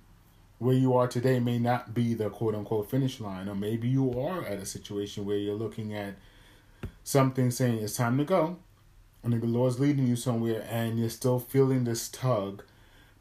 where 0.58 0.74
you 0.74 0.94
are 0.94 1.08
today 1.08 1.40
may 1.40 1.58
not 1.58 1.94
be 1.94 2.14
the 2.14 2.30
quote 2.30 2.54
unquote 2.54 2.90
finish 2.90 3.20
line, 3.20 3.48
or 3.48 3.54
maybe 3.54 3.88
you 3.88 4.20
are 4.20 4.44
at 4.44 4.58
a 4.58 4.66
situation 4.66 5.24
where 5.24 5.36
you're 5.36 5.54
looking 5.54 5.94
at 5.94 6.14
something 7.02 7.50
saying 7.50 7.78
it's 7.78 7.96
time 7.96 8.18
to 8.18 8.24
go, 8.24 8.58
and 9.24 9.32
the 9.32 9.46
Lord's 9.46 9.80
leading 9.80 10.06
you 10.06 10.16
somewhere, 10.16 10.66
and 10.68 10.98
you're 10.98 11.08
still 11.08 11.38
feeling 11.38 11.84
this 11.84 12.08
tug 12.08 12.62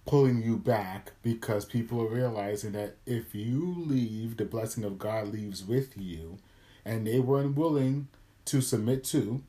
pulling 0.06 0.44
you 0.44 0.58
back 0.58 1.14
because 1.22 1.64
people 1.64 2.02
are 2.02 2.10
realizing 2.10 2.74
that 2.74 2.98
if 3.06 3.34
you 3.34 3.74
leave, 3.78 4.36
the 4.36 4.44
blessing 4.44 4.84
of 4.84 5.00
God 5.00 5.30
leaves 5.30 5.64
with 5.64 5.98
you, 5.98 6.40
and 6.84 7.08
they 7.08 7.22
were 7.22 7.40
unwilling 7.40 8.10
to 8.46 8.60
submit 8.60 9.06
to 9.06 9.42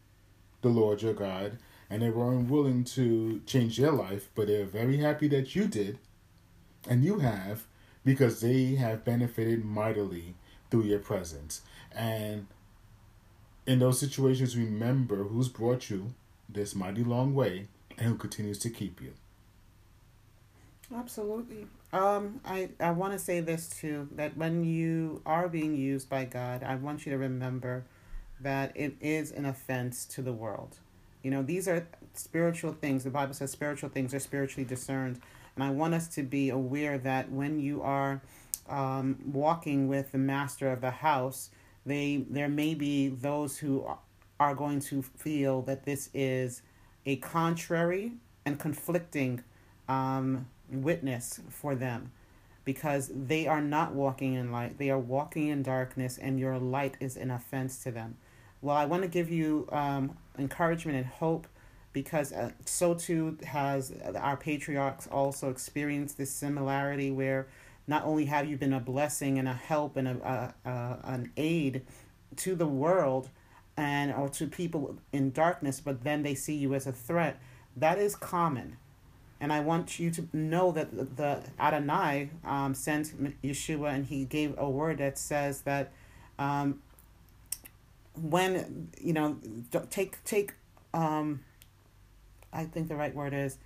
the 0.62 0.68
Lord 0.68 1.02
your 1.02 1.12
God, 1.12 1.58
and 1.90 2.02
they 2.02 2.10
were 2.10 2.30
unwilling 2.30 2.84
to 2.84 3.40
change 3.46 3.76
their 3.76 3.90
life, 3.90 4.28
but 4.36 4.46
they're 4.46 4.64
very 4.64 4.98
happy 4.98 5.26
that 5.28 5.56
you 5.56 5.66
did, 5.66 5.98
and 6.88 7.02
you 7.02 7.18
have, 7.18 7.66
because 8.04 8.40
they 8.40 8.76
have 8.76 9.04
benefited 9.04 9.64
mightily 9.64 10.34
through 10.70 10.84
your 10.84 11.00
presence. 11.00 11.62
And 11.92 12.46
in 13.66 13.80
those 13.80 13.98
situations, 13.98 14.56
remember 14.56 15.24
who's 15.24 15.48
brought 15.48 15.90
you 15.90 16.14
this 16.48 16.74
mighty 16.74 17.04
long 17.04 17.34
way 17.34 17.68
and 17.98 18.08
who 18.08 18.16
continues 18.16 18.58
to 18.60 18.70
keep 18.70 19.00
you. 19.00 19.14
Absolutely. 20.94 21.66
Um, 21.92 22.40
I, 22.44 22.70
I 22.80 22.90
want 22.90 23.12
to 23.12 23.18
say 23.18 23.40
this 23.40 23.68
too 23.68 24.08
that 24.12 24.36
when 24.36 24.64
you 24.64 25.22
are 25.24 25.48
being 25.48 25.74
used 25.76 26.08
by 26.08 26.24
God, 26.24 26.62
I 26.62 26.74
want 26.74 27.06
you 27.06 27.12
to 27.12 27.18
remember 27.18 27.84
that 28.40 28.72
it 28.74 28.94
is 29.00 29.30
an 29.32 29.46
offense 29.46 30.04
to 30.06 30.22
the 30.22 30.32
world. 30.32 30.78
You 31.22 31.30
know, 31.30 31.42
these 31.42 31.66
are 31.68 31.86
spiritual 32.12 32.72
things. 32.72 33.04
The 33.04 33.10
Bible 33.10 33.32
says 33.32 33.50
spiritual 33.50 33.88
things 33.88 34.12
are 34.12 34.20
spiritually 34.20 34.64
discerned. 34.64 35.20
And 35.54 35.64
I 35.64 35.70
want 35.70 35.94
us 35.94 36.08
to 36.08 36.22
be 36.22 36.50
aware 36.50 36.98
that 36.98 37.30
when 37.30 37.60
you 37.60 37.80
are 37.82 38.20
um, 38.68 39.18
walking 39.24 39.88
with 39.88 40.12
the 40.12 40.18
master 40.18 40.70
of 40.70 40.80
the 40.80 40.90
house, 40.90 41.50
they 41.86 42.24
there 42.28 42.48
may 42.48 42.74
be 42.74 43.08
those 43.08 43.58
who 43.58 43.86
are 44.40 44.54
going 44.54 44.80
to 44.80 45.02
feel 45.02 45.62
that 45.62 45.84
this 45.84 46.10
is 46.12 46.62
a 47.06 47.16
contrary 47.16 48.12
and 48.44 48.58
conflicting 48.58 49.42
um, 49.88 50.46
witness 50.70 51.40
for 51.48 51.74
them 51.74 52.10
because 52.64 53.10
they 53.14 53.46
are 53.46 53.60
not 53.60 53.92
walking 53.92 54.34
in 54.34 54.50
light. 54.50 54.78
They 54.78 54.90
are 54.90 54.98
walking 54.98 55.48
in 55.48 55.62
darkness, 55.62 56.18
and 56.18 56.40
your 56.40 56.58
light 56.58 56.96
is 56.98 57.16
an 57.16 57.30
offense 57.30 57.82
to 57.84 57.90
them. 57.90 58.16
Well, 58.62 58.76
I 58.76 58.86
want 58.86 59.02
to 59.02 59.08
give 59.08 59.30
you 59.30 59.68
um, 59.70 60.16
encouragement 60.38 60.96
and 60.96 61.06
hope 61.06 61.46
because 61.92 62.32
uh, 62.32 62.50
so 62.64 62.94
too 62.94 63.38
has 63.44 63.92
our 64.16 64.36
patriarchs 64.36 65.06
also 65.06 65.50
experienced 65.50 66.16
this 66.18 66.30
similarity 66.30 67.10
where 67.10 67.46
not 67.86 68.04
only 68.04 68.24
have 68.24 68.48
you 68.48 68.56
been 68.56 68.72
a 68.72 68.80
blessing 68.80 69.38
and 69.38 69.46
a 69.46 69.52
help 69.52 69.96
and 69.96 70.08
a, 70.08 70.54
a, 70.64 70.68
a 70.68 70.98
an 71.04 71.32
aid 71.36 71.82
to 72.36 72.54
the 72.54 72.66
world 72.66 73.28
and 73.76 74.12
or 74.12 74.28
to 74.28 74.46
people 74.46 74.96
in 75.12 75.30
darkness, 75.30 75.80
but 75.80 76.04
then 76.04 76.22
they 76.22 76.34
see 76.34 76.54
you 76.54 76.74
as 76.74 76.86
a 76.86 76.92
threat. 76.92 77.40
That 77.76 77.98
is 77.98 78.14
common 78.14 78.76
and 79.44 79.52
I 79.52 79.60
want 79.60 79.98
you 79.98 80.10
to 80.12 80.26
know 80.32 80.72
that 80.72 81.16
the 81.16 81.42
Adonai 81.60 82.30
um, 82.46 82.72
sent 82.72 83.42
Yeshua 83.42 83.92
and 83.92 84.06
he 84.06 84.24
gave 84.24 84.54
a 84.56 84.68
word 84.70 84.96
that 84.98 85.18
says 85.18 85.60
that 85.62 85.92
um, 86.38 86.80
when, 88.14 88.88
you 88.98 89.12
know, 89.12 89.36
take, 89.90 90.24
take, 90.24 90.54
um, 90.94 91.44
I 92.54 92.64
think 92.64 92.88
the 92.88 92.96
right 92.96 93.14
word 93.14 93.34
is, 93.34 93.58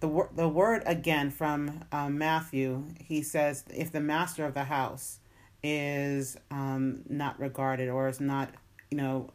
the, 0.00 0.08
wor- 0.08 0.30
the 0.34 0.48
word 0.48 0.82
again 0.84 1.30
from 1.30 1.84
um, 1.92 2.18
Matthew, 2.18 2.84
he 2.98 3.22
says, 3.22 3.62
if 3.72 3.92
the 3.92 4.00
master 4.00 4.44
of 4.44 4.54
the 4.54 4.64
house 4.64 5.20
is 5.62 6.36
um, 6.50 7.02
not 7.08 7.38
regarded 7.38 7.88
or 7.88 8.08
is 8.08 8.20
not, 8.20 8.50
you 8.94 9.02
know, 9.02 9.30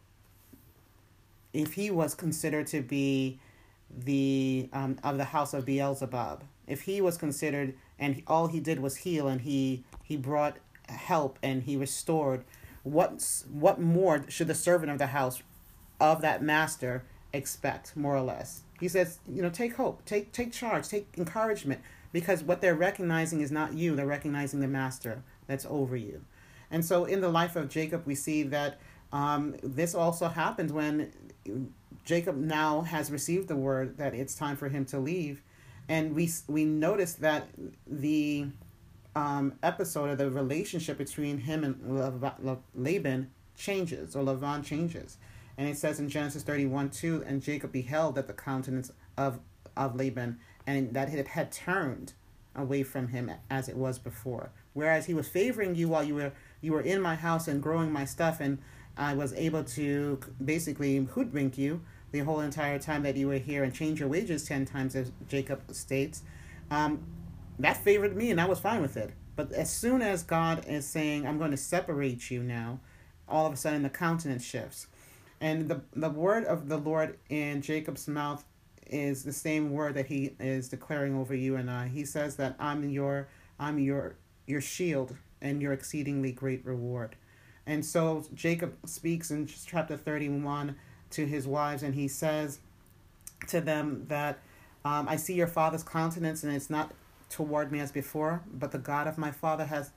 if 1.51 1.73
he 1.73 1.91
was 1.91 2.15
considered 2.15 2.65
to 2.67 2.81
be 2.81 3.39
the 3.93 4.69
um, 4.71 4.97
of 5.03 5.17
the 5.17 5.25
house 5.25 5.53
of 5.53 5.65
Beelzebub. 5.65 6.45
If 6.65 6.83
he 6.83 7.01
was 7.01 7.17
considered 7.17 7.73
and 7.97 8.21
all 8.25 8.47
he 8.47 8.61
did 8.61 8.79
was 8.79 8.97
heal 8.97 9.27
and 9.27 9.41
he 9.41 9.83
he 10.01 10.15
brought 10.15 10.59
help 10.87 11.37
and 11.43 11.63
he 11.63 11.75
restored, 11.75 12.45
what 12.83 13.43
what 13.51 13.81
more 13.81 14.23
should 14.29 14.47
the 14.47 14.55
servant 14.55 14.91
of 14.91 14.97
the 14.97 15.07
house 15.07 15.43
of 15.99 16.21
that 16.21 16.41
master 16.41 17.03
expect 17.33 17.97
more 17.97 18.15
or 18.15 18.21
less? 18.21 18.61
He 18.79 18.87
says, 18.87 19.19
you 19.27 19.41
know, 19.41 19.49
take 19.49 19.75
hope, 19.75 20.05
take 20.05 20.31
take 20.31 20.53
charge, 20.53 20.87
take 20.87 21.07
encouragement 21.17 21.81
because 22.13 22.43
what 22.43 22.61
they're 22.61 22.75
recognizing 22.75 23.41
is 23.41 23.51
not 23.51 23.73
you, 23.73 23.93
they're 23.97 24.05
recognizing 24.05 24.61
the 24.61 24.69
master 24.69 25.21
that's 25.47 25.65
over 25.65 25.97
you. 25.97 26.21
And 26.71 26.85
so 26.85 27.03
in 27.03 27.19
the 27.19 27.29
life 27.29 27.57
of 27.57 27.67
Jacob 27.67 28.05
we 28.05 28.15
see 28.15 28.43
that 28.43 28.79
um, 29.11 29.55
this 29.63 29.95
also 29.95 30.27
happens 30.27 30.71
when 30.71 31.11
Jacob 32.05 32.35
now 32.35 32.81
has 32.81 33.11
received 33.11 33.47
the 33.47 33.55
word 33.55 33.97
that 33.97 34.13
it's 34.13 34.35
time 34.35 34.55
for 34.55 34.69
him 34.69 34.85
to 34.85 34.99
leave, 34.99 35.41
and 35.87 36.15
we 36.15 36.29
we 36.47 36.65
notice 36.65 37.13
that 37.15 37.49
the 37.87 38.47
um, 39.15 39.53
episode 39.63 40.09
of 40.09 40.17
the 40.17 40.29
relationship 40.29 40.97
between 40.97 41.39
him 41.39 41.63
and 41.63 42.63
Laban 42.75 43.31
changes, 43.57 44.15
or 44.15 44.23
Lavan 44.23 44.63
changes, 44.63 45.17
and 45.57 45.67
it 45.67 45.77
says 45.77 45.99
in 45.99 46.09
Genesis 46.09 46.43
thirty 46.43 46.65
one 46.65 46.89
two, 46.89 47.23
and 47.25 47.41
Jacob 47.41 47.71
beheld 47.71 48.15
that 48.15 48.27
the 48.27 48.33
countenance 48.33 48.91
of 49.17 49.39
of 49.75 49.95
Laban, 49.95 50.39
and 50.67 50.93
that 50.93 51.13
it 51.13 51.29
had 51.29 51.51
turned 51.51 52.13
away 52.55 52.83
from 52.83 53.09
him 53.09 53.31
as 53.49 53.69
it 53.69 53.75
was 53.75 53.97
before. 53.99 54.51
Whereas 54.73 55.05
he 55.05 55.13
was 55.13 55.27
favoring 55.27 55.75
you 55.75 55.89
while 55.89 56.03
you 56.03 56.15
were 56.15 56.31
you 56.61 56.73
were 56.73 56.81
in 56.81 57.01
my 57.01 57.15
house 57.15 57.47
and 57.47 57.61
growing 57.61 57.91
my 57.91 58.05
stuff 58.05 58.39
and 58.39 58.59
I 58.99 59.13
was 59.13 59.33
able 59.33 59.63
to 59.63 60.19
basically 60.43 60.97
hoodwink 60.97 61.57
you 61.57 61.81
the 62.11 62.19
whole 62.19 62.41
entire 62.41 62.79
time 62.79 63.03
that 63.03 63.15
you 63.15 63.27
were 63.27 63.37
here 63.37 63.63
and 63.63 63.73
change 63.73 63.99
your 63.99 64.09
wages 64.09 64.45
10 64.45 64.65
times, 64.65 64.95
as 64.95 65.11
Jacob 65.27 65.61
states. 65.73 66.23
Um, 66.69 67.03
that 67.59 67.77
favored 67.77 68.15
me, 68.15 68.29
and 68.29 68.41
I 68.41 68.45
was 68.45 68.59
fine 68.59 68.81
with 68.81 68.97
it. 68.97 69.11
But 69.35 69.53
as 69.53 69.71
soon 69.71 70.01
as 70.01 70.23
God 70.23 70.65
is 70.67 70.85
saying, 70.85 71.25
I'm 71.25 71.37
going 71.37 71.51
to 71.51 71.57
separate 71.57 72.29
you 72.29 72.43
now, 72.43 72.79
all 73.27 73.45
of 73.45 73.53
a 73.53 73.57
sudden 73.57 73.83
the 73.83 73.89
countenance 73.89 74.43
shifts. 74.43 74.87
And 75.39 75.69
the, 75.69 75.81
the 75.93 76.09
word 76.09 76.43
of 76.45 76.67
the 76.67 76.77
Lord 76.77 77.17
in 77.29 77.61
Jacob's 77.61 78.07
mouth 78.07 78.43
is 78.85 79.23
the 79.23 79.31
same 79.31 79.71
word 79.71 79.93
that 79.93 80.07
he 80.07 80.35
is 80.39 80.67
declaring 80.67 81.15
over 81.15 81.33
you 81.33 81.55
and 81.55 81.69
I. 81.71 81.87
He 81.87 82.03
says 82.03 82.35
that 82.37 82.55
I'm 82.59 82.89
your 82.89 83.27
I'm 83.59 83.77
your 83.77 84.15
your 84.47 84.61
shield 84.61 85.15
and 85.41 85.61
your 85.61 85.73
exceedingly 85.73 86.31
great 86.31 86.65
reward. 86.65 87.15
And 87.69 87.85
so 87.85 88.25
Jacob 88.33 88.75
speaks 88.87 89.29
in 89.29 89.45
chapter 89.45 89.95
31 89.95 90.75
to 91.11 91.27
his 91.27 91.47
wives, 91.47 91.83
and 91.83 91.93
he 91.93 92.07
says 92.07 92.61
to 93.47 93.61
them 93.61 94.05
that 94.07 94.39
um, 94.83 95.07
I 95.07 95.17
see 95.17 95.35
your 95.35 95.45
father's 95.45 95.83
countenance, 95.83 96.43
and 96.43 96.51
it's 96.51 96.71
not 96.71 96.95
toward 97.29 97.71
me 97.71 97.79
as 97.79 97.91
before, 97.91 98.41
but 98.51 98.71
the 98.71 98.79
God 98.79 99.05
of 99.05 99.19
my 99.19 99.29
father 99.29 99.65
has 99.65 99.91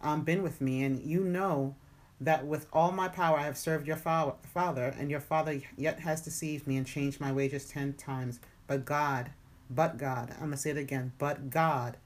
um, 0.00 0.22
been 0.22 0.44
with 0.44 0.60
me. 0.60 0.84
And 0.84 1.02
you 1.02 1.24
know 1.24 1.74
that 2.20 2.46
with 2.46 2.68
all 2.72 2.92
my 2.92 3.08
power 3.08 3.38
I 3.38 3.42
have 3.42 3.58
served 3.58 3.88
your 3.88 3.96
fa- 3.96 4.34
father, 4.54 4.94
and 4.96 5.10
your 5.10 5.18
father 5.18 5.60
yet 5.76 5.98
has 5.98 6.20
deceived 6.20 6.68
me 6.68 6.76
and 6.76 6.86
changed 6.86 7.20
my 7.20 7.32
wages 7.32 7.66
ten 7.66 7.94
times. 7.94 8.38
But 8.68 8.84
God, 8.84 9.30
but 9.68 9.98
God, 9.98 10.30
I'm 10.34 10.38
going 10.38 10.50
to 10.52 10.56
say 10.58 10.70
it 10.70 10.76
again, 10.76 11.10
but 11.18 11.50
God 11.50 11.96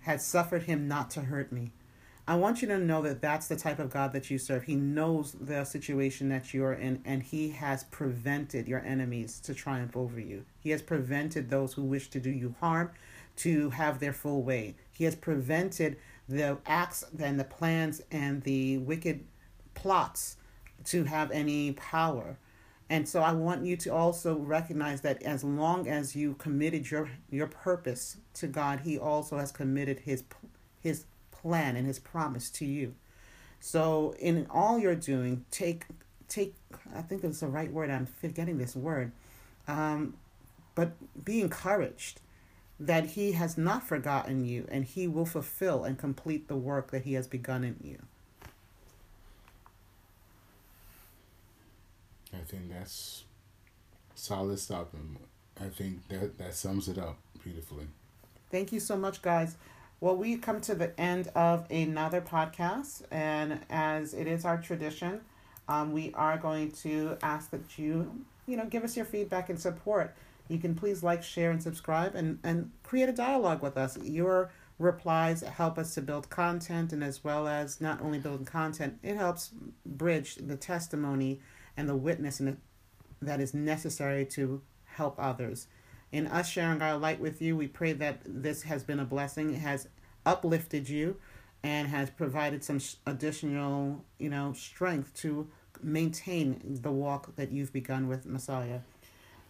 had 0.00 0.22
suffered 0.22 0.62
him 0.62 0.88
not 0.88 1.10
to 1.10 1.20
hurt 1.20 1.52
me. 1.52 1.72
I 2.28 2.34
want 2.34 2.60
you 2.60 2.66
to 2.68 2.78
know 2.78 3.02
that 3.02 3.22
that's 3.22 3.46
the 3.46 3.54
type 3.54 3.78
of 3.78 3.90
God 3.90 4.12
that 4.12 4.30
you 4.30 4.38
serve. 4.38 4.64
He 4.64 4.74
knows 4.74 5.36
the 5.40 5.62
situation 5.62 6.28
that 6.30 6.52
you're 6.52 6.72
in, 6.72 7.00
and 7.04 7.22
He 7.22 7.50
has 7.50 7.84
prevented 7.84 8.66
your 8.66 8.80
enemies 8.80 9.38
to 9.40 9.54
triumph 9.54 9.96
over 9.96 10.18
you. 10.18 10.44
He 10.58 10.70
has 10.70 10.82
prevented 10.82 11.50
those 11.50 11.74
who 11.74 11.84
wish 11.84 12.08
to 12.08 12.18
do 12.18 12.30
you 12.30 12.56
harm 12.58 12.90
to 13.36 13.70
have 13.70 14.00
their 14.00 14.12
full 14.12 14.42
way. 14.42 14.74
He 14.90 15.04
has 15.04 15.14
prevented 15.14 15.98
the 16.28 16.58
acts 16.66 17.04
and 17.16 17.38
the 17.38 17.44
plans 17.44 18.02
and 18.10 18.42
the 18.42 18.78
wicked 18.78 19.24
plots 19.74 20.36
to 20.86 21.04
have 21.04 21.30
any 21.30 21.72
power. 21.72 22.38
And 22.90 23.08
so 23.08 23.20
I 23.20 23.32
want 23.32 23.64
you 23.64 23.76
to 23.76 23.90
also 23.90 24.36
recognize 24.36 25.00
that 25.02 25.22
as 25.22 25.44
long 25.44 25.86
as 25.88 26.16
you 26.16 26.34
committed 26.34 26.90
your 26.90 27.08
your 27.30 27.46
purpose 27.46 28.16
to 28.34 28.48
God, 28.48 28.80
He 28.80 28.98
also 28.98 29.38
has 29.38 29.52
committed 29.52 30.00
His 30.00 30.24
His 30.80 31.04
plan 31.46 31.76
and 31.76 31.86
his 31.86 31.98
promise 31.98 32.50
to 32.50 32.64
you. 32.64 32.94
So, 33.60 34.14
in 34.18 34.46
all 34.50 34.78
you're 34.78 34.94
doing, 34.94 35.44
take 35.50 35.84
take, 36.28 36.54
I 36.94 37.02
think 37.02 37.24
it's 37.24 37.40
the 37.40 37.46
right 37.46 37.72
word, 37.72 37.90
I'm 37.90 38.06
forgetting 38.06 38.58
this 38.58 38.74
word, 38.74 39.12
um, 39.68 40.14
but 40.74 40.92
be 41.24 41.40
encouraged 41.40 42.20
that 42.78 43.06
He 43.06 43.32
has 43.32 43.56
not 43.56 43.82
forgotten 43.82 44.44
you 44.44 44.66
and 44.70 44.84
He 44.84 45.06
will 45.08 45.26
fulfill 45.26 45.84
and 45.84 45.96
complete 45.98 46.48
the 46.48 46.56
work 46.56 46.90
that 46.90 47.02
He 47.02 47.14
has 47.14 47.26
begun 47.26 47.64
in 47.64 47.76
you. 47.82 47.98
I 52.34 52.44
think 52.44 52.70
that's 52.70 53.24
solid 54.14 54.58
stopping. 54.58 55.18
I 55.58 55.68
think 55.68 56.06
that 56.08 56.36
that 56.38 56.54
sums 56.54 56.88
it 56.88 56.98
up 56.98 57.16
beautifully. 57.42 57.86
Thank 58.50 58.72
you 58.72 58.80
so 58.80 58.96
much, 58.96 59.22
guys. 59.22 59.56
Well, 59.98 60.14
we 60.14 60.36
come 60.36 60.60
to 60.62 60.74
the 60.74 60.98
end 61.00 61.28
of 61.34 61.70
another 61.70 62.20
podcast, 62.20 63.02
and 63.10 63.60
as 63.70 64.12
it 64.12 64.26
is 64.26 64.44
our 64.44 64.60
tradition, 64.60 65.22
um, 65.68 65.92
we 65.92 66.12
are 66.12 66.36
going 66.36 66.72
to 66.82 67.16
ask 67.22 67.50
that 67.50 67.78
you, 67.78 68.24
you 68.46 68.58
know, 68.58 68.66
give 68.66 68.84
us 68.84 68.94
your 68.94 69.06
feedback 69.06 69.48
and 69.48 69.58
support. 69.58 70.14
You 70.48 70.58
can 70.58 70.74
please 70.74 71.02
like, 71.02 71.22
share, 71.22 71.50
and 71.50 71.62
subscribe, 71.62 72.14
and 72.14 72.38
and 72.44 72.72
create 72.82 73.08
a 73.08 73.12
dialogue 73.12 73.62
with 73.62 73.78
us. 73.78 73.96
Your 74.02 74.50
replies 74.78 75.40
help 75.40 75.78
us 75.78 75.94
to 75.94 76.02
build 76.02 76.28
content, 76.28 76.92
and 76.92 77.02
as 77.02 77.24
well 77.24 77.48
as 77.48 77.80
not 77.80 78.02
only 78.02 78.18
building 78.18 78.44
content, 78.44 78.98
it 79.02 79.16
helps 79.16 79.50
bridge 79.86 80.34
the 80.36 80.56
testimony 80.56 81.40
and 81.74 81.88
the 81.88 81.96
witness 81.96 82.38
and 82.38 82.58
that 83.22 83.40
is 83.40 83.54
necessary 83.54 84.26
to 84.26 84.60
help 84.84 85.16
others. 85.18 85.68
In 86.16 86.26
us 86.28 86.48
sharing 86.48 86.80
our 86.80 86.96
light 86.96 87.20
with 87.20 87.42
you, 87.42 87.58
we 87.58 87.68
pray 87.68 87.92
that 87.92 88.22
this 88.24 88.62
has 88.62 88.82
been 88.82 89.00
a 89.00 89.04
blessing. 89.04 89.52
It 89.52 89.58
has 89.58 89.86
uplifted 90.24 90.88
you 90.88 91.16
and 91.62 91.88
has 91.88 92.08
provided 92.08 92.64
some 92.64 92.80
additional, 93.06 94.02
you 94.18 94.30
know, 94.30 94.54
strength 94.54 95.12
to 95.16 95.46
maintain 95.82 96.78
the 96.80 96.90
walk 96.90 97.36
that 97.36 97.52
you've 97.52 97.70
begun 97.70 98.08
with 98.08 98.24
Messiah. 98.24 98.80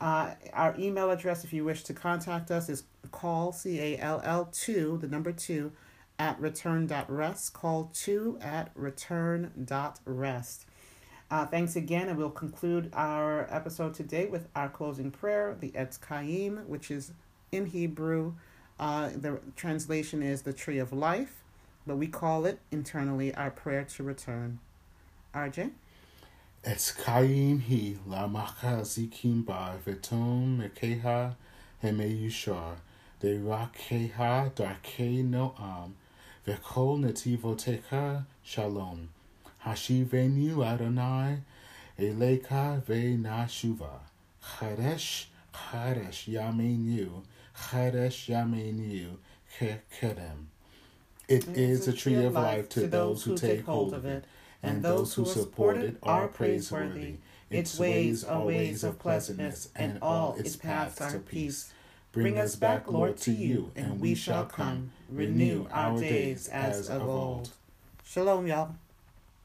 Uh, 0.01 0.35
our 0.53 0.75
email 0.77 1.13
address, 1.13 1.45
if 1.45 1.53
you 1.53 1.65
wish 1.65 1.85
to 1.85 1.95
contact 1.95 2.51
us, 2.51 2.69
is 2.69 2.83
call 3.13 3.53
C 3.53 3.79
A 3.79 3.99
L 4.01 4.21
L 4.25 4.49
two 4.51 4.99
the 5.01 5.07
number 5.07 5.31
two 5.31 5.71
at 6.19 6.41
return.rest. 6.41 7.53
Call 7.53 7.93
two 7.95 8.39
at 8.41 8.73
return.rest. 8.75 10.67
Uh, 11.29 11.45
thanks 11.45 11.75
again, 11.75 12.09
and 12.09 12.17
we'll 12.17 12.31
conclude 12.31 12.89
our 12.93 13.49
episode 13.51 13.95
today 13.95 14.27
with 14.27 14.47
our 14.55 14.69
closing 14.69 15.11
prayer, 15.11 15.57
the 15.59 15.71
Etz 15.71 15.99
Chaim, 16.05 16.59
which 16.69 16.89
is 16.89 17.11
in 17.51 17.67
Hebrew. 17.67 18.35
Uh, 18.79 19.09
the 19.13 19.41
translation 19.57 20.23
is 20.23 20.43
the 20.43 20.53
tree 20.53 20.79
of 20.79 20.93
life, 20.93 21.43
but 21.85 21.97
we 21.97 22.07
call 22.07 22.47
it 22.47 22.61
internally 22.71 23.35
our 23.35 23.51
prayer 23.51 23.83
to 23.83 24.05
return. 24.05 24.61
RJ? 25.35 25.73
Etz 26.65 27.05
Chaim 27.05 27.59
hi 27.61 27.97
lamaka 28.09 28.83
zikim 28.83 29.45
ba 29.45 29.75
vetom 29.85 30.59
mekeha 30.59 31.35
hemeyushar 31.83 32.77
de 33.19 33.39
rakeha 33.39 34.55
darke 34.55 35.25
noam 35.25 35.93
vekol 36.47 37.01
netivotecha 37.01 38.27
shalom. 38.45 39.09
Hashivenu 39.67 40.65
Adonai 40.65 41.39
Eleka 41.99 42.85
ve 42.85 43.17
Nashuva. 43.17 44.01
Chadesh, 44.43 45.27
Chadesh 45.53 46.29
Yamenu, 46.33 47.25
Chadesh 47.57 48.29
Yamenu 48.29 49.17
Kedem. 49.59 50.47
It 51.29 51.49
is 51.49 51.89
a 51.89 51.93
tree 51.93 52.25
of 52.25 52.35
life 52.35 52.69
to 52.71 52.87
those 52.87 53.25
who 53.25 53.37
take 53.37 53.65
hold 53.65 53.93
of 53.93 54.05
it, 54.05 54.25
and 54.63 54.83
those 54.83 55.15
who 55.15 55.25
support 55.25 55.79
it 55.79 55.97
are 56.03 56.29
praiseworthy. 56.29 57.17
Its 57.51 57.79
ways 57.79 58.23
are 58.23 58.45
ways 58.45 58.85
of 58.85 58.99
pleasantness, 58.99 59.71
and 59.75 59.99
all 60.01 60.37
its 60.39 60.55
paths 60.55 61.01
are 61.01 61.19
peace. 61.19 61.73
Bring 62.13 62.39
us 62.39 62.55
back, 62.55 62.89
Lord, 62.89 63.17
to 63.19 63.33
you, 63.33 63.73
and 63.75 64.01
we 64.01 64.15
shall 64.15 64.45
come. 64.45 64.93
Renew 65.11 65.67
our 65.73 65.99
days 65.99 66.49
as 66.49 66.89
of 66.89 67.03
old. 67.03 67.51
Shalom, 68.05 68.47
y'all. 68.47 68.77